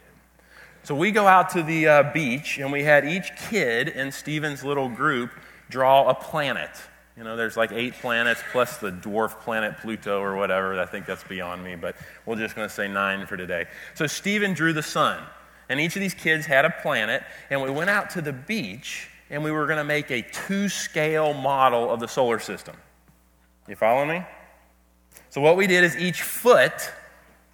So 0.82 0.94
we 0.94 1.10
go 1.10 1.26
out 1.26 1.50
to 1.50 1.62
the 1.62 1.88
uh, 1.88 2.12
beach, 2.12 2.58
and 2.58 2.70
we 2.70 2.82
had 2.82 3.06
each 3.06 3.34
kid 3.48 3.88
in 3.88 4.12
Stephen's 4.12 4.62
little 4.62 4.88
group 4.88 5.30
draw 5.70 6.08
a 6.08 6.14
planet. 6.14 6.70
You 7.16 7.24
know, 7.24 7.36
there's 7.36 7.56
like 7.56 7.72
eight 7.72 7.94
planets 7.94 8.42
plus 8.52 8.76
the 8.76 8.90
dwarf 8.90 9.40
planet 9.40 9.78
Pluto 9.78 10.20
or 10.20 10.36
whatever. 10.36 10.78
I 10.78 10.84
think 10.84 11.06
that's 11.06 11.24
beyond 11.24 11.64
me, 11.64 11.74
but 11.74 11.96
we're 12.26 12.36
just 12.36 12.54
going 12.54 12.68
to 12.68 12.74
say 12.74 12.88
nine 12.88 13.26
for 13.26 13.36
today. 13.36 13.66
So 13.94 14.06
Stephen 14.06 14.52
drew 14.52 14.74
the 14.74 14.82
sun, 14.82 15.22
and 15.68 15.80
each 15.80 15.96
of 15.96 16.00
these 16.00 16.14
kids 16.14 16.44
had 16.44 16.66
a 16.66 16.70
planet, 16.70 17.22
and 17.48 17.62
we 17.62 17.70
went 17.70 17.88
out 17.88 18.10
to 18.10 18.20
the 18.20 18.32
beach 18.32 19.08
and 19.30 19.42
we 19.42 19.50
were 19.50 19.66
going 19.66 19.78
to 19.78 19.84
make 19.84 20.10
a 20.10 20.22
to 20.22 20.68
scale 20.68 21.34
model 21.34 21.90
of 21.90 22.00
the 22.00 22.06
solar 22.06 22.38
system. 22.38 22.76
You 23.66 23.76
follow 23.76 24.04
me? 24.04 24.24
So 25.30 25.40
what 25.40 25.56
we 25.56 25.66
did 25.66 25.82
is 25.82 25.96
each 25.96 26.22
foot 26.22 26.92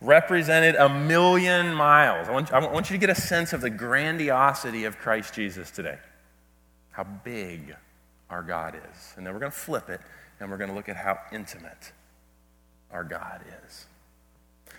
represented 0.00 0.74
a 0.74 0.88
million 0.88 1.72
miles. 1.72 2.28
I 2.28 2.32
want, 2.32 2.52
I 2.52 2.58
want 2.58 2.90
you 2.90 2.96
to 2.96 3.00
get 3.00 3.10
a 3.10 3.20
sense 3.20 3.52
of 3.52 3.60
the 3.60 3.70
grandiosity 3.70 4.84
of 4.84 4.98
Christ 4.98 5.34
Jesus 5.34 5.70
today. 5.70 5.98
How 6.90 7.04
big 7.04 7.74
our 8.32 8.42
God 8.42 8.74
is. 8.74 9.14
And 9.16 9.26
then 9.26 9.32
we're 9.34 9.40
going 9.40 9.52
to 9.52 9.58
flip 9.58 9.88
it 9.88 10.00
and 10.40 10.50
we're 10.50 10.56
going 10.56 10.70
to 10.70 10.74
look 10.74 10.88
at 10.88 10.96
how 10.96 11.18
intimate 11.30 11.92
our 12.90 13.04
God 13.04 13.42
is. 13.64 13.86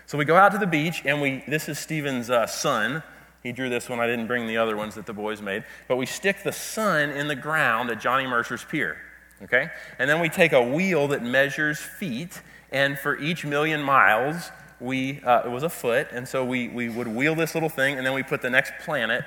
So 0.06 0.18
we 0.18 0.24
go 0.24 0.36
out 0.36 0.52
to 0.52 0.58
the 0.58 0.66
beach 0.66 1.02
and 1.04 1.22
we, 1.22 1.42
this 1.48 1.68
is 1.68 1.78
Stephen's 1.78 2.28
uh, 2.28 2.46
sun. 2.46 3.02
He 3.42 3.52
drew 3.52 3.70
this 3.70 3.88
one. 3.88 4.00
I 4.00 4.06
didn't 4.06 4.26
bring 4.26 4.46
the 4.46 4.56
other 4.56 4.76
ones 4.76 4.96
that 4.96 5.06
the 5.06 5.12
boys 5.12 5.40
made. 5.40 5.64
But 5.88 5.96
we 5.96 6.06
stick 6.06 6.42
the 6.42 6.52
sun 6.52 7.10
in 7.10 7.28
the 7.28 7.36
ground 7.36 7.90
at 7.90 8.00
Johnny 8.00 8.26
Mercer's 8.26 8.64
Pier. 8.64 8.98
Okay? 9.42 9.68
And 9.98 10.10
then 10.10 10.20
we 10.20 10.28
take 10.28 10.52
a 10.52 10.62
wheel 10.62 11.08
that 11.08 11.22
measures 11.22 11.78
feet, 11.78 12.40
and 12.72 12.98
for 12.98 13.18
each 13.18 13.44
million 13.44 13.82
miles, 13.82 14.50
we, 14.80 15.20
uh, 15.20 15.42
it 15.44 15.50
was 15.50 15.62
a 15.62 15.68
foot, 15.68 16.08
and 16.12 16.26
so 16.26 16.44
we, 16.44 16.68
we 16.68 16.88
would 16.88 17.08
wheel 17.08 17.34
this 17.34 17.54
little 17.54 17.68
thing, 17.68 17.96
and 17.96 18.06
then 18.06 18.14
we 18.14 18.22
put 18.22 18.42
the 18.42 18.50
next 18.50 18.72
planet 18.84 19.24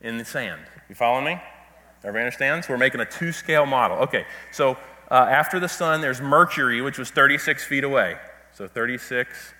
in 0.00 0.18
the 0.18 0.24
sand. 0.24 0.60
You 0.88 0.94
following 0.94 1.24
me? 1.24 1.40
Everybody 2.04 2.24
understands? 2.24 2.68
We're 2.68 2.78
making 2.78 3.00
a 3.00 3.04
to 3.04 3.32
scale 3.32 3.66
model. 3.66 3.98
Okay, 3.98 4.24
so 4.52 4.76
uh, 5.10 5.14
after 5.14 5.58
the 5.58 5.68
sun, 5.68 6.00
there's 6.00 6.20
Mercury, 6.20 6.80
which 6.80 6.98
was 6.98 7.10
36 7.10 7.64
feet 7.64 7.84
away. 7.84 8.16
So 8.52 8.68
36 8.68 9.54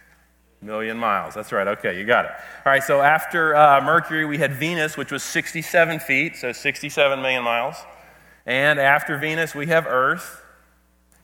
million 0.60 0.96
miles. 0.96 1.34
That's 1.34 1.52
right. 1.52 1.68
Okay, 1.68 1.98
you 1.98 2.04
got 2.04 2.24
it. 2.24 2.30
All 2.66 2.72
right, 2.72 2.82
so 2.82 3.00
after 3.00 3.54
uh, 3.54 3.80
Mercury, 3.80 4.24
we 4.24 4.38
had 4.38 4.52
Venus, 4.54 4.96
which 4.96 5.12
was 5.12 5.22
67 5.22 6.00
feet, 6.00 6.36
so 6.36 6.52
67 6.52 7.22
million 7.22 7.42
miles. 7.42 7.76
And 8.46 8.78
after 8.78 9.18
Venus, 9.18 9.54
we 9.54 9.66
have 9.66 9.86
Earth. 9.86 10.42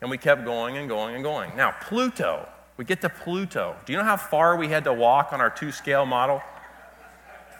And 0.00 0.10
we 0.10 0.18
kept 0.18 0.44
going 0.44 0.76
and 0.76 0.88
going 0.88 1.14
and 1.14 1.24
going. 1.24 1.56
Now, 1.56 1.74
Pluto, 1.80 2.46
we 2.76 2.84
get 2.84 3.00
to 3.00 3.08
Pluto. 3.08 3.74
Do 3.86 3.92
you 3.92 3.98
know 3.98 4.04
how 4.04 4.18
far 4.18 4.56
we 4.56 4.68
had 4.68 4.84
to 4.84 4.92
walk 4.92 5.32
on 5.32 5.40
our 5.40 5.48
to 5.50 5.72
scale 5.72 6.04
model? 6.04 6.42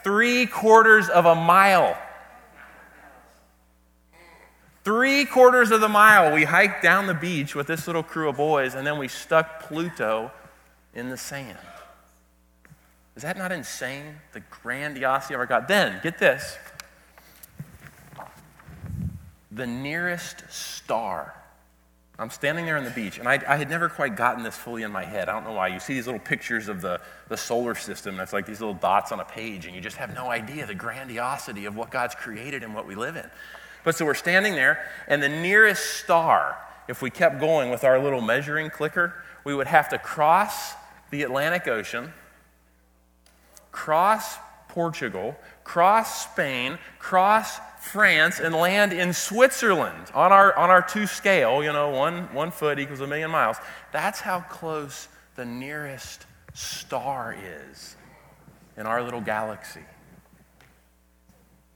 Three 0.03 0.45
quarters 0.45 1.09
of 1.09 1.25
a 1.25 1.35
mile. 1.35 1.97
Three 4.85 5.25
quarters 5.25 5.70
of 5.70 5.81
the 5.81 5.88
mile, 5.88 6.35
we 6.35 6.44
hiked 6.44 6.83
down 6.83 7.07
the 7.07 7.14
beach 7.14 7.55
with 7.55 7.66
this 7.66 7.87
little 7.87 8.03
crew 8.03 8.29
of 8.29 8.37
boys, 8.37 8.75
and 8.75 8.87
then 8.87 8.99
we 8.99 9.09
stuck 9.09 9.61
Pluto 9.62 10.31
in 10.94 11.09
the 11.09 11.16
sand. 11.16 11.59
Is 13.16 13.23
that 13.23 13.38
not 13.38 13.51
insane? 13.51 14.16
The 14.33 14.40
grandiosity 14.62 15.35
of 15.35 15.40
our 15.40 15.47
God. 15.47 15.68
Then, 15.68 16.01
get 16.03 16.18
this 16.18 16.59
the 19.51 19.66
nearest 19.66 20.42
star 20.51 21.35
I'm 22.16 22.31
standing 22.31 22.64
there 22.64 22.77
on 22.77 22.85
the 22.85 22.90
beach, 22.90 23.18
and 23.18 23.29
I, 23.29 23.42
I, 23.47 23.57
had 23.57 23.68
never 23.68 23.88
quite 23.88 24.14
gotten 24.14 24.44
this 24.44 24.57
fully 24.57 24.85
in 24.85 24.92
my 24.92 25.05
head. 25.05 25.29
I 25.29 25.33
don't 25.33 25.42
know 25.42 25.53
why. 25.53 25.66
You 25.68 25.81
see 25.81 25.94
these 25.94 26.07
little 26.07 26.20
pictures 26.20 26.68
of 26.68 26.81
the, 26.81 27.01
the 27.29 27.37
solar 27.37 27.75
system, 27.75 28.16
that's 28.16 28.33
like 28.33 28.47
these 28.47 28.61
little 28.61 28.75
dots 28.75 29.11
on 29.11 29.18
a 29.18 29.25
page, 29.25 29.66
and 29.66 29.75
you 29.75 29.81
just 29.81 29.97
have 29.97 30.14
no 30.14 30.31
idea 30.31 30.64
the 30.64 30.77
grandiosity 30.77 31.64
of 31.64 31.75
what 31.75 31.90
God's 31.90 32.14
created 32.14 32.62
and 32.62 32.73
what 32.73 32.87
we 32.87 32.94
live 32.94 33.16
in. 33.16 33.29
But 33.85 33.94
so 33.94 34.07
we're 34.07 34.14
standing 34.14 34.55
there, 34.55 34.85
and 35.07 35.23
the 35.23 35.29
nearest 35.29 35.99
star, 35.99 36.57
if 36.88 37.03
we 37.03 37.11
kept 37.11 37.38
going 37.38 37.70
with 37.70 37.85
our 37.85 38.03
little 38.03 38.20
measuring 38.20 38.70
clicker, 38.70 39.14
we 39.44 39.55
would 39.55 39.66
have 39.66 39.90
to 39.90 39.99
cross 39.99 40.73
the 41.11 41.23
Atlantic 41.23 41.68
Ocean, 41.68 42.12
cross 43.70 44.38
Portugal, 44.68 45.37
cross 45.62 46.25
Spain, 46.25 46.79
cross 46.99 47.61
France 47.79 48.40
and 48.40 48.55
land 48.55 48.92
in 48.92 49.12
Switzerland 49.12 50.11
on 50.14 50.33
our, 50.33 50.57
on 50.57 50.70
our 50.70 50.83
to 50.83 51.07
scale, 51.07 51.62
you 51.62 51.73
know, 51.73 51.90
one, 51.90 52.33
one 52.35 52.51
foot 52.51 52.79
equals 52.79 53.01
a 53.01 53.07
million 53.07 53.31
miles. 53.31 53.59
That's 53.92 54.20
how 54.20 54.40
close 54.40 55.09
the 55.37 55.44
nearest 55.44 56.27
star 56.55 57.37
is 57.70 57.97
in 58.77 58.87
our 58.87 59.03
little 59.03 59.20
galaxy. 59.20 59.83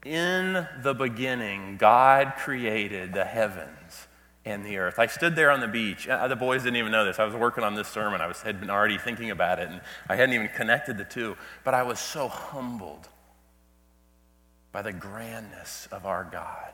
In 0.08 0.66
the 0.82 0.94
beginning, 0.94 1.76
God 1.76 2.32
created 2.38 3.12
the 3.12 3.26
heavens 3.26 4.08
and 4.42 4.64
the 4.64 4.78
earth. 4.78 4.98
I 4.98 5.06
stood 5.06 5.36
there 5.36 5.50
on 5.50 5.60
the 5.60 5.68
beach. 5.68 6.08
Uh, 6.08 6.26
the 6.28 6.34
boys 6.34 6.62
didn't 6.62 6.78
even 6.78 6.90
know 6.90 7.04
this. 7.04 7.18
I 7.18 7.26
was 7.26 7.34
working 7.34 7.62
on 7.62 7.74
this 7.74 7.88
sermon. 7.88 8.22
I 8.22 8.26
was, 8.26 8.40
had 8.40 8.58
been 8.58 8.70
already 8.70 8.96
thinking 8.96 9.30
about 9.30 9.58
it, 9.58 9.68
and 9.68 9.82
I 10.08 10.16
hadn't 10.16 10.34
even 10.34 10.48
connected 10.48 10.96
the 10.96 11.04
two. 11.04 11.36
But 11.62 11.74
I 11.74 11.82
was 11.82 11.98
so 11.98 12.26
humbled 12.26 13.06
by 14.72 14.80
the 14.80 14.94
grandness 14.94 15.86
of 15.92 16.06
our 16.06 16.24
God. 16.24 16.72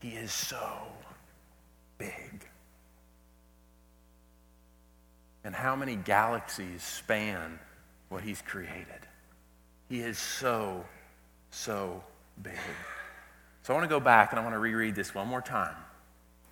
He 0.00 0.16
is 0.16 0.32
so 0.32 0.66
big. 1.96 2.44
And 5.44 5.54
how 5.54 5.76
many 5.76 5.94
galaxies 5.94 6.82
span 6.82 7.60
what 8.08 8.24
He's 8.24 8.42
created? 8.42 9.06
He 9.88 10.00
is 10.00 10.18
so, 10.18 10.84
so 11.54 12.02
big. 12.42 12.58
So 13.62 13.72
I 13.72 13.76
want 13.76 13.88
to 13.88 13.94
go 13.94 14.00
back 14.00 14.32
and 14.32 14.38
I 14.38 14.42
want 14.42 14.54
to 14.54 14.58
reread 14.58 14.94
this 14.94 15.14
one 15.14 15.28
more 15.28 15.40
time 15.40 15.76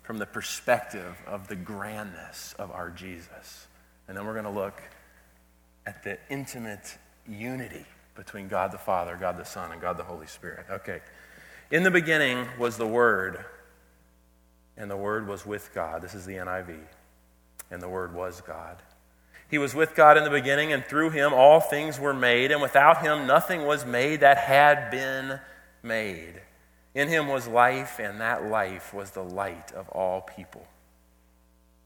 from 0.01 0.17
the 0.17 0.25
perspective 0.25 1.15
of 1.27 1.47
the 1.47 1.55
grandness 1.55 2.55
of 2.57 2.71
our 2.71 2.89
Jesus. 2.89 3.67
And 4.07 4.17
then 4.17 4.25
we're 4.25 4.33
going 4.33 4.45
to 4.45 4.49
look 4.49 4.81
at 5.85 6.03
the 6.03 6.17
intimate 6.29 6.97
unity 7.27 7.85
between 8.15 8.47
God 8.47 8.71
the 8.71 8.77
Father, 8.77 9.17
God 9.19 9.37
the 9.37 9.45
Son, 9.45 9.71
and 9.71 9.81
God 9.81 9.97
the 9.97 10.03
Holy 10.03 10.27
Spirit. 10.27 10.65
Okay. 10.69 11.01
In 11.71 11.83
the 11.83 11.91
beginning 11.91 12.47
was 12.57 12.77
the 12.77 12.87
Word, 12.87 13.43
and 14.77 14.89
the 14.89 14.97
Word 14.97 15.27
was 15.27 15.45
with 15.45 15.73
God. 15.73 16.01
This 16.01 16.13
is 16.13 16.25
the 16.25 16.33
NIV. 16.33 16.79
And 17.71 17.81
the 17.81 17.89
Word 17.89 18.13
was 18.13 18.41
God. 18.41 18.81
He 19.53 19.59
was 19.59 19.75
with 19.75 19.93
God 19.93 20.17
in 20.17 20.23
the 20.23 20.31
beginning, 20.31 20.73
and 20.73 20.83
through 20.83 21.11
him 21.11 21.31
all 21.31 21.59
things 21.59 21.99
were 21.99 22.11
made, 22.11 22.49
and 22.49 22.59
without 22.59 23.03
him 23.03 23.27
nothing 23.27 23.67
was 23.67 23.85
made 23.85 24.21
that 24.21 24.39
had 24.39 24.89
been 24.89 25.39
made. 25.83 26.41
In 26.95 27.07
him 27.07 27.27
was 27.27 27.47
life, 27.47 27.99
and 27.99 28.19
that 28.19 28.45
life 28.45 28.95
was 28.95 29.11
the 29.11 29.21
light 29.21 29.71
of 29.73 29.87
all 29.89 30.21
people. 30.21 30.65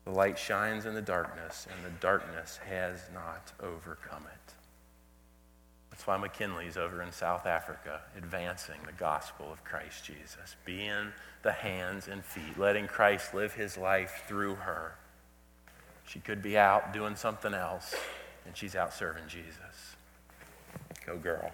The 0.06 0.12
light 0.12 0.40
shines 0.40 0.86
in 0.86 0.94
the 0.94 1.02
darkness, 1.02 1.68
and 1.70 1.86
the 1.86 2.00
darkness 2.00 2.58
has 2.70 3.02
not 3.14 3.52
overcome 3.62 4.24
it. 4.34 4.54
That's 5.90 6.08
why 6.08 6.16
McKinley's 6.16 6.78
over 6.78 7.02
in 7.02 7.12
South 7.12 7.46
Africa 7.46 8.00
advancing 8.16 8.80
the 8.86 8.94
gospel 8.94 9.52
of 9.52 9.66
Christ 9.66 10.06
Jesus, 10.06 10.56
being 10.64 11.12
the 11.44 11.52
hands 11.52 12.08
and 12.08 12.24
feet, 12.24 12.58
letting 12.58 12.88
Christ 12.88 13.34
live 13.34 13.56
his 13.56 13.78
life 13.78 14.24
through 14.26 14.56
her. 14.56 14.96
She 16.08 16.20
could 16.20 16.42
be 16.42 16.58
out 16.58 16.94
doing 16.94 17.16
something 17.16 17.54
else, 17.54 17.94
and 18.46 18.56
she's 18.56 18.76
out 18.76 18.94
serving 18.94 19.28
Jesus. 19.28 19.96
Go, 21.06 21.18
girl. 21.18 21.52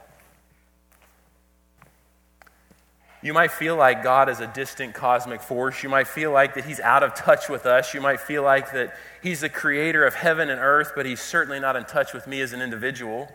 You 3.23 3.33
might 3.33 3.51
feel 3.51 3.75
like 3.75 4.03
God 4.03 4.29
is 4.29 4.41
a 4.41 4.47
distant 4.47 4.93
cosmic 4.93 5.41
force. 5.41 5.81
You 5.81 5.89
might 5.89 6.07
feel 6.07 6.31
like 6.31 6.55
that 6.55 6.65
He's 6.65 6.79
out 6.79 7.03
of 7.03 7.15
touch 7.15 7.49
with 7.49 7.65
us. 7.65 7.93
You 7.93 8.01
might 8.01 8.19
feel 8.19 8.43
like 8.43 8.73
that 8.73 8.95
He's 9.23 9.41
the 9.41 9.49
creator 9.49 10.05
of 10.05 10.13
heaven 10.13 10.49
and 10.49 10.59
earth, 10.59 10.91
but 10.95 11.05
He's 11.05 11.21
certainly 11.21 11.59
not 11.59 11.75
in 11.75 11.85
touch 11.85 12.13
with 12.13 12.27
me 12.27 12.41
as 12.41 12.53
an 12.53 12.61
individual. 12.61 13.29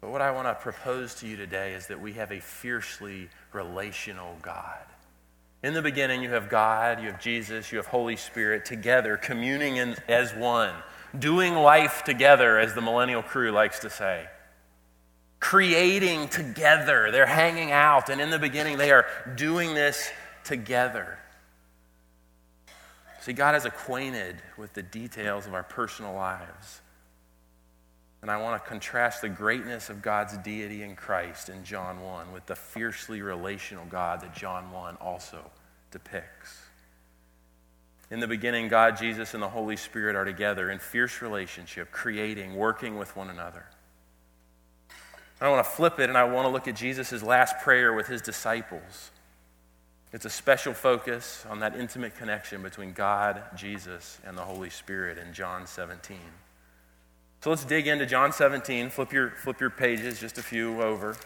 But 0.00 0.10
what 0.10 0.22
I 0.22 0.30
want 0.30 0.46
to 0.46 0.54
propose 0.54 1.14
to 1.16 1.26
you 1.26 1.36
today 1.36 1.74
is 1.74 1.88
that 1.88 2.00
we 2.00 2.12
have 2.14 2.30
a 2.30 2.40
fiercely 2.40 3.28
relational 3.52 4.36
God. 4.40 4.78
In 5.62 5.74
the 5.74 5.82
beginning, 5.82 6.22
you 6.22 6.30
have 6.30 6.48
God, 6.48 7.00
you 7.00 7.10
have 7.10 7.20
Jesus, 7.20 7.72
you 7.72 7.78
have 7.78 7.86
Holy 7.88 8.16
Spirit 8.16 8.64
together, 8.64 9.16
communing 9.16 9.76
in, 9.76 9.96
as 10.06 10.32
one, 10.32 10.72
doing 11.18 11.54
life 11.54 12.04
together, 12.04 12.58
as 12.58 12.74
the 12.74 12.80
millennial 12.80 13.22
crew 13.22 13.50
likes 13.50 13.80
to 13.80 13.90
say. 13.90 14.26
Creating 15.40 16.28
together. 16.28 17.10
They're 17.10 17.26
hanging 17.26 17.72
out, 17.72 18.08
and 18.08 18.20
in 18.20 18.30
the 18.30 18.38
beginning, 18.38 18.78
they 18.78 18.92
are 18.92 19.06
doing 19.34 19.74
this 19.74 20.10
together. 20.44 21.18
See, 23.20 23.32
God 23.32 23.56
is 23.56 23.64
acquainted 23.64 24.36
with 24.56 24.74
the 24.74 24.82
details 24.82 25.46
of 25.46 25.54
our 25.54 25.64
personal 25.64 26.14
lives. 26.14 26.80
And 28.20 28.30
I 28.30 28.36
want 28.38 28.62
to 28.62 28.68
contrast 28.68 29.22
the 29.22 29.28
greatness 29.28 29.90
of 29.90 30.02
God's 30.02 30.36
deity 30.38 30.82
in 30.82 30.96
Christ 30.96 31.48
in 31.48 31.62
John 31.62 32.00
1 32.00 32.32
with 32.32 32.46
the 32.46 32.56
fiercely 32.56 33.22
relational 33.22 33.86
God 33.86 34.22
that 34.22 34.34
John 34.34 34.72
1 34.72 34.96
also 34.96 35.38
depicts. 35.90 36.58
In 38.10 38.20
the 38.20 38.26
beginning, 38.26 38.68
God, 38.68 38.96
Jesus, 38.96 39.34
and 39.34 39.42
the 39.42 39.48
Holy 39.48 39.76
Spirit 39.76 40.16
are 40.16 40.24
together 40.24 40.70
in 40.70 40.78
fierce 40.78 41.22
relationship, 41.22 41.90
creating, 41.92 42.56
working 42.56 42.96
with 42.96 43.14
one 43.14 43.30
another. 43.30 43.66
I 45.40 45.48
want 45.48 45.64
to 45.64 45.70
flip 45.70 46.00
it 46.00 46.08
and 46.08 46.18
I 46.18 46.24
want 46.24 46.46
to 46.46 46.50
look 46.50 46.66
at 46.66 46.74
Jesus' 46.74 47.22
last 47.22 47.58
prayer 47.58 47.92
with 47.92 48.08
his 48.08 48.22
disciples. 48.22 49.12
It's 50.12 50.24
a 50.24 50.30
special 50.30 50.72
focus 50.72 51.44
on 51.48 51.60
that 51.60 51.76
intimate 51.76 52.16
connection 52.16 52.62
between 52.62 52.92
God, 52.92 53.42
Jesus, 53.54 54.18
and 54.26 54.36
the 54.36 54.42
Holy 54.42 54.70
Spirit 54.70 55.18
in 55.18 55.32
John 55.34 55.66
17. 55.66 56.16
So 57.40 57.50
let's 57.50 57.64
dig 57.64 57.86
into 57.86 58.04
John 58.04 58.32
17. 58.32 58.90
Flip 58.90 59.12
your, 59.12 59.30
flip 59.30 59.60
your 59.60 59.70
pages 59.70 60.18
just 60.18 60.38
a 60.38 60.42
few 60.42 60.82
over. 60.82 61.16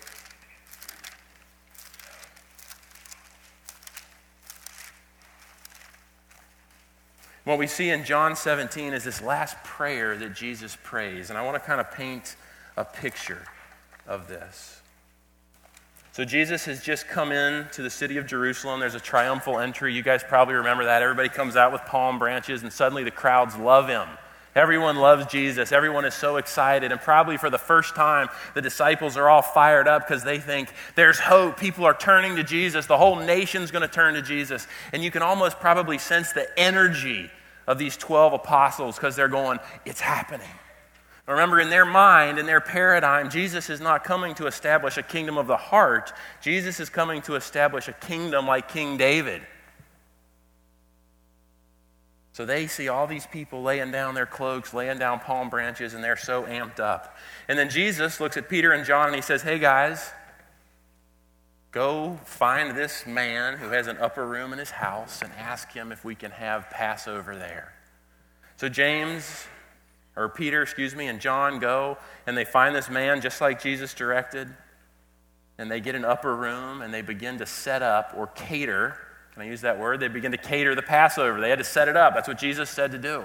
What 7.45 7.59
we 7.59 7.67
see 7.67 7.91
in 7.91 8.05
John 8.05 8.37
17 8.37 8.93
is 8.93 9.05
this 9.05 9.21
last 9.23 9.57
prayer 9.65 10.17
that 10.17 10.35
Jesus 10.35 10.77
prays. 10.83 11.31
And 11.31 11.39
I 11.39 11.43
want 11.43 11.55
to 11.55 11.61
kind 11.61 11.81
of 11.81 11.91
paint 11.91 12.37
a 12.77 12.85
picture 12.85 13.45
of 14.07 14.29
this. 14.29 14.81
So, 16.13 16.27
Jesus 16.27 16.67
has 16.67 16.83
just 16.83 17.09
come 17.09 17.33
in 17.33 17.67
to 17.73 17.83
the 17.83 17.89
city 17.89 18.19
of 18.19 18.27
Jerusalem. 18.27 18.81
There's 18.81 18.95
a 18.95 19.01
triumphal 19.01 19.59
entry. 19.59 19.95
You 19.95 20.03
guys 20.03 20.23
probably 20.23 20.55
remember 20.55 20.85
that. 20.85 21.01
Everybody 21.01 21.31
comes 21.31 21.57
out 21.57 21.73
with 21.73 21.81
palm 21.87 22.19
branches, 22.19 22.63
and 22.63 22.71
suddenly 22.71 23.03
the 23.03 23.11
crowds 23.11 23.57
love 23.57 23.89
him. 23.89 24.07
Everyone 24.55 24.97
loves 24.97 25.27
Jesus. 25.27 25.73
Everyone 25.73 26.05
is 26.05 26.13
so 26.13 26.37
excited. 26.37 26.93
And 26.93 27.01
probably 27.01 27.39
for 27.39 27.49
the 27.49 27.59
first 27.59 27.95
time, 27.95 28.29
the 28.55 28.61
disciples 28.61 29.17
are 29.17 29.31
all 29.31 29.41
fired 29.41 29.89
up 29.89 30.07
because 30.07 30.25
they 30.25 30.39
think 30.39 30.71
there's 30.95 31.19
hope. 31.19 31.59
People 31.59 31.87
are 31.87 31.95
turning 31.95 32.37
to 32.37 32.45
Jesus. 32.45 32.85
The 32.87 32.99
whole 32.99 33.17
nation's 33.17 33.71
going 33.71 33.83
to 33.83 33.93
turn 33.93 34.15
to 34.15 34.23
Jesus. 34.23 34.67
And 34.93 35.03
you 35.03 35.11
can 35.11 35.23
almost 35.23 35.59
probably 35.59 35.97
sense 35.97 36.33
the 36.33 36.47
energy 36.59 37.31
of 37.67 37.79
these 37.79 37.97
12 37.97 38.35
apostles 38.35 38.97
because 38.97 39.17
they're 39.17 39.29
going, 39.29 39.59
it's 39.87 40.01
happening. 40.01 40.49
Remember, 41.27 41.61
in 41.61 41.71
their 41.71 41.87
mind, 41.87 42.39
in 42.39 42.47
their 42.47 42.61
paradigm, 42.61 43.31
Jesus 43.31 43.71
is 43.71 43.81
not 43.81 44.05
coming 44.05 44.35
to 44.35 44.47
establish 44.47 44.99
a 44.99 45.03
kingdom 45.03 45.39
of 45.39 45.47
the 45.47 45.57
heart. 45.57 46.13
Jesus 46.43 46.81
is 46.81 46.91
coming 46.91 47.23
to 47.23 47.37
establish 47.37 47.89
a 47.89 47.93
kingdom 47.93 48.47
like 48.47 48.69
King 48.69 48.97
David. 48.97 49.41
So 52.33 52.47
they 52.47 52.67
see 52.67 52.89
all 52.89 53.07
these 53.07 53.27
people 53.27 53.63
laying 53.63 53.91
down 53.91 54.15
their 54.15 54.27
cloaks, 54.27 54.73
laying 54.73 54.99
down 54.99 55.21
palm 55.21 55.51
branches, 55.51 55.93
and 55.93 56.03
they're 56.03 56.17
so 56.17 56.45
amped 56.45 56.81
up. 56.81 57.17
And 57.47 57.59
then 57.59 57.69
Jesus 57.69 58.21
looks 58.21 58.39
at 58.39 58.49
Peter 58.49 58.73
and 58.73 58.87
John 58.87 59.07
and 59.07 59.15
he 59.15 59.21
says, 59.21 59.43
Hey 59.43 59.59
guys, 59.59 60.11
go 61.73 62.19
find 62.25 62.77
this 62.77 63.07
man 63.07 63.59
who 63.59 63.69
has 63.69 63.87
an 63.87 63.99
upper 63.99 64.27
room 64.27 64.55
in 64.55 64.59
his 64.59 64.71
house 64.71 65.21
and 65.21 65.31
ask 65.39 65.73
him 65.73 65.93
if 65.93 66.05
we 66.05 66.15
can 66.15 66.31
have 66.31 66.71
Passover 66.71 67.37
there. 67.37 67.75
So 68.57 68.71
James 68.71 69.47
or 70.17 70.31
Peter, 70.31 70.63
excuse 70.63 70.95
me, 70.95 71.09
and 71.09 71.21
John 71.21 71.59
go 71.59 71.99
and 72.27 72.35
they 72.37 72.45
find 72.47 72.75
this 72.75 72.89
man 72.89 73.21
just 73.21 73.43
like 73.43 73.61
Jesus 73.61 73.93
directed. 73.93 74.49
And 75.59 75.71
they 75.71 75.81
get 75.81 75.95
an 75.95 76.05
upper 76.07 76.35
room 76.35 76.81
and 76.81 76.95
they 76.95 77.03
begin 77.03 77.39
to 77.39 77.47
set 77.47 77.83
up 77.83 78.15
or 78.17 78.29
cater. 78.29 78.97
Can 79.33 79.43
I 79.43 79.47
use 79.47 79.63
that 79.63 79.79
word? 79.79 80.01
They 80.01 80.09
begin 80.09 80.33
to 80.33 80.39
cater 80.39 80.75
the 80.75 80.83
Passover. 80.83 81.41
They 81.41 81.51
had 81.51 81.59
to 81.59 81.65
set 81.65 81.89
it 81.89 81.97
up. 81.97 82.15
That's 82.15 82.29
what 82.29 82.39
Jesus 82.39 82.69
said 82.69 82.93
to 82.93 82.99
do. 82.99 83.25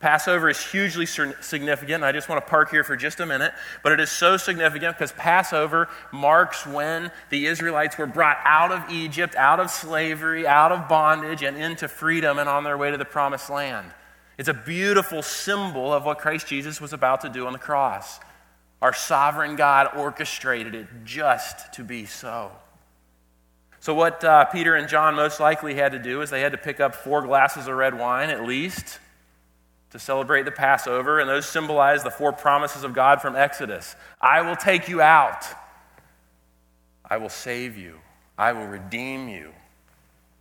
Passover 0.00 0.48
is 0.48 0.64
hugely 0.64 1.06
significant. 1.06 2.04
I 2.04 2.12
just 2.12 2.28
want 2.28 2.44
to 2.44 2.48
park 2.48 2.70
here 2.70 2.84
for 2.84 2.96
just 2.96 3.18
a 3.18 3.26
minute, 3.26 3.52
but 3.82 3.90
it 3.90 3.98
is 3.98 4.10
so 4.10 4.36
significant 4.36 4.96
because 4.96 5.10
Passover 5.10 5.88
marks 6.12 6.64
when 6.64 7.10
the 7.30 7.46
Israelites 7.46 7.98
were 7.98 8.06
brought 8.06 8.38
out 8.44 8.70
of 8.70 8.88
Egypt, 8.90 9.34
out 9.34 9.58
of 9.58 9.70
slavery, 9.70 10.46
out 10.46 10.70
of 10.70 10.88
bondage, 10.88 11.42
and 11.42 11.56
into 11.56 11.88
freedom 11.88 12.38
and 12.38 12.48
on 12.48 12.62
their 12.62 12.78
way 12.78 12.92
to 12.92 12.96
the 12.96 13.04
promised 13.04 13.50
land. 13.50 13.90
It's 14.38 14.48
a 14.48 14.54
beautiful 14.54 15.20
symbol 15.20 15.92
of 15.92 16.04
what 16.04 16.18
Christ 16.18 16.46
Jesus 16.46 16.80
was 16.80 16.92
about 16.92 17.22
to 17.22 17.28
do 17.28 17.48
on 17.48 17.52
the 17.52 17.58
cross. 17.58 18.20
Our 18.80 18.94
sovereign 18.94 19.56
God 19.56 19.96
orchestrated 19.96 20.76
it 20.76 20.86
just 21.04 21.72
to 21.72 21.82
be 21.82 22.06
so. 22.06 22.52
So, 23.88 23.94
what 23.94 24.22
uh, 24.22 24.44
Peter 24.44 24.74
and 24.74 24.86
John 24.86 25.14
most 25.14 25.40
likely 25.40 25.74
had 25.74 25.92
to 25.92 25.98
do 25.98 26.20
is 26.20 26.28
they 26.28 26.42
had 26.42 26.52
to 26.52 26.58
pick 26.58 26.78
up 26.78 26.94
four 26.94 27.22
glasses 27.22 27.68
of 27.68 27.74
red 27.74 27.98
wine 27.98 28.28
at 28.28 28.44
least 28.44 28.98
to 29.92 29.98
celebrate 29.98 30.42
the 30.42 30.50
Passover, 30.50 31.18
and 31.20 31.26
those 31.26 31.46
symbolize 31.46 32.02
the 32.02 32.10
four 32.10 32.30
promises 32.30 32.84
of 32.84 32.92
God 32.92 33.22
from 33.22 33.34
Exodus 33.34 33.96
I 34.20 34.42
will 34.42 34.56
take 34.56 34.90
you 34.90 35.00
out, 35.00 35.46
I 37.02 37.16
will 37.16 37.30
save 37.30 37.78
you, 37.78 37.94
I 38.36 38.52
will 38.52 38.66
redeem 38.66 39.26
you, 39.26 39.54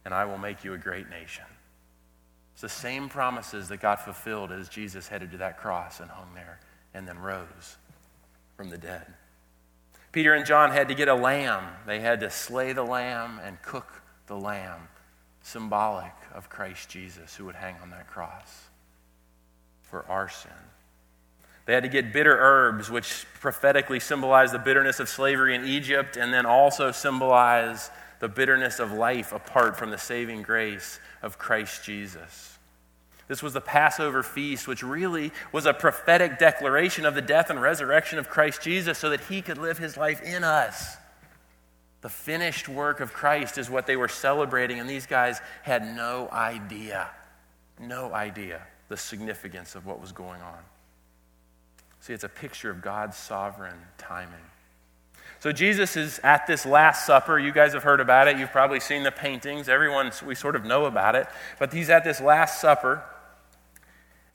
and 0.03 0.13
I 0.13 0.25
will 0.25 0.39
make 0.39 0.65
you 0.65 0.73
a 0.73 0.77
great 0.77 1.09
nation. 1.09 1.45
It's 2.51 2.63
the 2.63 2.67
same 2.67 3.07
promises 3.07 3.69
that 3.69 3.77
God 3.77 4.01
fulfilled 4.01 4.51
as 4.51 4.67
Jesus 4.67 5.07
headed 5.07 5.31
to 5.31 5.37
that 5.37 5.57
cross 5.57 6.01
and 6.01 6.09
hung 6.09 6.33
there 6.35 6.59
and 6.93 7.07
then 7.07 7.17
rose 7.17 7.77
from 8.57 8.69
the 8.69 8.77
dead. 8.77 9.05
Peter 10.11 10.33
and 10.33 10.45
John 10.45 10.71
had 10.71 10.87
to 10.87 10.95
get 10.95 11.07
a 11.07 11.13
lamb. 11.13 11.63
They 11.85 11.99
had 11.99 12.19
to 12.21 12.29
slay 12.29 12.73
the 12.73 12.83
lamb 12.83 13.39
and 13.43 13.61
cook 13.61 14.01
the 14.27 14.37
lamb, 14.37 14.87
symbolic 15.41 16.13
of 16.33 16.49
Christ 16.49 16.89
Jesus 16.89 17.35
who 17.35 17.45
would 17.45 17.55
hang 17.55 17.75
on 17.81 17.89
that 17.91 18.07
cross 18.07 18.67
for 19.81 20.05
our 20.07 20.29
sin. 20.29 20.51
They 21.65 21.73
had 21.73 21.83
to 21.83 21.89
get 21.89 22.13
bitter 22.13 22.37
herbs, 22.39 22.89
which 22.89 23.25
prophetically 23.41 23.99
symbolize 23.99 24.53
the 24.53 24.59
bitterness 24.59 25.01
of 25.01 25.09
slavery 25.09 25.53
in 25.53 25.65
Egypt 25.65 26.15
and 26.15 26.33
then 26.33 26.45
also 26.45 26.91
symbolize 26.91 27.91
the 28.19 28.29
bitterness 28.29 28.79
of 28.79 28.93
life 28.93 29.33
apart 29.33 29.77
from 29.77 29.91
the 29.91 29.97
saving 29.97 30.41
grace 30.41 30.99
of 31.21 31.37
Christ 31.37 31.83
Jesus. 31.83 32.56
This 33.27 33.43
was 33.43 33.53
the 33.53 33.61
Passover 33.61 34.23
feast, 34.23 34.67
which 34.67 34.83
really 34.83 35.31
was 35.51 35.65
a 35.65 35.73
prophetic 35.73 36.39
declaration 36.39 37.05
of 37.05 37.13
the 37.13 37.21
death 37.21 37.49
and 37.49 37.61
resurrection 37.61 38.19
of 38.19 38.29
Christ 38.29 38.61
Jesus 38.61 38.97
so 38.97 39.09
that 39.09 39.21
he 39.21 39.41
could 39.41 39.57
live 39.57 39.77
his 39.77 39.97
life 39.97 40.21
in 40.21 40.43
us. 40.43 40.95
The 42.01 42.09
finished 42.09 42.69
work 42.69 42.99
of 43.01 43.11
Christ 43.11 43.57
is 43.57 43.69
what 43.69 43.85
they 43.85 43.97
were 43.97 44.07
celebrating, 44.07 44.79
and 44.79 44.89
these 44.89 45.05
guys 45.05 45.41
had 45.63 45.95
no 45.95 46.29
idea, 46.31 47.09
no 47.79 48.13
idea 48.13 48.61
the 48.87 48.97
significance 48.97 49.75
of 49.75 49.85
what 49.85 49.99
was 49.99 50.13
going 50.13 50.41
on. 50.41 50.59
See, 51.99 52.13
it's 52.13 52.23
a 52.23 52.29
picture 52.29 52.69
of 52.69 52.81
God's 52.81 53.17
sovereign 53.17 53.75
timing. 53.97 54.35
So 55.39 55.51
Jesus 55.51 55.97
is 55.97 56.19
at 56.19 56.47
this 56.47 56.65
Last 56.65 57.05
Supper. 57.05 57.37
You 57.37 57.51
guys 57.51 57.73
have 57.73 57.83
heard 57.83 57.99
about 57.99 58.27
it. 58.27 58.37
You've 58.37 58.51
probably 58.51 58.79
seen 58.79 59.03
the 59.03 59.11
paintings. 59.11 59.67
Everyone, 59.67 60.11
we 60.25 60.33
sort 60.33 60.55
of 60.55 60.63
know 60.65 60.85
about 60.85 61.15
it. 61.15 61.27
But 61.59 61.73
he's 61.73 61.89
at 61.89 62.03
this 62.03 62.21
Last 62.21 62.61
Supper. 62.61 63.03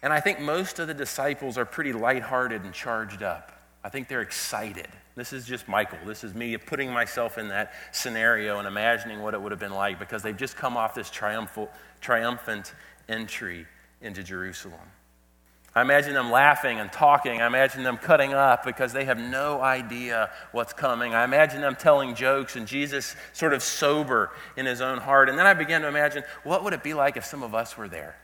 And 0.02 0.12
I 0.12 0.20
think 0.20 0.40
most 0.40 0.78
of 0.78 0.88
the 0.88 0.94
disciples 0.94 1.56
are 1.56 1.64
pretty 1.64 1.92
lighthearted 1.92 2.64
and 2.64 2.72
charged 2.72 3.22
up. 3.22 3.52
I 3.84 3.88
think 3.88 4.08
they're 4.08 4.22
excited. 4.22 4.88
This 5.14 5.32
is 5.32 5.44
just 5.44 5.68
Michael. 5.68 5.98
This 6.06 6.24
is 6.24 6.34
me 6.34 6.56
putting 6.56 6.90
myself 6.90 7.38
in 7.38 7.48
that 7.48 7.72
scenario 7.92 8.58
and 8.58 8.66
imagining 8.66 9.22
what 9.22 9.34
it 9.34 9.42
would 9.42 9.52
have 9.52 9.60
been 9.60 9.74
like 9.74 9.98
because 9.98 10.22
they've 10.22 10.36
just 10.36 10.56
come 10.56 10.76
off 10.76 10.94
this 10.94 11.10
triumphal, 11.10 11.68
triumphant 12.00 12.72
entry 13.08 13.66
into 14.00 14.22
Jerusalem. 14.22 14.80
I 15.74 15.80
imagine 15.80 16.12
them 16.14 16.30
laughing 16.30 16.80
and 16.80 16.92
talking. 16.92 17.40
I 17.40 17.46
imagine 17.46 17.82
them 17.82 17.96
cutting 17.96 18.34
up 18.34 18.64
because 18.64 18.92
they 18.92 19.06
have 19.06 19.18
no 19.18 19.60
idea 19.62 20.30
what's 20.52 20.72
coming. 20.72 21.14
I 21.14 21.24
imagine 21.24 21.62
them 21.62 21.76
telling 21.76 22.14
jokes 22.14 22.56
and 22.56 22.66
Jesus 22.66 23.16
sort 23.32 23.54
of 23.54 23.62
sober 23.62 24.30
in 24.56 24.66
his 24.66 24.82
own 24.82 24.98
heart. 24.98 25.30
And 25.30 25.38
then 25.38 25.46
I 25.46 25.54
began 25.54 25.80
to 25.82 25.88
imagine 25.88 26.24
what 26.44 26.62
would 26.62 26.74
it 26.74 26.82
be 26.82 26.92
like 26.92 27.16
if 27.16 27.24
some 27.24 27.42
of 27.42 27.54
us 27.54 27.76
were 27.76 27.88
there? 27.88 28.16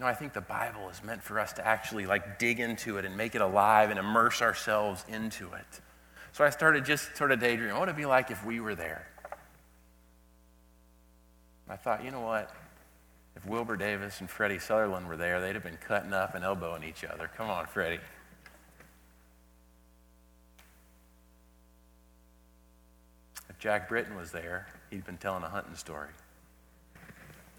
You 0.00 0.06
know, 0.06 0.10
I 0.12 0.14
think 0.14 0.32
the 0.32 0.40
Bible 0.40 0.88
is 0.88 1.04
meant 1.04 1.22
for 1.22 1.38
us 1.38 1.52
to 1.52 1.66
actually 1.66 2.06
like 2.06 2.38
dig 2.38 2.58
into 2.58 2.96
it 2.96 3.04
and 3.04 3.14
make 3.18 3.34
it 3.34 3.42
alive 3.42 3.90
and 3.90 3.98
immerse 3.98 4.40
ourselves 4.40 5.04
into 5.10 5.52
it. 5.52 5.80
So 6.32 6.42
I 6.42 6.48
started 6.48 6.86
just 6.86 7.14
sort 7.18 7.32
of 7.32 7.38
daydreaming, 7.38 7.74
what 7.74 7.80
would 7.80 7.90
it 7.90 7.96
be 7.98 8.06
like 8.06 8.30
if 8.30 8.42
we 8.42 8.60
were 8.60 8.74
there? 8.74 9.06
I 11.68 11.76
thought, 11.76 12.02
you 12.02 12.10
know 12.10 12.22
what? 12.22 12.50
If 13.36 13.44
Wilbur 13.44 13.76
Davis 13.76 14.20
and 14.20 14.30
Freddie 14.30 14.58
Sutherland 14.58 15.06
were 15.06 15.18
there, 15.18 15.38
they'd 15.38 15.54
have 15.54 15.62
been 15.62 15.76
cutting 15.76 16.14
up 16.14 16.34
and 16.34 16.46
elbowing 16.46 16.82
each 16.82 17.04
other. 17.04 17.30
Come 17.36 17.50
on, 17.50 17.66
Freddie. 17.66 18.00
If 23.50 23.58
Jack 23.58 23.86
Britton 23.86 24.16
was 24.16 24.32
there, 24.32 24.66
he'd 24.88 25.04
been 25.04 25.18
telling 25.18 25.42
a 25.42 25.50
hunting 25.50 25.74
story, 25.74 26.08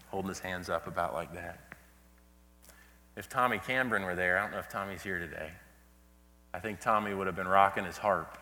holding 0.08 0.30
his 0.30 0.40
hands 0.40 0.68
up 0.68 0.88
about 0.88 1.14
like 1.14 1.32
that. 1.34 1.71
If 3.16 3.28
Tommy 3.28 3.58
Cambron 3.58 4.04
were 4.04 4.14
there, 4.14 4.38
I 4.38 4.42
don't 4.42 4.52
know 4.52 4.58
if 4.58 4.68
Tommy's 4.68 5.02
here 5.02 5.18
today. 5.18 5.50
I 6.54 6.60
think 6.60 6.80
Tommy 6.80 7.14
would 7.14 7.26
have 7.26 7.36
been 7.36 7.48
rocking 7.48 7.84
his 7.84 7.98
harp 7.98 8.38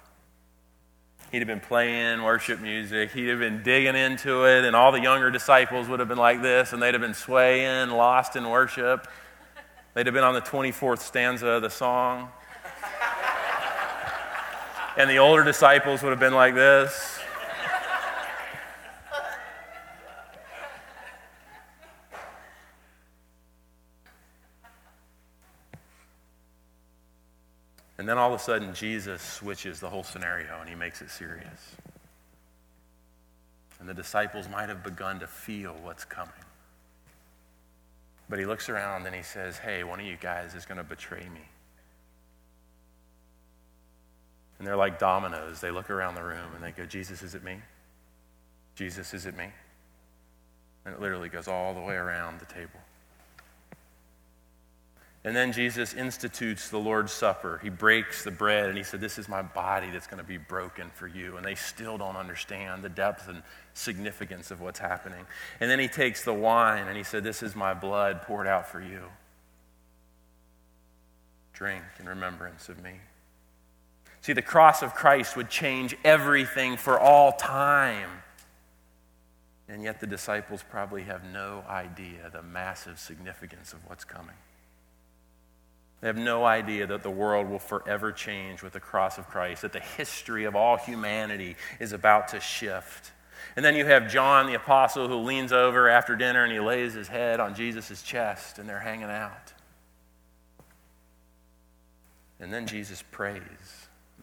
He'd 1.31 1.39
have 1.39 1.47
been 1.47 1.61
playing 1.61 2.25
worship 2.25 2.61
music. 2.61 3.13
He'd 3.13 3.29
have 3.29 3.39
been 3.39 3.63
digging 3.63 3.95
into 3.95 4.47
it, 4.47 4.65
and 4.65 4.75
all 4.75 4.91
the 4.91 5.01
younger 5.01 5.31
disciples 5.31 5.89
would 5.89 6.01
have 6.01 6.09
been 6.09 6.19
like 6.19 6.43
this, 6.43 6.73
and 6.73 6.83
they'd 6.83 6.93
have 6.93 7.01
been 7.01 7.15
swaying, 7.15 7.91
lost 7.91 8.35
in 8.35 8.49
worship. 8.49 9.07
They'd 9.95 10.07
have 10.07 10.15
been 10.15 10.25
on 10.25 10.35
the 10.35 10.41
24th 10.41 10.99
stanza 10.99 11.47
of 11.47 11.63
the 11.63 11.71
song. 11.71 12.31
And 14.97 15.09
the 15.09 15.19
older 15.19 15.45
disciples 15.45 16.03
would 16.03 16.11
have 16.11 16.19
been 16.19 16.35
like 16.35 16.57
this. 16.57 17.20
Then 28.11 28.19
all 28.19 28.35
of 28.35 28.41
a 28.41 28.43
sudden, 28.43 28.75
Jesus 28.75 29.23
switches 29.23 29.79
the 29.79 29.89
whole 29.89 30.03
scenario 30.03 30.59
and 30.59 30.69
he 30.69 30.75
makes 30.75 31.01
it 31.01 31.11
serious. 31.11 31.77
And 33.79 33.89
the 33.89 33.95
disciples 33.95 34.49
might 34.49 34.69
have 34.69 34.83
begun 34.83 35.21
to 35.21 35.29
feel 35.29 35.77
what's 35.85 36.05
coming. 36.05 36.35
But 38.29 38.41
he 38.41 38.47
looks 38.47 38.69
around 38.69 39.07
and 39.07 39.15
he 39.15 39.23
says, 39.23 39.59
Hey, 39.59 39.85
one 39.85 40.01
of 40.01 40.07
you 40.07 40.17
guys 40.21 40.57
is 40.57 40.67
going 40.67 40.79
to 40.79 40.83
betray 40.83 41.29
me. 41.33 41.41
And 44.59 44.67
they're 44.67 44.77
like 44.77 44.99
dominoes. 44.99 45.61
They 45.61 45.71
look 45.71 45.89
around 45.89 46.17
the 46.17 46.25
room 46.25 46.51
and 46.57 46.65
they 46.65 46.73
go, 46.73 46.87
Jesus, 46.87 47.23
is 47.23 47.37
it 47.37 47.45
me? 47.45 47.59
Jesus, 48.75 49.15
is 49.15 49.25
it 49.25 49.37
me? 49.37 49.47
And 50.85 50.95
it 50.97 51.01
literally 51.01 51.29
goes 51.29 51.47
all 51.47 51.75
the 51.75 51.81
way 51.81 51.95
around 51.95 52.41
the 52.41 52.47
table. 52.47 52.81
And 55.23 55.37
then 55.37 55.53
Jesus 55.53 55.93
institutes 55.93 56.71
the 56.71 56.79
Lord's 56.79 57.13
Supper. 57.13 57.61
He 57.63 57.69
breaks 57.69 58.25
the 58.25 58.31
bread 58.31 58.71
and 58.71 58.79
he 58.79 58.83
said, 58.83 59.03
This 59.03 59.19
is 59.19 59.29
my 59.29 59.43
body 59.43 59.91
that's 59.91 60.07
going 60.07 60.23
to 60.23 60.27
be 60.27 60.39
broken 60.39 60.91
for 60.95 61.07
you. 61.07 61.37
And 61.37 61.45
they 61.45 61.55
still 61.55 61.99
don't 61.99 62.17
understand 62.17 62.83
the 62.83 62.89
depth 62.89 63.29
and 63.29 63.43
significance 63.75 64.51
of 64.51 64.63
what's 64.63 64.79
happening. 64.79 65.27
And 65.61 65.71
then 65.71 65.79
he 65.79 65.89
takes 65.89 66.25
the 66.25 66.33
wine 66.33 66.89
and 66.89 66.97
he 66.97 67.03
said, 67.03 67.23
This 67.23 67.43
is 67.43 67.55
my 67.55 67.75
blood 67.75 68.23
poured 68.23 68.47
out 68.47 68.67
for 68.67 68.81
you. 68.81 69.03
Drink 71.53 71.85
in 71.99 72.07
remembrance 72.07 72.71
of 72.71 72.83
me. 72.83 72.93
See, 74.23 74.33
the 74.33 74.43
cross 74.43 74.83
of 74.83 74.95
Christ 74.95 75.37
would 75.37 75.51
change 75.51 75.95
everything 76.03 76.79
for 76.79 76.99
all 76.99 77.33
time. 77.33 78.09
And 79.69 79.83
yet 79.83 80.01
the 80.01 80.07
disciples 80.07 80.65
probably 80.69 81.03
have 81.03 81.25
no 81.25 81.63
idea 81.69 82.31
the 82.33 82.43
massive 82.43 82.99
significance 82.99 83.75
of 83.75 83.87
what's 83.87 84.05
coming. 84.05 84.35
They 86.01 86.07
have 86.07 86.17
no 86.17 86.45
idea 86.45 86.87
that 86.87 87.03
the 87.03 87.11
world 87.11 87.49
will 87.49 87.59
forever 87.59 88.11
change 88.11 88.63
with 88.63 88.73
the 88.73 88.81
cross 88.81 89.19
of 89.19 89.29
Christ, 89.29 89.63
that 89.63 89.73
the 89.73 89.81
history 89.81 90.45
of 90.45 90.57
all 90.57 90.77
humanity 90.77 91.57
is 91.79 91.93
about 91.93 92.29
to 92.29 92.41
shift. 92.41 93.13
And 93.57 93.65
then 93.65 93.75
you 93.75 93.85
have 93.85 94.11
John 94.11 94.47
the 94.47 94.55
apostle 94.55 95.09
who 95.09 95.17
leans 95.17 95.53
over 95.53 95.89
after 95.89 96.17
dinner 96.17 96.45
and 96.45 96.53
he 96.53 96.61
lays 96.61 96.95
his 96.95 97.09
head 97.09 97.41
on 97.41 97.55
Jesus' 97.55 98.03
chest 98.03 98.59
and 98.59 98.69
they're 98.69 98.79
hanging 98.79 99.11
out. 99.11 99.53
And 102.39 102.53
then 102.53 102.67
Jesus 102.67 103.03
prays. 103.11 103.43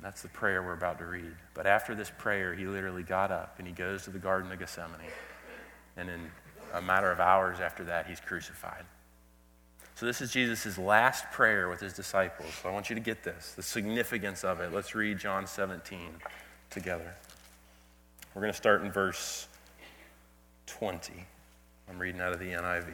That's 0.01 0.21
the 0.21 0.29
prayer 0.29 0.63
we're 0.63 0.73
about 0.73 0.99
to 0.99 1.05
read. 1.05 1.35
But 1.53 1.67
after 1.67 1.93
this 1.93 2.11
prayer, 2.17 2.53
he 2.53 2.65
literally 2.65 3.03
got 3.03 3.31
up 3.31 3.55
and 3.59 3.67
he 3.67 3.73
goes 3.73 4.03
to 4.03 4.09
the 4.09 4.19
Garden 4.19 4.51
of 4.51 4.57
Gethsemane. 4.57 4.99
And 5.95 6.09
in 6.09 6.31
a 6.73 6.81
matter 6.81 7.11
of 7.11 7.19
hours 7.19 7.59
after 7.59 7.83
that, 7.85 8.07
he's 8.07 8.19
crucified. 8.19 8.85
So, 9.97 10.05
this 10.05 10.21
is 10.21 10.31
Jesus' 10.31 10.77
last 10.77 11.25
prayer 11.31 11.69
with 11.69 11.79
his 11.79 11.91
disciples. 11.91 12.53
So, 12.61 12.69
I 12.69 12.71
want 12.71 12.87
you 12.87 12.93
to 12.93 13.01
get 13.01 13.23
this 13.23 13.53
the 13.55 13.63
significance 13.63 14.43
of 14.43 14.59
it. 14.59 14.71
Let's 14.71 14.93
read 14.93 15.17
John 15.17 15.47
17 15.47 15.99
together. 16.69 17.15
We're 18.35 18.41
going 18.43 18.53
to 18.53 18.57
start 18.57 18.83
in 18.83 18.91
verse 18.91 19.47
20. 20.67 21.13
I'm 21.89 21.97
reading 21.97 22.21
out 22.21 22.31
of 22.31 22.37
the 22.37 22.45
NIV. 22.45 22.93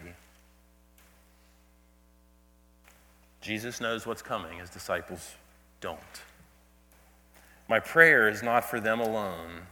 Jesus 3.41 3.81
knows 3.81 4.05
what's 4.05 4.21
coming, 4.21 4.59
his 4.59 4.69
disciples 4.69 5.35
don't. 5.81 5.99
My 7.67 7.81
prayer 7.81 8.29
is 8.29 8.41
not 8.41 8.63
for 8.63 8.79
them 8.79 9.01
alone, 9.01 9.63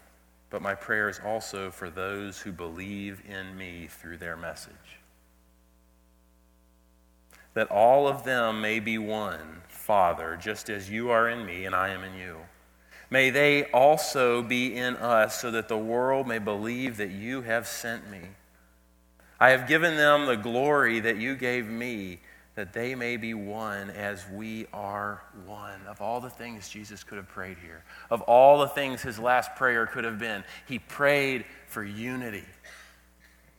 but 0.49 0.61
my 0.61 0.75
prayer 0.75 1.07
is 1.07 1.21
also 1.25 1.71
for 1.71 1.89
those 1.89 2.39
who 2.39 2.51
believe 2.51 3.21
in 3.25 3.57
me 3.57 3.87
through 3.87 4.17
their 4.17 4.35
message 4.35 5.00
that 7.53 7.69
all 7.69 8.07
of 8.07 8.23
them 8.23 8.61
may 8.61 8.79
be 8.79 8.97
one, 8.97 9.61
Father, 9.67 10.37
just 10.41 10.69
as 10.69 10.89
you 10.89 11.09
are 11.09 11.27
in 11.27 11.45
me 11.45 11.65
and 11.65 11.75
I 11.75 11.89
am 11.89 12.03
in 12.03 12.15
you. 12.15 12.37
May 13.09 13.29
they 13.29 13.65
also 13.71 14.41
be 14.41 14.73
in 14.73 14.95
us, 14.95 15.41
so 15.41 15.51
that 15.51 15.67
the 15.67 15.77
world 15.77 16.27
may 16.27 16.39
believe 16.39 16.95
that 16.97 17.11
you 17.11 17.41
have 17.41 17.67
sent 17.67 18.09
me. 18.09 18.21
I 19.37 19.49
have 19.49 19.67
given 19.67 19.97
them 19.97 20.27
the 20.27 20.37
glory 20.37 21.01
that 21.01 21.17
you 21.17 21.35
gave 21.35 21.67
me, 21.67 22.21
that 22.55 22.71
they 22.71 22.95
may 22.95 23.17
be 23.17 23.33
one 23.33 23.89
as 23.89 24.23
we 24.31 24.65
are 24.71 25.23
one. 25.45 25.81
Of 25.87 25.99
all 25.99 26.21
the 26.21 26.29
things 26.29 26.69
Jesus 26.69 27.03
could 27.03 27.17
have 27.17 27.27
prayed 27.27 27.57
here, 27.57 27.83
of 28.09 28.21
all 28.21 28.59
the 28.59 28.69
things 28.69 29.01
his 29.01 29.19
last 29.19 29.55
prayer 29.57 29.87
could 29.87 30.05
have 30.05 30.17
been, 30.17 30.45
he 30.65 30.79
prayed 30.79 31.43
for 31.67 31.83
unity. 31.83 32.45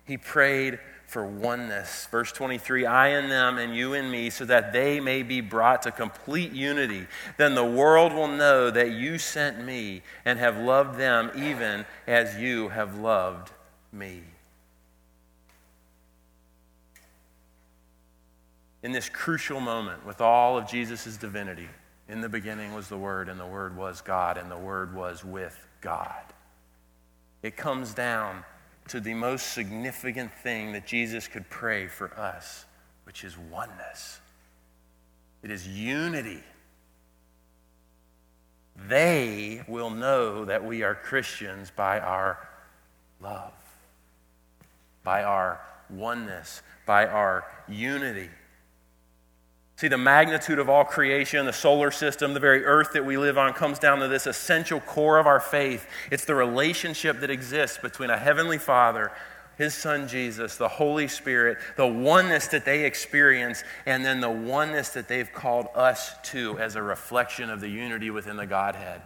He 0.07 0.17
prayed 0.17 0.79
for 1.13 1.27
oneness. 1.27 2.09
Verse 2.11 2.33
23 2.33 2.87
I 2.87 3.19
in 3.19 3.29
them 3.29 3.59
and 3.59 3.77
you 3.77 3.93
in 3.93 4.11
me, 4.11 4.31
so 4.31 4.47
that 4.47 4.73
they 4.73 4.99
may 4.99 5.23
be 5.23 5.43
brought 5.43 5.83
to 5.83 5.93
complete 5.93 6.53
unity. 6.53 7.07
Then 7.37 7.55
the 7.55 7.65
world 7.65 8.15
will 8.15 8.29
know 8.29 8.71
that 8.71 8.93
you 8.93 9.19
sent 9.19 9.63
me 9.63 10.03
and 10.25 10.39
have 10.39 10.57
loved 10.57 10.99
them 10.99 11.31
even 11.37 11.85
as 12.07 12.37
you 12.37 12.71
have 12.71 12.99
loved 12.99 13.53
me. 13.93 14.23
In 18.83 18.93
this 18.93 19.11
crucial 19.11 19.61
moment, 19.61 20.05
with 20.07 20.21
all 20.23 20.57
of 20.57 20.67
Jesus' 20.67 21.17
divinity, 21.19 21.69
in 22.09 22.23
the 22.23 22.29
beginning 22.29 22.75
was 22.75 22.89
the 22.89 22.99
Word, 22.99 23.29
and 23.29 23.39
the 23.39 23.47
Word 23.47 23.77
was 23.77 24.01
God, 24.01 24.39
and 24.39 24.51
the 24.51 24.59
Word 24.59 24.95
was 24.95 25.25
with 25.25 25.57
God. 25.83 26.25
It 27.43 27.57
comes 27.57 27.93
down 27.95 28.45
to 28.89 29.01
the 29.01 29.15
most 29.15 29.53
significant 29.53 30.33
thing 30.33 30.73
that 30.73 30.87
Jesus 30.87 31.29
could 31.29 31.49
pray 31.49 31.87
for 31.87 32.13
us, 32.19 32.65
which 33.05 33.25
is 33.25 33.37
oneness. 33.39 34.21
It 35.43 35.51
is 35.51 35.67
unity. 35.67 36.43
They 38.89 39.63
will 39.69 39.91
know 39.91 40.45
that 40.45 40.65
we 40.65 40.83
are 40.83 40.95
Christians 40.95 41.71
by 41.75 42.01
our 42.01 42.49
love, 43.21 43.53
by 45.05 45.25
our 45.25 45.61
oneness, 45.91 46.63
by 46.87 47.07
our 47.07 47.45
unity. 47.69 48.31
See, 49.77 49.89
the 49.89 49.99
magnitude 49.99 50.59
of 50.59 50.69
all 50.69 50.85
creation, 50.85 51.47
the 51.47 51.53
solar 51.53 51.91
system, 51.91 52.35
the 52.35 52.41
very 52.41 52.65
earth 52.65 52.93
that 52.93 53.05
we 53.05 53.17
live 53.17 53.39
on 53.39 53.53
comes 53.53 53.79
down 53.79 53.99
to 54.01 54.09
this 54.09 54.27
essential 54.27 54.81
core 54.81 55.19
of 55.19 55.27
our 55.27 55.41
faith. 55.41 55.87
It's 56.11 56.25
the 56.25 56.35
relationship 56.35 57.21
that 57.21 57.31
exists 57.31 57.79
between 57.79 58.11
a 58.11 58.19
heavenly 58.19 58.59
Father, 58.59 59.11
His 59.57 59.75
Son 59.75 60.07
Jesus, 60.07 60.57
the 60.57 60.69
Holy 60.69 61.09
Spirit, 61.09 61.59
the 61.77 61.87
oneness 61.87 62.49
that 62.49 62.65
they 62.65 62.85
experience, 62.85 63.65
and 63.87 64.05
then 64.05 64.21
the 64.21 64.31
oneness 64.31 64.91
that 64.91 65.09
they've 65.09 65.33
called 65.33 65.67
us 65.75 66.15
to 66.31 66.59
as 66.59 66.77
a 66.77 66.83
reflection 66.83 67.51
of 67.51 67.61
the 67.61 67.69
unity 67.69 68.11
within 68.11 68.37
the 68.37 68.47
Godhead. 68.47 69.03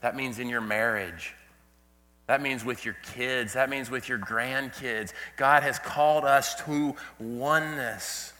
That 0.00 0.16
means 0.16 0.38
in 0.38 0.48
your 0.48 0.60
marriage. 0.60 1.34
That 2.26 2.42
means 2.42 2.64
with 2.64 2.84
your 2.84 2.96
kids. 3.14 3.52
That 3.52 3.70
means 3.70 3.90
with 3.90 4.08
your 4.08 4.18
grandkids. 4.18 5.12
God 5.36 5.62
has 5.62 5.78
called 5.78 6.24
us 6.24 6.56
to 6.64 6.96
oneness. 7.20 8.32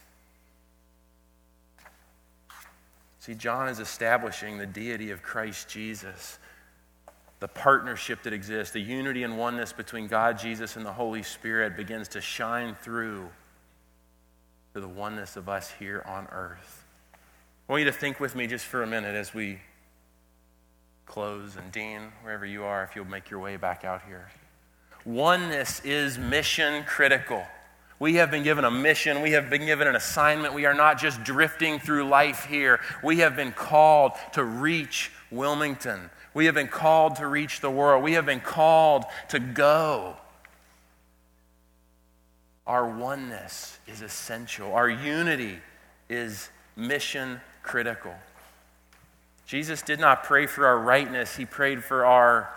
See, 3.27 3.35
John 3.35 3.69
is 3.69 3.81
establishing 3.81 4.57
the 4.57 4.67
deity 4.67 5.11
of 5.11 5.21
Christ 5.21 5.69
Jesus, 5.69 6.39
the 7.41 7.49
partnership 7.49 8.23
that 8.23 8.33
exists, 8.33 8.73
the 8.73 8.81
unity 8.81 9.25
and 9.25 9.37
oneness 9.37 9.73
between 9.73 10.07
God, 10.07 10.39
Jesus, 10.39 10.77
and 10.77 10.87
the 10.87 10.93
Holy 10.93 11.25
Spirit 11.25 11.77
begins 11.77 12.07
to 12.11 12.21
shine 12.21 12.77
through 12.77 13.29
to 14.75 14.81
the 14.81 14.87
oneness 14.87 15.35
of 15.35 15.49
us 15.49 15.73
here 15.73 16.05
on 16.07 16.29
earth. 16.31 16.85
I 17.69 17.73
want 17.73 17.81
you 17.81 17.91
to 17.91 17.99
think 17.99 18.21
with 18.21 18.37
me 18.37 18.47
just 18.47 18.65
for 18.65 18.85
a 18.85 18.87
minute 18.87 19.17
as 19.17 19.35
we 19.35 19.59
close, 21.05 21.57
and 21.57 21.73
Dean, 21.73 22.13
wherever 22.23 22.47
you 22.47 22.63
are, 22.63 22.85
if 22.85 22.95
you'll 22.95 23.07
make 23.07 23.29
your 23.29 23.41
way 23.41 23.57
back 23.57 23.85
out 23.85 24.03
here. 24.07 24.31
Oneness 25.05 25.81
is 25.85 26.17
mission 26.17 26.85
critical. 26.85 27.45
We 27.99 28.17
have 28.17 28.31
been 28.31 28.43
given 28.43 28.65
a 28.65 28.71
mission. 28.71 29.23
We 29.23 29.33
have 29.33 29.49
been 29.49 29.65
given 29.65 29.89
an 29.89 29.97
assignment. 29.97 30.53
We 30.53 30.67
are 30.67 30.75
not 30.75 30.99
just 30.99 31.25
drifting 31.25 31.79
through 31.79 32.09
life 32.09 32.45
here. 32.45 32.81
We 33.03 33.19
have 33.19 33.37
been 33.37 33.53
called 33.53 34.13
to 34.33 34.45
reach 34.45 35.11
Wilmington. 35.31 36.11
We 36.35 36.45
have 36.47 36.55
been 36.55 36.69
called 36.69 37.17
to 37.17 37.27
reach 37.27 37.61
the 37.61 37.71
world. 37.71 38.05
We 38.05 38.13
have 38.13 38.27
been 38.27 38.41
called 38.41 39.05
to 39.29 39.39
go. 39.39 40.17
Our 42.67 42.87
oneness 42.87 43.79
is 43.87 44.03
essential, 44.03 44.75
our 44.75 44.89
unity 44.89 45.61
is 46.09 46.51
mission 46.75 47.41
critical. 47.63 48.15
Jesus 49.47 49.83
did 49.83 50.01
not 50.01 50.25
pray 50.25 50.47
for 50.47 50.67
our 50.67 50.79
rightness, 50.79 51.37
He 51.37 51.47
prayed 51.47 51.85
for 51.85 52.05
our 52.05 52.53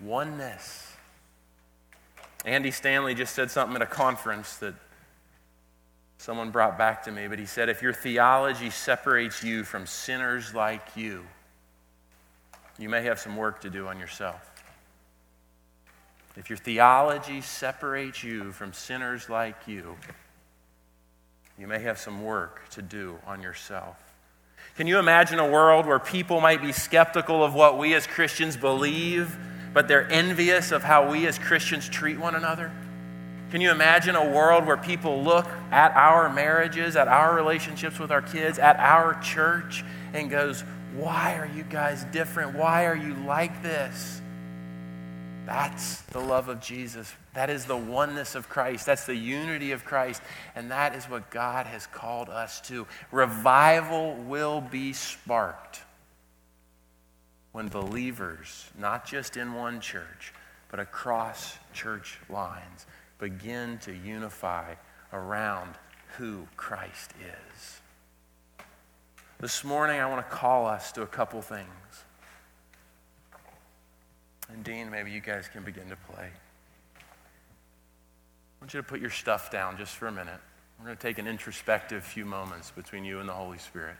oneness. 0.00 0.89
Andy 2.44 2.70
Stanley 2.70 3.14
just 3.14 3.34
said 3.34 3.50
something 3.50 3.76
at 3.76 3.82
a 3.82 3.86
conference 3.86 4.56
that 4.58 4.74
someone 6.18 6.50
brought 6.50 6.78
back 6.78 7.02
to 7.04 7.12
me, 7.12 7.28
but 7.28 7.38
he 7.38 7.46
said, 7.46 7.68
If 7.68 7.82
your 7.82 7.92
theology 7.92 8.70
separates 8.70 9.42
you 9.42 9.64
from 9.64 9.86
sinners 9.86 10.54
like 10.54 10.96
you, 10.96 11.24
you 12.78 12.88
may 12.88 13.02
have 13.02 13.18
some 13.18 13.36
work 13.36 13.60
to 13.60 13.70
do 13.70 13.88
on 13.88 13.98
yourself. 13.98 14.46
If 16.36 16.48
your 16.48 16.56
theology 16.56 17.42
separates 17.42 18.24
you 18.24 18.52
from 18.52 18.72
sinners 18.72 19.28
like 19.28 19.66
you, 19.66 19.96
you 21.58 21.66
may 21.66 21.80
have 21.80 21.98
some 21.98 22.22
work 22.22 22.66
to 22.70 22.80
do 22.80 23.18
on 23.26 23.42
yourself. 23.42 24.02
Can 24.76 24.86
you 24.86 24.98
imagine 24.98 25.38
a 25.38 25.48
world 25.48 25.84
where 25.84 25.98
people 25.98 26.40
might 26.40 26.62
be 26.62 26.72
skeptical 26.72 27.44
of 27.44 27.52
what 27.54 27.76
we 27.76 27.94
as 27.94 28.06
Christians 28.06 28.56
believe? 28.56 29.36
But 29.72 29.88
they're 29.88 30.10
envious 30.10 30.72
of 30.72 30.82
how 30.82 31.10
we 31.10 31.26
as 31.26 31.38
Christians 31.38 31.88
treat 31.88 32.18
one 32.18 32.34
another? 32.34 32.72
Can 33.50 33.60
you 33.60 33.70
imagine 33.72 34.14
a 34.14 34.30
world 34.30 34.64
where 34.64 34.76
people 34.76 35.22
look 35.22 35.46
at 35.72 35.92
our 35.96 36.32
marriages, 36.32 36.94
at 36.94 37.08
our 37.08 37.34
relationships 37.34 37.98
with 37.98 38.12
our 38.12 38.22
kids, 38.22 38.58
at 38.58 38.76
our 38.76 39.20
church, 39.20 39.84
and 40.12 40.30
goes, 40.30 40.62
Why 40.94 41.36
are 41.36 41.46
you 41.46 41.64
guys 41.64 42.04
different? 42.12 42.54
Why 42.54 42.86
are 42.86 42.96
you 42.96 43.14
like 43.14 43.62
this? 43.62 44.22
That's 45.46 46.02
the 46.02 46.20
love 46.20 46.48
of 46.48 46.60
Jesus. 46.60 47.12
That 47.34 47.50
is 47.50 47.64
the 47.64 47.76
oneness 47.76 48.36
of 48.36 48.48
Christ. 48.48 48.86
That's 48.86 49.04
the 49.04 49.16
unity 49.16 49.72
of 49.72 49.84
Christ. 49.84 50.22
And 50.54 50.70
that 50.70 50.94
is 50.94 51.06
what 51.06 51.28
God 51.30 51.66
has 51.66 51.86
called 51.88 52.28
us 52.28 52.60
to. 52.62 52.86
Revival 53.10 54.14
will 54.14 54.60
be 54.60 54.92
sparked 54.92 55.80
when 57.52 57.68
believers, 57.68 58.68
not 58.78 59.06
just 59.06 59.36
in 59.36 59.54
one 59.54 59.80
church, 59.80 60.32
but 60.70 60.78
across 60.78 61.58
church 61.72 62.18
lines, 62.28 62.86
begin 63.18 63.78
to 63.78 63.92
unify 63.92 64.74
around 65.12 65.74
who 66.16 66.46
Christ 66.56 67.12
is. 67.20 67.80
This 69.40 69.64
morning, 69.64 70.00
I 70.00 70.06
want 70.06 70.28
to 70.28 70.36
call 70.36 70.66
us 70.66 70.92
to 70.92 71.02
a 71.02 71.06
couple 71.06 71.40
things. 71.42 71.66
And 74.52 74.62
Dean, 74.64 74.90
maybe 74.90 75.10
you 75.10 75.20
guys 75.20 75.48
can 75.48 75.62
begin 75.62 75.88
to 75.88 75.96
play. 75.96 76.28
I 76.98 77.00
want 78.60 78.74
you 78.74 78.80
to 78.80 78.86
put 78.86 79.00
your 79.00 79.10
stuff 79.10 79.50
down 79.50 79.78
just 79.78 79.96
for 79.96 80.08
a 80.08 80.12
minute. 80.12 80.40
We're 80.78 80.86
going 80.86 80.96
to 80.96 81.02
take 81.02 81.18
an 81.18 81.26
introspective 81.26 82.04
few 82.04 82.24
moments 82.24 82.70
between 82.70 83.04
you 83.04 83.20
and 83.20 83.28
the 83.28 83.32
Holy 83.32 83.58
Spirit. 83.58 83.96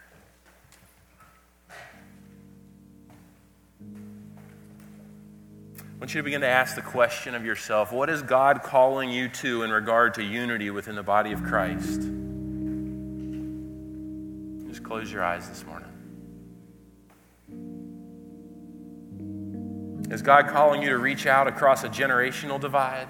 I 6.01 6.03
want 6.03 6.15
you 6.15 6.21
to 6.21 6.25
begin 6.25 6.41
to 6.41 6.49
ask 6.49 6.77
the 6.77 6.81
question 6.81 7.35
of 7.35 7.45
yourself 7.45 7.93
what 7.93 8.09
is 8.09 8.23
God 8.23 8.63
calling 8.63 9.11
you 9.11 9.29
to 9.29 9.65
in 9.65 9.71
regard 9.71 10.15
to 10.15 10.23
unity 10.23 10.71
within 10.71 10.95
the 10.95 11.03
body 11.03 11.33
of 11.33 11.43
Christ? 11.43 12.01
Just 14.67 14.83
close 14.83 15.13
your 15.13 15.23
eyes 15.23 15.47
this 15.47 15.63
morning. 15.67 15.91
Is 20.11 20.23
God 20.23 20.49
calling 20.49 20.81
you 20.81 20.89
to 20.89 20.97
reach 20.97 21.27
out 21.27 21.47
across 21.47 21.85
a 21.85 21.91
generational 21.91 22.59
divide? 22.59 23.09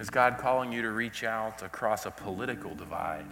Is 0.00 0.10
God 0.10 0.36
calling 0.38 0.72
you 0.72 0.82
to 0.82 0.90
reach 0.90 1.22
out 1.22 1.62
across 1.62 2.06
a 2.06 2.10
political 2.10 2.74
divide? 2.74 3.26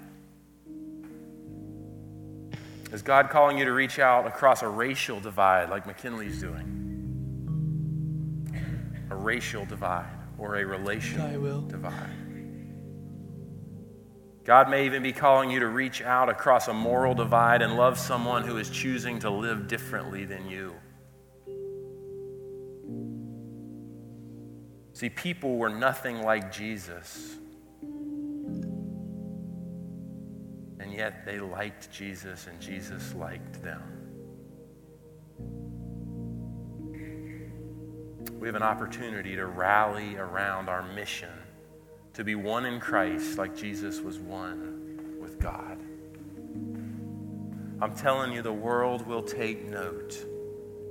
Is 2.92 3.02
God 3.02 3.30
calling 3.30 3.58
you 3.58 3.64
to 3.64 3.72
reach 3.72 3.98
out 3.98 4.26
across 4.26 4.62
a 4.62 4.68
racial 4.68 5.20
divide 5.20 5.70
like 5.70 5.86
McKinley's 5.86 6.40
doing? 6.40 6.80
A 9.10 9.16
racial 9.16 9.64
divide 9.64 10.10
or 10.38 10.56
a 10.56 10.64
relational 10.64 11.62
divide? 11.62 12.10
God 14.44 14.68
may 14.68 14.84
even 14.84 15.02
be 15.02 15.12
calling 15.12 15.50
you 15.50 15.60
to 15.60 15.68
reach 15.68 16.02
out 16.02 16.28
across 16.28 16.68
a 16.68 16.74
moral 16.74 17.14
divide 17.14 17.62
and 17.62 17.76
love 17.76 17.98
someone 17.98 18.44
who 18.44 18.58
is 18.58 18.68
choosing 18.68 19.18
to 19.20 19.30
live 19.30 19.68
differently 19.68 20.26
than 20.26 20.48
you. 20.48 20.74
See, 24.92 25.08
people 25.08 25.56
were 25.56 25.70
nothing 25.70 26.22
like 26.22 26.52
Jesus. 26.52 27.36
And 30.94 31.00
yet 31.00 31.26
they 31.26 31.40
liked 31.40 31.90
Jesus, 31.90 32.46
and 32.46 32.60
Jesus 32.60 33.16
liked 33.16 33.60
them. 33.64 33.82
We 38.38 38.46
have 38.46 38.54
an 38.54 38.62
opportunity 38.62 39.34
to 39.34 39.46
rally 39.46 40.14
around 40.14 40.68
our 40.68 40.84
mission 40.94 41.32
to 42.12 42.22
be 42.22 42.36
one 42.36 42.64
in 42.64 42.78
Christ 42.78 43.38
like 43.38 43.56
Jesus 43.56 44.00
was 44.00 44.20
one 44.20 45.18
with 45.20 45.40
God. 45.40 45.80
I'm 47.82 47.96
telling 47.96 48.30
you, 48.32 48.42
the 48.42 48.52
world 48.52 49.04
will 49.04 49.24
take 49.24 49.68
note 49.68 50.16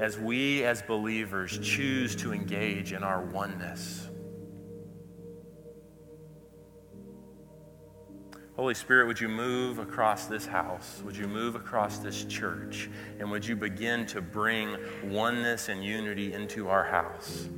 as 0.02 0.18
we 0.20 0.66
as 0.66 0.82
believers 0.82 1.58
choose 1.60 2.14
to 2.18 2.34
engage 2.34 2.92
in 2.92 3.04
our 3.04 3.22
oneness. 3.22 4.10
Holy 8.56 8.76
Spirit, 8.76 9.08
would 9.08 9.20
you 9.20 9.30
move 9.30 9.80
across 9.80 10.28
this 10.28 10.46
house? 10.46 11.02
Would 11.04 11.18
you 11.18 11.28
move 11.28 11.56
across 11.56 11.98
this 11.98 12.24
church? 12.26 12.88
And 13.20 13.32
would 13.32 13.46
you 13.46 13.56
begin 13.56 14.06
to 14.08 14.22
bring 14.22 14.78
oneness 15.06 15.70
and 15.70 15.84
unity 15.84 16.34
into 16.34 16.70
our 16.70 16.84
house? 16.84 17.50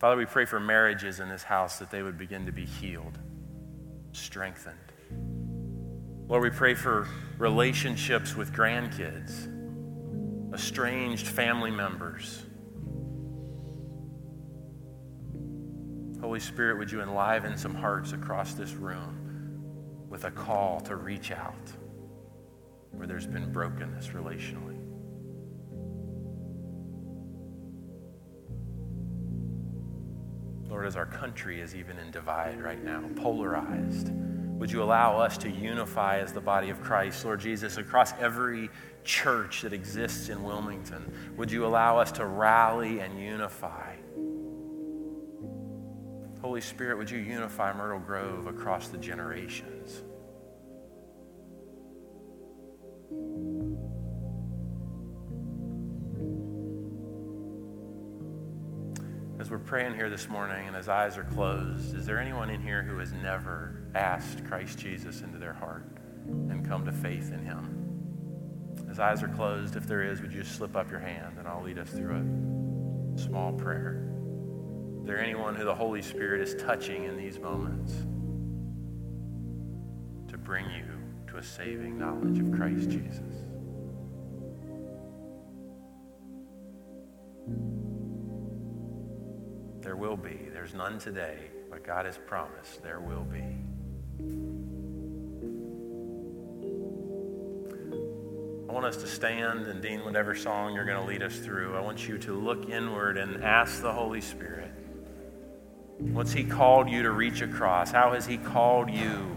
Father, 0.00 0.16
we 0.16 0.26
pray 0.26 0.44
for 0.44 0.58
marriages 0.58 1.20
in 1.20 1.28
this 1.28 1.44
house 1.44 1.78
that 1.78 1.92
they 1.92 2.02
would 2.02 2.18
begin 2.18 2.44
to 2.46 2.52
be 2.52 2.64
healed, 2.64 3.18
strengthened. 4.10 4.76
Lord, 6.26 6.42
we 6.42 6.50
pray 6.50 6.74
for 6.74 7.06
relationships 7.38 8.34
with 8.34 8.52
grandkids, 8.52 9.48
estranged 10.52 11.28
family 11.28 11.70
members. 11.70 12.42
Holy 16.24 16.40
Spirit, 16.40 16.78
would 16.78 16.90
you 16.90 17.02
enliven 17.02 17.54
some 17.58 17.74
hearts 17.74 18.14
across 18.14 18.54
this 18.54 18.72
room 18.72 19.60
with 20.08 20.24
a 20.24 20.30
call 20.30 20.80
to 20.80 20.96
reach 20.96 21.30
out 21.30 21.70
where 22.92 23.06
there's 23.06 23.26
been 23.26 23.52
brokenness 23.52 24.08
relationally? 24.08 24.78
Lord, 30.66 30.86
as 30.86 30.96
our 30.96 31.04
country 31.04 31.60
is 31.60 31.74
even 31.74 31.98
in 31.98 32.10
divide 32.10 32.58
right 32.58 32.82
now, 32.82 33.04
polarized, 33.16 34.10
would 34.58 34.72
you 34.72 34.82
allow 34.82 35.18
us 35.18 35.36
to 35.36 35.50
unify 35.50 36.20
as 36.20 36.32
the 36.32 36.40
body 36.40 36.70
of 36.70 36.80
Christ, 36.80 37.22
Lord 37.26 37.40
Jesus, 37.40 37.76
across 37.76 38.14
every 38.18 38.70
church 39.04 39.60
that 39.60 39.74
exists 39.74 40.30
in 40.30 40.42
Wilmington? 40.42 41.34
Would 41.36 41.52
you 41.52 41.66
allow 41.66 41.98
us 41.98 42.10
to 42.12 42.24
rally 42.24 43.00
and 43.00 43.20
unify? 43.20 43.96
Holy 46.44 46.60
Spirit, 46.60 46.98
would 46.98 47.10
you 47.10 47.20
unify 47.20 47.72
Myrtle 47.72 48.00
Grove 48.00 48.48
across 48.48 48.88
the 48.88 48.98
generations? 48.98 50.02
As 59.40 59.50
we're 59.50 59.58
praying 59.58 59.94
here 59.94 60.10
this 60.10 60.28
morning 60.28 60.68
and 60.68 60.76
as 60.76 60.90
eyes 60.90 61.16
are 61.16 61.24
closed, 61.24 61.96
is 61.96 62.04
there 62.04 62.18
anyone 62.18 62.50
in 62.50 62.60
here 62.60 62.82
who 62.82 62.98
has 62.98 63.14
never 63.14 63.88
asked 63.94 64.44
Christ 64.44 64.78
Jesus 64.78 65.22
into 65.22 65.38
their 65.38 65.54
heart 65.54 65.86
and 66.26 66.68
come 66.68 66.84
to 66.84 66.92
faith 66.92 67.32
in 67.32 67.42
him? 67.42 68.84
As 68.90 69.00
eyes 69.00 69.22
are 69.22 69.28
closed, 69.28 69.76
if 69.76 69.86
there 69.86 70.02
is, 70.02 70.20
would 70.20 70.30
you 70.30 70.42
just 70.42 70.56
slip 70.56 70.76
up 70.76 70.90
your 70.90 71.00
hand 71.00 71.38
and 71.38 71.48
I'll 71.48 71.62
lead 71.62 71.78
us 71.78 71.88
through 71.88 72.16
a 73.16 73.18
small 73.18 73.54
prayer? 73.54 74.13
Is 75.04 75.08
there 75.08 75.20
anyone 75.20 75.54
who 75.54 75.66
the 75.66 75.74
Holy 75.74 76.00
Spirit 76.00 76.40
is 76.40 76.54
touching 76.54 77.04
in 77.04 77.18
these 77.18 77.38
moments 77.38 77.92
to 80.30 80.38
bring 80.38 80.64
you 80.70 80.86
to 81.26 81.36
a 81.36 81.42
saving 81.42 81.98
knowledge 81.98 82.38
of 82.38 82.50
Christ 82.52 82.88
Jesus? 82.88 83.20
There 89.82 89.94
will 89.94 90.16
be. 90.16 90.48
There's 90.50 90.72
none 90.72 90.98
today, 90.98 91.36
but 91.70 91.84
God 91.84 92.06
has 92.06 92.16
promised 92.16 92.82
there 92.82 93.00
will 93.00 93.24
be. 93.24 93.58
I 98.66 98.72
want 98.72 98.86
us 98.86 98.96
to 98.96 99.06
stand, 99.06 99.66
and 99.66 99.82
Dean, 99.82 100.02
whatever 100.02 100.34
song 100.34 100.72
you're 100.72 100.86
going 100.86 101.02
to 101.02 101.06
lead 101.06 101.22
us 101.22 101.38
through, 101.40 101.76
I 101.76 101.80
want 101.80 102.08
you 102.08 102.16
to 102.20 102.32
look 102.32 102.70
inward 102.70 103.18
and 103.18 103.44
ask 103.44 103.82
the 103.82 103.92
Holy 103.92 104.22
Spirit 104.22 104.73
What's 106.12 106.32
He 106.32 106.44
called 106.44 106.88
you 106.88 107.02
to 107.02 107.10
reach 107.10 107.40
across? 107.40 107.90
How 107.90 108.12
has 108.12 108.26
He 108.26 108.36
called 108.36 108.90
you 108.90 109.36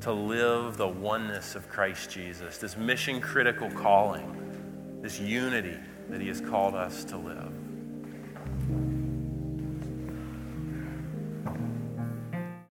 to 0.00 0.12
live 0.12 0.76
the 0.76 0.86
oneness 0.86 1.54
of 1.54 1.68
Christ 1.68 2.10
Jesus, 2.10 2.58
this 2.58 2.76
mission 2.76 3.20
critical 3.20 3.70
calling, 3.70 5.00
this 5.02 5.18
unity 5.18 5.78
that 6.10 6.20
He 6.20 6.28
has 6.28 6.40
called 6.40 6.74
us 6.74 7.04
to 7.04 7.16
live? 7.16 7.52